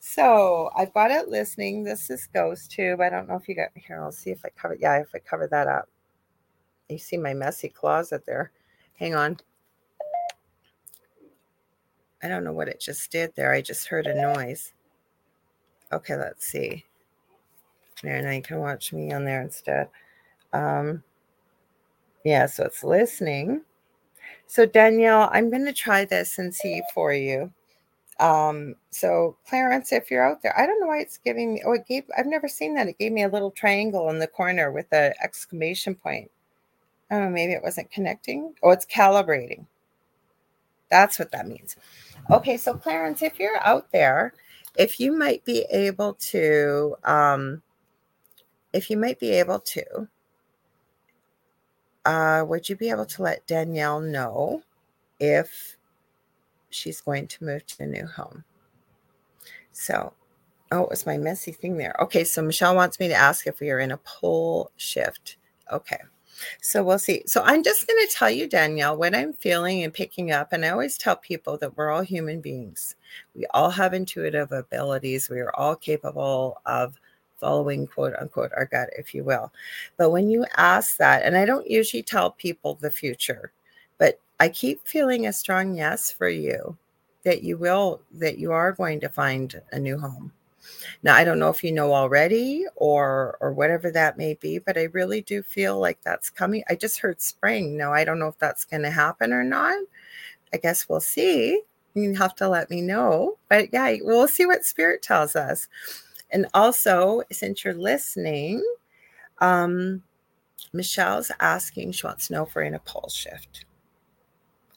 [0.00, 1.84] so I've got it listening.
[1.84, 3.00] This is Ghost Tube.
[3.00, 4.00] I don't know if you got here.
[4.02, 4.76] I'll see if I cover.
[4.78, 5.88] Yeah, if I cover that up.
[6.88, 8.52] You see my messy closet there.
[8.94, 9.38] Hang on.
[12.22, 13.52] I don't know what it just did there.
[13.52, 14.72] I just heard a noise.
[15.92, 16.84] Okay, let's see.
[18.02, 19.88] There, now you can watch me on there instead.
[20.52, 21.02] Um,
[22.24, 23.62] yeah, so it's listening.
[24.46, 27.52] So Danielle, I'm going to try this and see for you.
[28.18, 31.72] Um, so Clarence, if you're out there, I don't know why it's giving me, oh,
[31.72, 32.88] it gave, I've never seen that.
[32.88, 36.30] It gave me a little triangle in the corner with an exclamation point.
[37.10, 38.54] Oh, maybe it wasn't connecting.
[38.62, 39.66] Oh, it's calibrating.
[40.90, 41.76] That's what that means.
[42.30, 44.32] Okay, so Clarence, if you're out there,
[44.76, 47.62] if you might be able to, um,
[48.72, 50.08] if you might be able to,
[52.04, 54.62] uh, would you be able to let Danielle know
[55.20, 55.75] if
[56.70, 58.44] she's going to move to a new home?
[59.72, 60.12] So,
[60.72, 61.94] oh, it was my messy thing there.
[62.00, 65.36] Okay, so Michelle wants me to ask if we are in a pole shift.
[65.72, 65.98] Okay.
[66.60, 67.22] So we'll see.
[67.26, 70.52] So I'm just going to tell you, Danielle, what I'm feeling and picking up.
[70.52, 72.96] And I always tell people that we're all human beings.
[73.34, 75.30] We all have intuitive abilities.
[75.30, 76.98] We are all capable of
[77.38, 79.52] following quote unquote our gut, if you will.
[79.96, 83.52] But when you ask that, and I don't usually tell people the future,
[83.98, 86.76] but I keep feeling a strong yes for you
[87.24, 90.32] that you will, that you are going to find a new home.
[91.02, 94.76] Now I don't know if you know already or or whatever that may be, but
[94.76, 96.64] I really do feel like that's coming.
[96.68, 97.76] I just heard spring.
[97.76, 99.78] Now I don't know if that's going to happen or not.
[100.52, 101.62] I guess we'll see.
[101.94, 103.38] You have to let me know.
[103.48, 105.68] But yeah, we'll see what spirit tells us.
[106.30, 108.62] And also, since you're listening,
[109.40, 110.02] um,
[110.72, 113.64] Michelle's asking, she wants to know we're in a shift.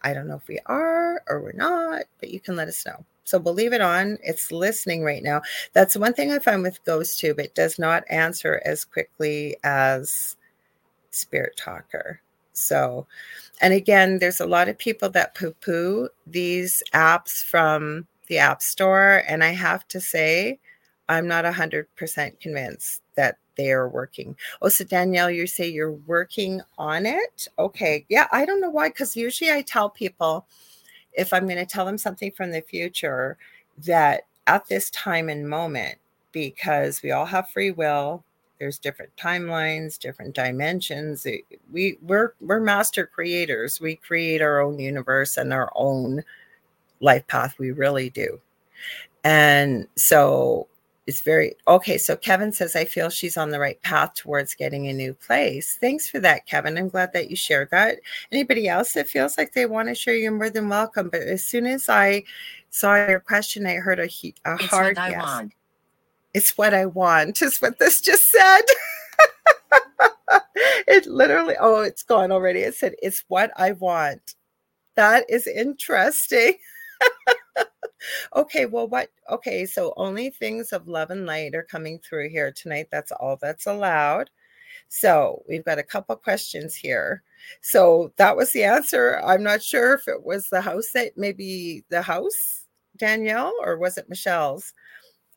[0.02, 3.06] I don't know if we are or we're not, but you can let us know.
[3.24, 4.18] So we'll leave it on.
[4.24, 5.42] It's listening right now.
[5.74, 7.40] That's one thing I find with Ghost Tube.
[7.40, 10.36] It does not answer as quickly as
[11.12, 12.22] Spirit Talker.
[12.54, 13.06] So,
[13.62, 18.62] and again, there's a lot of people that poo poo these apps from the App
[18.62, 19.24] Store.
[19.28, 20.60] And I have to say,
[21.08, 24.38] I'm not 100% convinced that they are working.
[24.62, 27.50] Oh, so Danielle, you say you're working on it?
[27.60, 28.06] Okay.
[28.08, 30.48] Yeah, I don't know why, because usually I tell people
[31.12, 33.38] if I'm going to tell them something from the future
[33.86, 35.98] that at this time and moment,
[36.32, 38.24] because we all have free will,
[38.60, 41.28] there's different timelines, different dimensions.
[41.72, 43.82] We we're we're master creators.
[43.82, 46.24] We create our own universe and our own
[47.02, 47.56] life path.
[47.60, 48.40] We really do.
[49.26, 50.69] And so
[51.10, 51.98] it's very okay.
[51.98, 55.76] So Kevin says, I feel she's on the right path towards getting a new place.
[55.82, 56.78] Thanks for that, Kevin.
[56.78, 57.98] I'm glad that you shared that.
[58.32, 61.10] Anybody else that feels like they want to share, you're more than welcome.
[61.10, 62.26] But as soon as I
[62.70, 65.24] saw your question, I heard a, a it's hard what I yes.
[65.24, 65.54] want.
[66.36, 68.62] It's what I want, is what this just said.
[70.88, 72.60] it literally, oh, it's gone already.
[72.60, 74.36] It said, It's what I want.
[74.94, 76.54] That is interesting.
[78.36, 79.10] Okay, well, what?
[79.30, 82.88] Okay, so only things of love and light are coming through here tonight.
[82.92, 84.30] That's all that's allowed.
[84.90, 87.24] So we've got a couple questions here.
[87.62, 89.22] So that was the answer.
[89.24, 92.66] I'm not sure if it was the house that maybe the house,
[92.98, 94.74] Danielle, or was it Michelle's?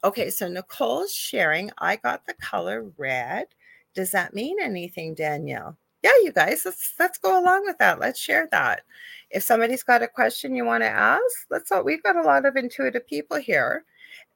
[0.05, 1.71] Okay, so Nicole's sharing.
[1.79, 3.47] I got the color red.
[3.95, 5.77] Does that mean anything, Danielle?
[6.03, 8.01] Yeah, you guys, let's let's go along with that.
[8.01, 8.83] Let's share that
[9.33, 12.45] if somebody's got a question you want to ask, let's all, we've got a lot
[12.47, 13.85] of intuitive people here.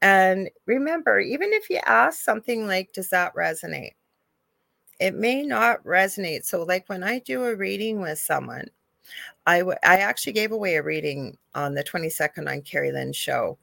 [0.02, 3.93] And remember, even if you ask something like, does that resonate?
[4.98, 6.44] It may not resonate.
[6.47, 8.68] So, like when I do a reading with someone,
[9.47, 13.59] I, w- I actually gave away a reading on the 22nd on Carrie Lynn's show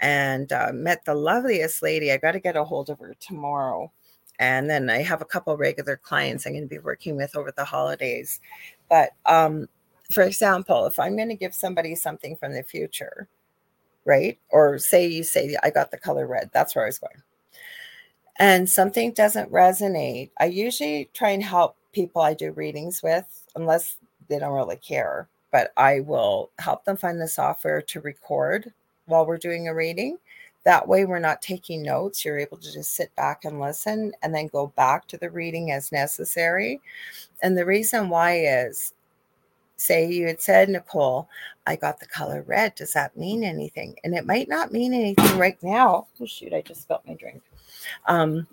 [0.00, 2.12] and uh, met the loveliest lady.
[2.12, 3.92] I got to get a hold of her tomorrow.
[4.38, 7.52] And then I have a couple regular clients I'm going to be working with over
[7.52, 8.40] the holidays.
[8.88, 9.68] But um,
[10.10, 13.28] for example, if I'm going to give somebody something from the future,
[14.04, 14.38] right?
[14.50, 17.22] Or say you say, I got the color red, that's where I was going.
[18.38, 23.96] And something doesn't resonate, I usually try and help people I do readings with, unless
[24.28, 25.28] they don't really care.
[25.50, 28.72] But I will help them find the software to record
[29.06, 30.18] while we're doing a reading
[30.66, 32.24] That way, we're not taking notes.
[32.24, 35.70] You're able to just sit back and listen and then go back to the reading
[35.70, 36.80] as necessary.
[37.40, 38.92] And the reason why is
[39.76, 41.28] say you had said, Nicole,
[41.68, 42.74] I got the color red.
[42.74, 43.94] Does that mean anything?
[44.02, 46.08] And it might not mean anything right now.
[46.20, 47.42] Oh, shoot, I just spilled my drink.
[48.06, 48.48] Um,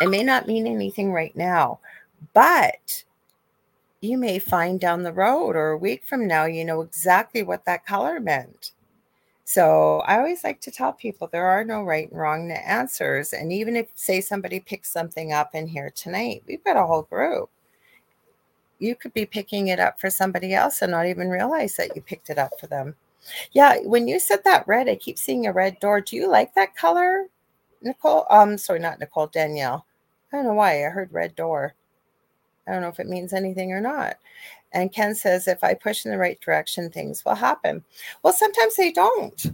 [0.00, 1.78] it may not mean anything right now,
[2.34, 3.04] but
[4.00, 7.64] you may find down the road or a week from now, you know exactly what
[7.66, 8.72] that color meant.
[9.48, 13.32] So I always like to tell people there are no right and wrong answers.
[13.32, 17.04] And even if, say, somebody picks something up in here tonight, we've got a whole
[17.04, 17.48] group.
[18.78, 22.02] You could be picking it up for somebody else and not even realize that you
[22.02, 22.94] picked it up for them.
[23.52, 26.02] Yeah, when you said that red, I keep seeing a red door.
[26.02, 27.28] Do you like that color,
[27.80, 28.26] Nicole?
[28.30, 29.86] Um, sorry, not Nicole, Danielle.
[30.30, 31.74] I don't know why I heard red door.
[32.66, 34.16] I don't know if it means anything or not.
[34.72, 37.84] And Ken says, if I push in the right direction, things will happen.
[38.22, 39.52] Well, sometimes they don't.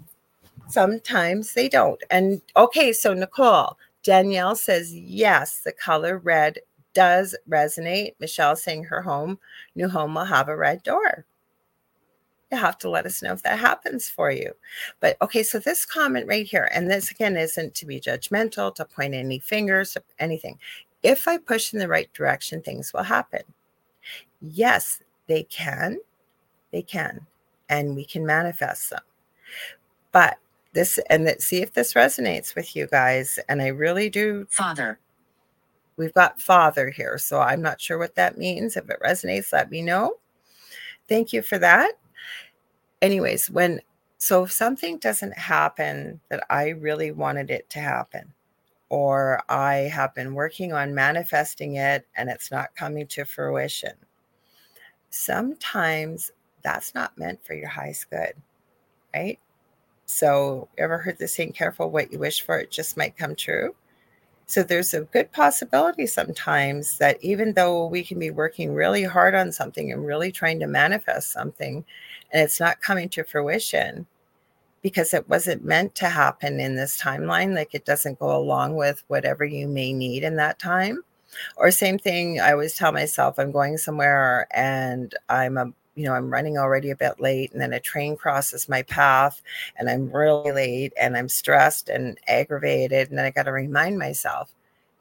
[0.69, 2.03] Sometimes they don't.
[2.11, 6.59] And okay, so Nicole, Danielle says, yes, the color red
[6.95, 8.15] does resonate.
[8.19, 9.39] Michelle saying her home,
[9.75, 11.25] new home will have a red door.
[12.53, 14.53] You have to let us know if that happens for you.
[15.01, 18.85] But okay, so this comment right here, and this again isn't to be judgmental, to
[18.85, 20.59] point any fingers, or anything.
[21.03, 23.43] If I push in the right direction, things will happen.
[24.41, 25.99] Yes, they can.
[26.73, 27.27] They can.
[27.69, 29.03] And we can manifest them.
[30.13, 30.37] But
[30.73, 33.39] this, and that, see if this resonates with you guys.
[33.49, 34.47] And I really do.
[34.51, 34.99] Father.
[35.97, 37.19] We've got father here.
[37.19, 38.77] So I'm not sure what that means.
[38.77, 40.17] If it resonates, let me know.
[41.09, 41.93] Thank you for that.
[43.01, 43.81] Anyways, when,
[44.19, 48.33] so if something doesn't happen that I really wanted it to happen,
[48.89, 53.95] or I have been working on manifesting it and it's not coming to fruition,
[55.15, 56.33] sometimes
[56.63, 58.35] that's not meant for your highest good,
[59.15, 59.39] right?
[60.07, 63.75] So, ever heard the saying, careful what you wish for, it just might come true?
[64.47, 69.35] So, there's a good possibility sometimes that even though we can be working really hard
[69.35, 71.85] on something and really trying to manifest something,
[72.33, 74.07] and it's not coming to fruition
[74.83, 79.03] because it wasn't meant to happen in this timeline, like it doesn't go along with
[79.09, 81.03] whatever you may need in that time
[81.57, 86.15] or same thing, I always tell myself I'm going somewhere and I'm a you know,
[86.15, 89.41] I'm running already a bit late, and then a train crosses my path,
[89.77, 93.09] and I'm really late, and I'm stressed and aggravated.
[93.09, 94.53] And then I got to remind myself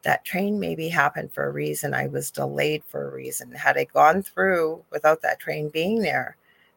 [0.03, 1.93] that train maybe happened for a reason.
[1.93, 3.51] I was delayed for a reason.
[3.53, 6.35] Had I gone through without that train being there,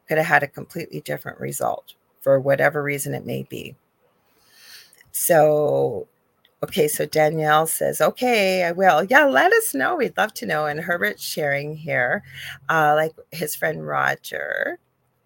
[0.08, 3.74] could have had a completely different result for whatever reason it may be.
[5.12, 6.06] So
[6.62, 9.04] Okay, so Danielle says, okay, I will.
[9.04, 9.96] Yeah, let us know.
[9.96, 10.64] We'd love to know.
[10.64, 12.22] And Herbert's sharing here,
[12.70, 14.78] uh, like his friend Roger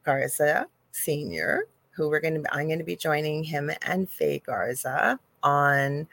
[0.04, 5.20] Garza Sr., who we're going to, I'm going to be joining him and Faye Garza
[5.44, 6.08] on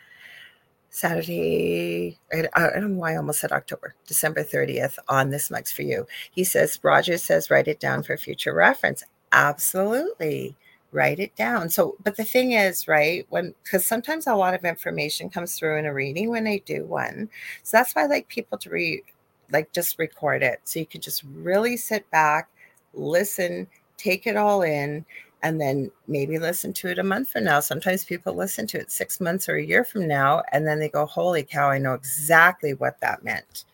[0.92, 2.20] Saturday.
[2.32, 6.06] I, don't know why I almost said October, December 30th on This Mug's for You.
[6.30, 9.04] He says, Roger says, write it down for future reference.
[9.32, 10.56] Absolutely
[10.92, 11.70] write it down.
[11.70, 15.78] So, but the thing is, right, when because sometimes a lot of information comes through
[15.78, 17.30] in a reading when I do one.
[17.64, 19.04] So that's why I like people to read,
[19.52, 20.62] like just record it.
[20.64, 22.50] So you can just really sit back,
[22.94, 25.06] listen, take it all in,
[25.44, 27.60] and then maybe listen to it a month from now.
[27.60, 30.90] Sometimes people listen to it six months or a year from now, and then they
[30.90, 33.66] go, Holy cow, I know exactly what that meant.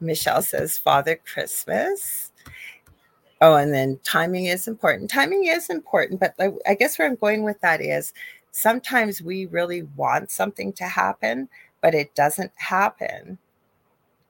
[0.00, 2.31] Michelle says, Father Christmas.
[3.42, 5.10] Oh, and then timing is important.
[5.10, 8.14] Timing is important, but I guess where I'm going with that is
[8.52, 11.48] sometimes we really want something to happen,
[11.80, 13.36] but it doesn't happen.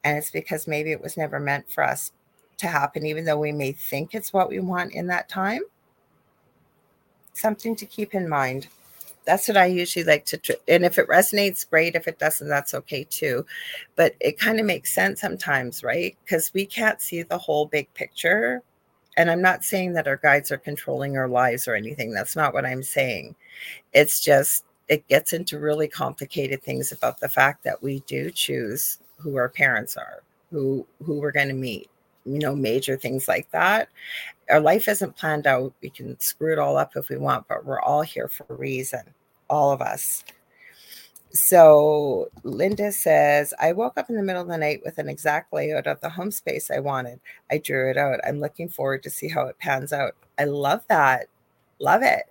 [0.03, 2.11] And it's because maybe it was never meant for us
[2.57, 5.61] to happen, even though we may think it's what we want in that time.
[7.35, 8.69] Something to keep in mind.
[9.27, 11.97] That's what I usually like to, tr- and if it resonates, great.
[11.97, 13.45] If it doesn't, that's okay too.
[13.95, 16.17] But it kind of makes sense sometimes, right?
[16.25, 18.63] Because we can't see the whole big picture
[19.17, 22.13] and I'm not saying that our guides are controlling our lives or anything.
[22.13, 23.35] That's not what I'm saying.
[23.93, 28.99] It's just, it gets into really complicated things about the fact that we do choose
[29.19, 31.89] who our parents are, who who we're going to meet,
[32.25, 33.89] you know, major things like that.
[34.51, 35.73] Our life isn't planned out.
[35.83, 38.55] We can screw it all up if we want, but we're all here for a
[38.55, 39.03] reason,
[39.49, 40.25] all of us.
[41.33, 45.53] So Linda says, I woke up in the middle of the night with an exact
[45.53, 47.21] layout of the home space I wanted.
[47.51, 48.21] I drew it out.
[48.27, 50.15] I'm looking forward to see how it pans out.
[50.39, 51.27] I love that.
[51.79, 52.25] Love it.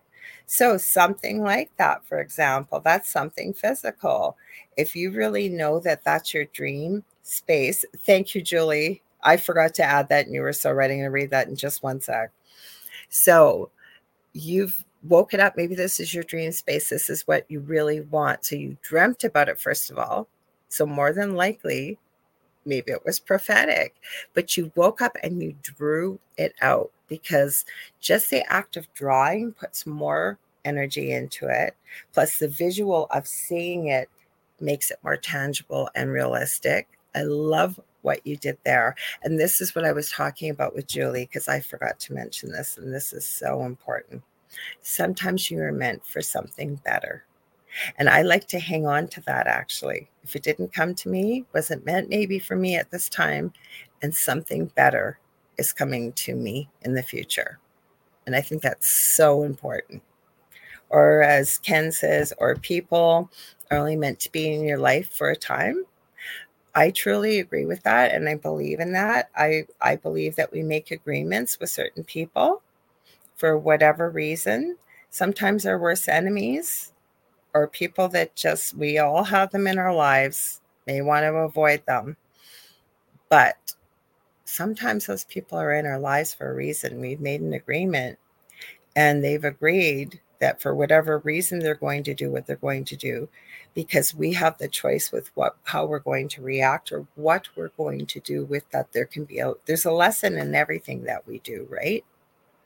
[0.45, 4.37] So something like that, for example, that's something physical.
[4.77, 9.01] If you really know that that's your dream space, thank you, Julie.
[9.23, 11.83] I forgot to add that, and you were so ready to read that in just
[11.83, 12.31] one sec.
[13.09, 13.71] So
[14.33, 15.55] you've woken up.
[15.57, 16.89] Maybe this is your dream space.
[16.89, 18.45] This is what you really want.
[18.45, 20.27] So you dreamt about it, first of all.
[20.69, 21.99] So, more than likely,
[22.65, 23.95] maybe it was prophetic,
[24.33, 27.65] but you woke up and you drew it out because
[27.99, 31.75] just the act of drawing puts more energy into it.
[32.13, 34.09] Plus, the visual of seeing it
[34.61, 36.87] makes it more tangible and realistic.
[37.15, 38.95] I love what you did there.
[39.23, 42.51] And this is what I was talking about with Julie because I forgot to mention
[42.51, 44.23] this, and this is so important.
[44.81, 47.25] Sometimes you are meant for something better.
[47.97, 50.09] And I like to hang on to that actually.
[50.23, 53.53] If it didn't come to me, wasn't meant maybe for me at this time,
[54.01, 55.19] and something better
[55.57, 57.59] is coming to me in the future.
[58.25, 60.01] And I think that's so important.
[60.89, 63.29] Or as Ken says, or people
[63.69, 65.85] are only meant to be in your life for a time.
[66.75, 69.29] I truly agree with that and I believe in that.
[69.35, 72.61] I I believe that we make agreements with certain people
[73.41, 74.77] for whatever reason.
[75.09, 76.93] Sometimes they're worse enemies
[77.55, 81.83] or people that just we all have them in our lives may want to avoid
[81.87, 82.15] them.
[83.29, 83.73] But
[84.45, 87.01] sometimes those people are in our lives for a reason.
[87.01, 88.19] We've made an agreement
[88.95, 92.95] and they've agreed that for whatever reason they're going to do what they're going to
[92.95, 93.27] do
[93.73, 97.69] because we have the choice with what how we're going to react or what we're
[97.69, 98.91] going to do with that.
[98.91, 102.05] There can be a there's a lesson in everything that we do right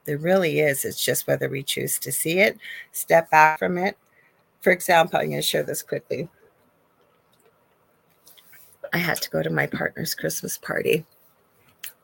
[0.06, 2.58] there really is it's just whether we choose to see it
[2.92, 3.98] step back from it
[4.66, 6.28] for example, I'm going to share this quickly.
[8.92, 11.06] I had to go to my partner's Christmas party.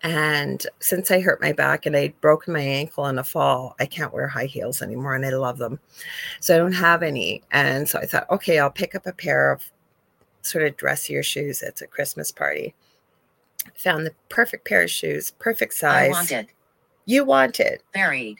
[0.04, 3.88] And since I hurt my back and I'd broken my ankle in a fall, I
[3.88, 5.80] can't wear high heels anymore and I love them.
[6.40, 7.42] So I don't have any.
[7.52, 9.64] And so I thought, okay, I'll pick up a pair of
[10.44, 11.64] sort of dressier shoes.
[11.64, 12.76] It's a Christmas party.
[13.78, 16.10] Found the perfect pair of shoes, perfect size.
[16.10, 16.48] I want it.
[17.06, 17.84] You want it.
[17.94, 18.38] Buried.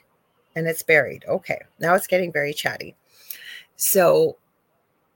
[0.54, 1.24] And it's buried.
[1.28, 1.60] Okay.
[1.80, 2.94] Now it's getting very chatty.
[3.76, 4.36] So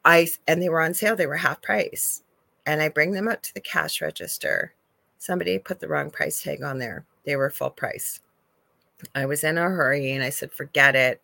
[0.04, 2.22] I, and they were on sale, they were half price.
[2.66, 4.72] And I bring them up to the cash register.
[5.18, 7.04] Somebody put the wrong price tag on there.
[7.24, 8.20] They were full price.
[9.14, 11.20] I was in a hurry and I said, forget it.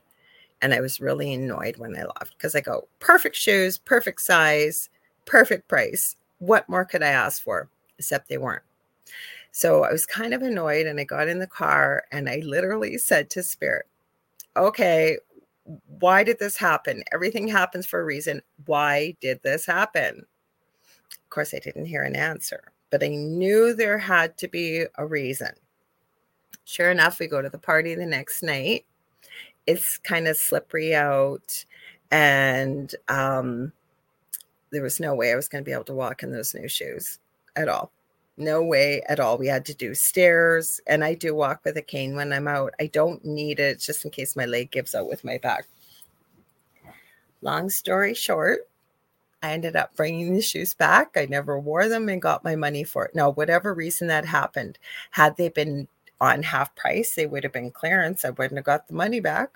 [0.61, 4.89] And I was really annoyed when I left because I go, perfect shoes, perfect size,
[5.25, 6.17] perfect price.
[6.39, 7.69] What more could I ask for?
[7.99, 8.63] Except they weren't.
[9.53, 12.97] So I was kind of annoyed and I got in the car and I literally
[12.99, 13.87] said to Spirit,
[14.57, 15.19] okay,
[16.01, 17.05] why did this happen?
[17.13, 18.43] Everything happens for a reason.
[18.65, 20.27] Why did this happen?
[21.13, 25.07] Of course, I didn't hear an answer, but I knew there had to be a
[25.07, 25.53] reason.
[26.65, 28.87] Sure enough, we go to the party the next night.
[29.67, 31.65] It's kind of slippery out,
[32.11, 33.73] and um,
[34.71, 36.69] there was no way I was going to be able to walk in those new
[36.69, 37.19] shoes
[37.55, 37.93] at all.
[38.37, 39.37] No way at all.
[39.37, 42.73] We had to do stairs, and I do walk with a cane when I'm out.
[42.81, 45.67] I don't need it just in case my leg gives out with my back.
[47.43, 48.69] Long story short,
[49.43, 51.17] I ended up bringing the shoes back.
[51.17, 53.15] I never wore them and got my money for it.
[53.15, 54.79] Now, whatever reason that happened,
[55.11, 55.89] had they been
[56.21, 58.25] on half price, they would have been clearance.
[58.25, 59.51] I wouldn't have got the money back.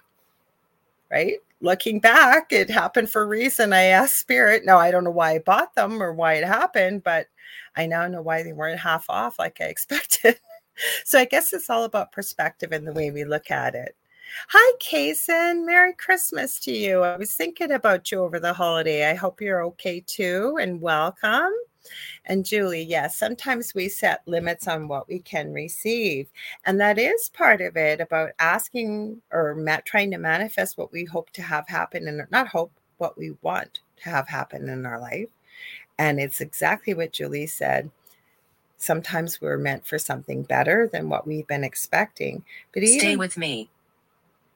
[1.10, 1.36] Right?
[1.60, 3.72] Looking back, it happened for a reason.
[3.72, 4.64] I asked Spirit.
[4.66, 7.28] Now, I don't know why I bought them or why it happened, but
[7.76, 10.40] I now know why they weren't half off like I expected.
[11.04, 13.96] so I guess it's all about perspective and the way we look at it.
[14.48, 15.64] Hi, Kaysen.
[15.64, 17.02] Merry Christmas to you.
[17.02, 19.08] I was thinking about you over the holiday.
[19.08, 21.52] I hope you're okay too and welcome.
[22.24, 26.28] And Julie, yes, sometimes we set limits on what we can receive.
[26.64, 31.30] And that is part of it about asking or trying to manifest what we hope
[31.30, 35.28] to have happen and not hope, what we want to have happen in our life.
[35.98, 37.90] And it's exactly what Julie said.
[38.76, 42.44] Sometimes we're meant for something better than what we've been expecting.
[42.74, 43.70] But even, stay with me.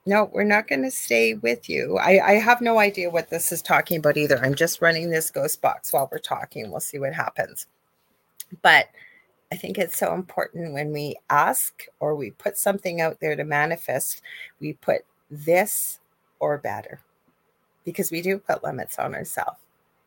[0.05, 1.97] No, we're not going to stay with you.
[1.97, 4.37] I, I have no idea what this is talking about either.
[4.43, 6.69] I'm just running this ghost box while we're talking.
[6.69, 7.67] We'll see what happens.
[8.61, 8.87] But
[9.51, 13.43] I think it's so important when we ask or we put something out there to
[13.43, 14.21] manifest,
[14.59, 15.99] we put this
[16.39, 16.99] or better
[17.85, 19.59] because we do put limits on ourselves,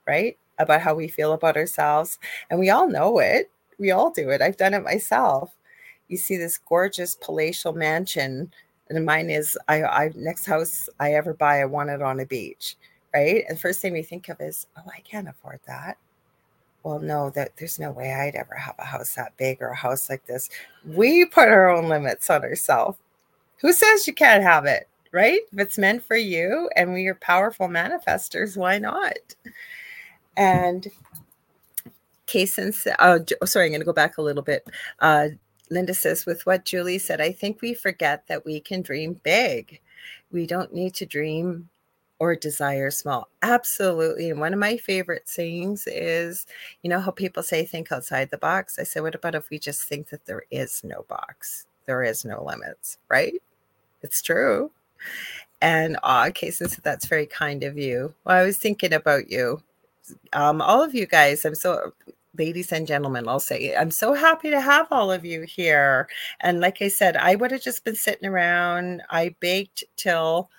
[0.07, 0.37] right?
[0.59, 2.19] About how we feel about ourselves.
[2.51, 3.51] And we all know it.
[3.79, 4.41] We all do it.
[4.41, 5.55] I've done it myself.
[6.09, 8.53] You see this gorgeous palatial mansion,
[8.89, 12.27] and mine is I, I next house I ever buy, I want it on a
[12.27, 12.77] beach,
[13.15, 13.45] right?
[13.49, 15.97] And the first thing we think of is, oh, I can't afford that.
[16.83, 19.77] Well, no, that there's no way I'd ever have a house that big or a
[19.77, 20.51] house like this.
[20.85, 22.99] We put our own limits on ourselves.
[23.63, 25.41] Who says you can't have it, right?
[25.51, 29.17] If it's meant for you and we are powerful manifestors, why not?
[30.37, 30.89] And
[32.27, 34.69] Kaysen, uh, oh, sorry, I'm going to go back a little bit.
[35.01, 35.29] Uh,
[35.71, 39.81] Linda says, with what Julie said, I think we forget that we can dream big.
[40.31, 41.69] we don't need to dream
[42.19, 43.29] or desire small.
[43.43, 44.31] Absolutely.
[44.31, 46.47] And one of my favorite sayings is,
[46.83, 48.79] you know, how people say think outside the box.
[48.79, 51.67] I say, what about if we just think that there is no box?
[51.87, 53.35] There is no limits, right?
[54.03, 54.71] It's true.
[55.61, 58.15] And uh, Kason said, that's very kind of you.
[58.25, 59.63] Well, I was thinking about you.
[60.33, 61.93] Um, all of you guys, I'm so
[62.37, 66.09] ladies and gentlemen, I'll say, I'm so happy to have all of you here.
[66.41, 69.03] And like I said, I would have just been sitting around.
[69.11, 70.51] I baked till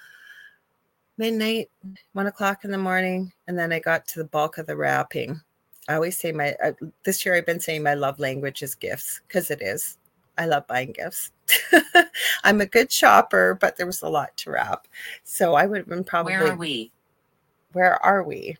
[1.18, 1.70] midnight,
[2.14, 5.42] one o'clock in the morning, and then I got to the bulk of the wrapping.
[5.88, 6.72] I always say my uh,
[7.04, 9.98] this year I've been saying my love language is gifts because it is.
[10.38, 11.32] I love buying gifts.
[12.44, 14.88] I'm a good shopper, but there was a lot to wrap,
[15.24, 16.34] so I would have been probably.
[16.34, 16.92] Where are we?
[17.74, 18.58] Where are we?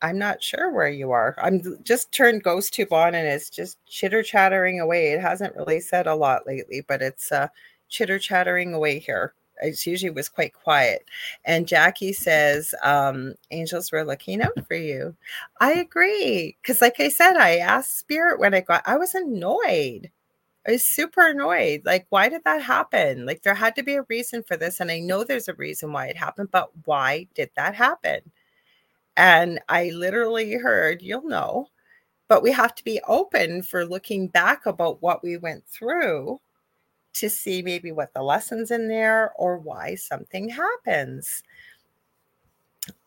[0.00, 1.34] I'm not sure where you are.
[1.42, 5.12] I'm just turned ghost tube on and it's just chitter chattering away.
[5.12, 7.48] It hasn't really said a lot lately, but it's uh,
[7.88, 9.34] chitter chattering away here.
[9.60, 11.04] It usually was quite quiet.
[11.44, 15.16] And Jackie says, um, angels were looking out for you.
[15.60, 16.56] I agree.
[16.62, 20.10] Because, like I said, I asked Spirit when I got, I was annoyed.
[20.66, 21.82] I was super annoyed.
[21.84, 23.26] Like, why did that happen?
[23.26, 24.78] Like, there had to be a reason for this.
[24.78, 28.20] And I know there's a reason why it happened, but why did that happen?
[29.18, 31.68] And I literally heard, you'll know,
[32.28, 36.40] but we have to be open for looking back about what we went through
[37.14, 41.42] to see maybe what the lessons in there or why something happens.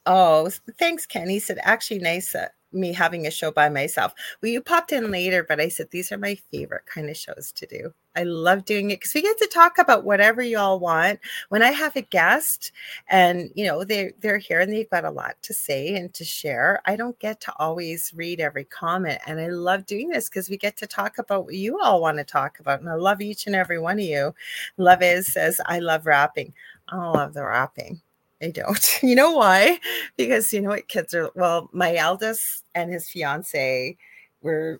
[0.05, 1.39] Oh, thanks, Kenny.
[1.39, 2.35] Said actually nice.
[2.35, 4.13] Uh, Me having a show by myself.
[4.41, 7.51] Well, you popped in later, but I said these are my favorite kind of shows
[7.53, 7.93] to do.
[8.15, 11.19] I love doing it because we get to talk about whatever y'all want.
[11.49, 12.71] When I have a guest
[13.09, 16.25] and you know they they're here and they've got a lot to say and to
[16.25, 19.19] share, I don't get to always read every comment.
[19.27, 22.17] And I love doing this because we get to talk about what you all want
[22.17, 22.81] to talk about.
[22.81, 24.33] And I love each and every one of you.
[24.77, 26.53] Love is says, I love wrapping.
[26.89, 28.01] I love the wrapping.
[28.41, 28.79] I don't.
[29.03, 29.79] You know why?
[30.17, 33.97] Because you know what kids are well, my eldest and his fiance
[34.41, 34.79] were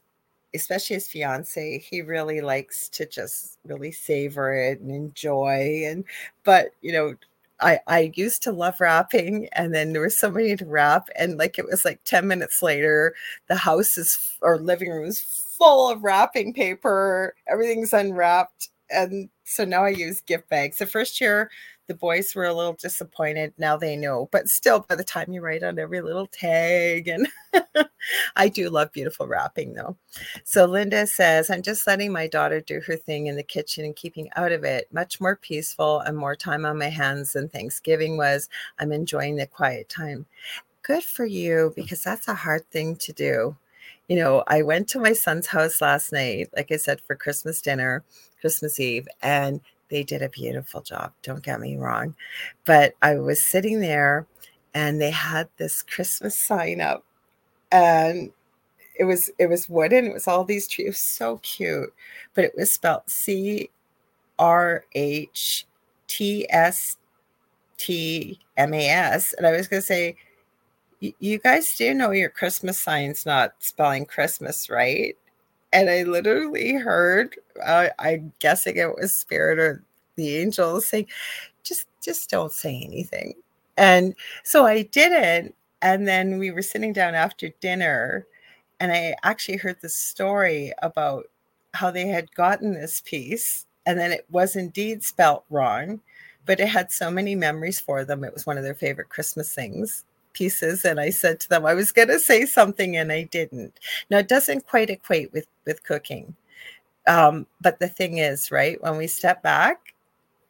[0.55, 6.05] especially his fiance, he really likes to just really savor it and enjoy and
[6.43, 7.15] but you know,
[7.61, 11.59] I, I used to love wrapping and then there was somebody to wrap and like
[11.59, 13.15] it was like 10 minutes later
[13.47, 19.63] the house is or living room is full of wrapping paper everything's unwrapped and so
[19.65, 21.51] now i use gift bags the first year
[21.91, 23.53] the boys were a little disappointed.
[23.57, 27.27] Now they know, but still, by the time you write on every little tag, and
[28.37, 29.97] I do love beautiful wrapping though.
[30.45, 33.93] So Linda says, I'm just letting my daughter do her thing in the kitchen and
[33.93, 34.87] keeping out of it.
[34.93, 38.47] Much more peaceful and more time on my hands than Thanksgiving was.
[38.79, 40.25] I'm enjoying the quiet time.
[40.83, 43.57] Good for you because that's a hard thing to do.
[44.07, 47.61] You know, I went to my son's house last night, like I said, for Christmas
[47.61, 48.05] dinner,
[48.39, 49.59] Christmas Eve, and
[49.91, 51.11] they did a beautiful job.
[51.21, 52.15] Don't get me wrong.
[52.65, 54.25] But I was sitting there
[54.73, 57.03] and they had this Christmas sign up
[57.71, 58.31] and
[58.95, 60.05] it was it was wooden.
[60.05, 60.97] It was all these trees.
[60.97, 61.93] So cute.
[62.33, 63.69] But it was spelled C
[64.39, 65.65] R H
[66.07, 66.97] T S
[67.77, 69.33] T M A S.
[69.33, 70.15] And I was gonna say,
[70.99, 75.17] you guys do know your Christmas sign's not spelling Christmas, right?
[75.73, 79.83] And I literally heard, uh, I'm guessing it was spirit or
[80.15, 81.07] the angels saying,
[81.63, 83.35] just, just don't say anything.
[83.77, 85.55] And so I didn't.
[85.81, 88.27] And then we were sitting down after dinner,
[88.79, 91.25] and I actually heard the story about
[91.73, 96.01] how they had gotten this piece, and then it was indeed spelt wrong,
[96.45, 98.23] but it had so many memories for them.
[98.23, 100.03] It was one of their favorite Christmas things
[100.33, 103.79] pieces and I said to them I was going to say something and I didn't.
[104.09, 106.35] Now it doesn't quite equate with with cooking.
[107.07, 109.93] Um, but the thing is, right, when we step back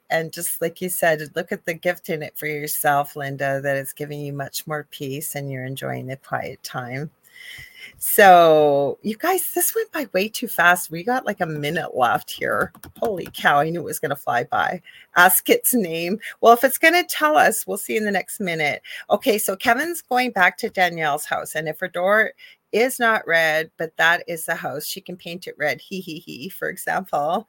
[0.09, 3.77] and just like you said, look at the gift in it for yourself, Linda, that
[3.77, 7.09] it's giving you much more peace and you're enjoying the quiet time.
[7.97, 10.91] So, you guys, this went by way too fast.
[10.91, 12.71] We got like a minute left here.
[12.97, 14.81] Holy cow, I knew it was going to fly by.
[15.15, 16.19] Ask its name.
[16.41, 18.81] Well, if it's going to tell us, we'll see in the next minute.
[19.09, 21.55] Okay, so Kevin's going back to Danielle's house.
[21.55, 22.31] And if her door
[22.71, 25.81] is not red, but that is the house, she can paint it red.
[25.81, 27.47] He, he, he, for example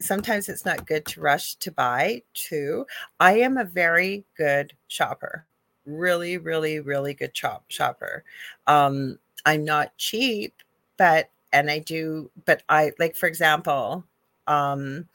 [0.00, 2.84] sometimes it's not good to rush to buy too.
[3.18, 5.46] I am a very good shopper
[5.86, 8.24] really, really, really good shop shopper.
[8.66, 10.54] Um, I'm not cheap,
[10.96, 14.04] but and I do, but I like for example,
[14.46, 15.08] um,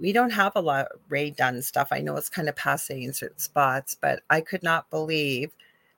[0.00, 1.88] we don't have a lot of Rae Dunn stuff.
[1.92, 5.52] I know it's kind of passe in certain spots, but I could not believe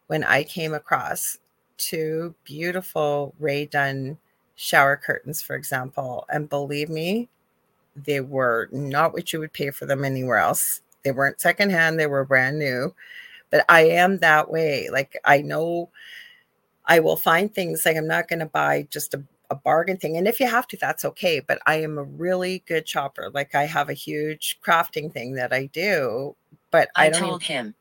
[0.08, 1.38] when I came across
[1.78, 4.18] two beautiful Rae Dunn
[4.56, 6.26] shower curtains, for example.
[6.30, 7.28] And believe me,
[7.96, 12.06] they were not what you would pay for them anywhere else They weren't secondhand, they
[12.06, 12.94] were brand new.
[13.50, 14.88] But I am that way.
[14.90, 15.90] Like I know
[16.86, 20.16] I will find things like I'm not going to buy just a, a bargain thing.
[20.16, 21.40] And if you have to, that's okay.
[21.40, 23.30] But I am a really good shopper.
[23.32, 26.34] Like I have a huge crafting thing that I do,
[26.70, 27.74] but I, I don't told even- him.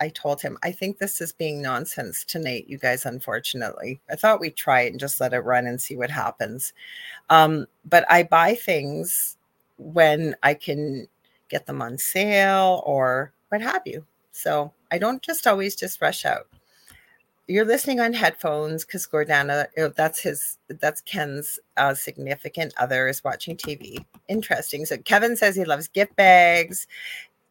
[0.00, 4.00] I told him, I think this is being nonsense tonight, you guys, unfortunately.
[4.08, 6.72] I thought we'd try it and just let it run and see what happens.
[7.30, 9.36] Um, but I buy things
[9.76, 11.08] when I can
[11.48, 14.06] get them on sale or what have you.
[14.38, 16.46] So I don't just always just rush out.
[17.48, 23.24] You're listening on headphones because Gordana, uh, that's his, that's Ken's uh, significant other is
[23.24, 24.04] watching TV.
[24.28, 24.84] Interesting.
[24.84, 26.86] So Kevin says he loves gift bags.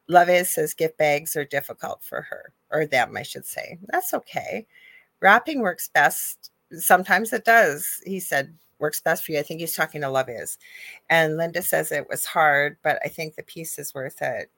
[0.09, 3.80] Lovis says gift bags are difficult for her or them, I should say.
[3.88, 4.65] That's okay.
[5.19, 6.51] Wrapping works best.
[6.72, 8.01] Sometimes it does.
[8.05, 9.39] He said works best for you.
[9.39, 10.57] I think he's talking to Love is.
[11.09, 14.49] And Linda says it was hard, but I think the peace is worth it.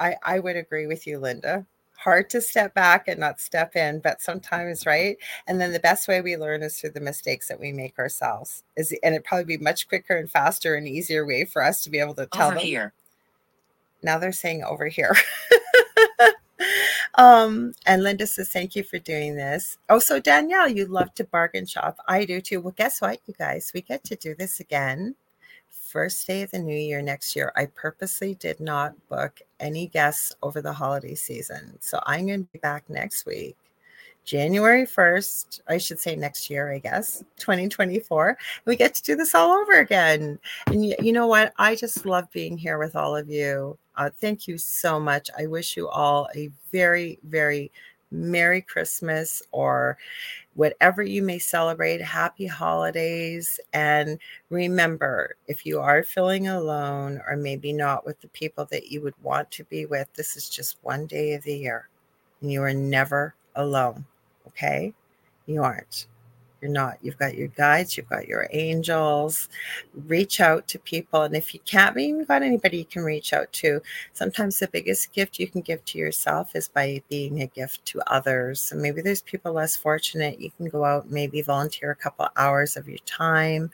[0.00, 1.66] I, I would agree with you, Linda.
[1.98, 5.18] Hard to step back and not step in, but sometimes, right?
[5.46, 8.64] And then the best way we learn is through the mistakes that we make ourselves.
[8.76, 11.90] Is and it'd probably be much quicker and faster and easier way for us to
[11.90, 12.92] be able to tell Over them here.
[14.02, 15.14] now they're saying over here.
[17.16, 19.76] um, and Linda says, Thank you for doing this.
[19.90, 21.98] Oh, so Danielle, you love to bargain shop.
[22.08, 22.62] I do too.
[22.62, 23.72] Well, guess what, you guys?
[23.74, 25.16] We get to do this again.
[25.90, 27.52] First day of the new year next year.
[27.56, 31.76] I purposely did not book any guests over the holiday season.
[31.80, 33.56] So I'm going to be back next week.
[34.24, 38.38] January 1st, I should say next year, I guess, 2024.
[38.66, 40.38] We get to do this all over again.
[40.68, 41.52] And you, you know what?
[41.58, 43.76] I just love being here with all of you.
[43.96, 45.28] Uh, thank you so much.
[45.36, 47.72] I wish you all a very, very
[48.12, 49.98] Merry Christmas or
[50.54, 52.00] whatever you may celebrate.
[52.00, 53.60] Happy holidays.
[53.72, 54.18] And
[54.50, 59.14] remember, if you are feeling alone or maybe not with the people that you would
[59.22, 61.88] want to be with, this is just one day of the year.
[62.40, 64.04] And you are never alone.
[64.48, 64.92] Okay?
[65.46, 66.06] You aren't.
[66.60, 66.98] You're not.
[67.00, 69.48] You've got your guides, you've got your angels.
[70.06, 71.22] Reach out to people.
[71.22, 73.80] And if you can't, maybe you've got anybody you can reach out to.
[74.12, 78.00] Sometimes the biggest gift you can give to yourself is by being a gift to
[78.12, 78.60] others.
[78.60, 80.40] So maybe there's people less fortunate.
[80.40, 83.70] You can go out, maybe volunteer a couple hours of your time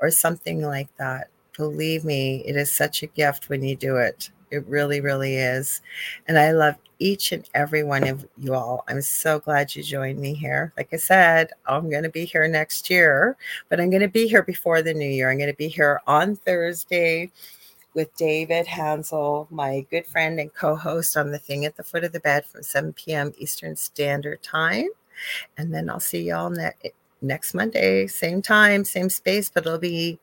[0.00, 1.28] or something like that.
[1.56, 4.30] Believe me, it is such a gift when you do it.
[4.52, 5.80] It really, really is.
[6.28, 8.84] And I love each and every one of you all.
[8.86, 10.74] I'm so glad you joined me here.
[10.76, 13.36] Like I said, I'm going to be here next year,
[13.70, 15.30] but I'm going to be here before the new year.
[15.30, 17.32] I'm going to be here on Thursday
[17.94, 22.04] with David Hansel, my good friend and co host on the thing at the foot
[22.04, 23.32] of the bed from 7 p.m.
[23.38, 24.88] Eastern Standard Time.
[25.56, 26.92] And then I'll see y'all ne-
[27.22, 30.18] next Monday, same time, same space, but it'll be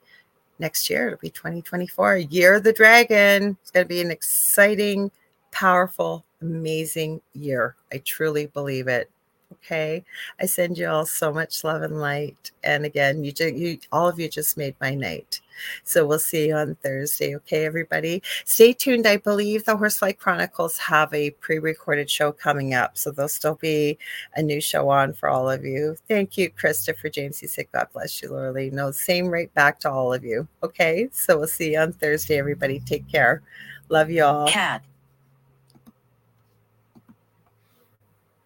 [0.59, 1.07] next year.
[1.07, 3.57] It'll be 2024, year of the dragon.
[3.61, 5.11] It's going to be an exciting,
[5.51, 7.75] powerful, amazing year.
[7.91, 9.09] I truly believe it.
[9.51, 10.03] Okay.
[10.39, 12.51] I send you all so much love and light.
[12.63, 15.41] And again, you, ju- you all of you just made my night.
[15.83, 17.35] So we'll see you on Thursday.
[17.35, 18.21] Okay, everybody.
[18.45, 19.07] Stay tuned.
[19.07, 22.97] I believe the Horsefly Chronicles have a pre-recorded show coming up.
[22.97, 23.97] So there'll still be
[24.35, 25.97] a new show on for all of you.
[26.07, 27.39] Thank you, Christopher James.
[27.39, 28.69] He said, God bless you, Laura.
[28.71, 30.47] No, same right back to all of you.
[30.63, 31.09] Okay.
[31.11, 32.79] So we'll see you on Thursday, everybody.
[32.79, 33.41] Take care.
[33.89, 34.47] Love you all.
[34.47, 34.83] Cat.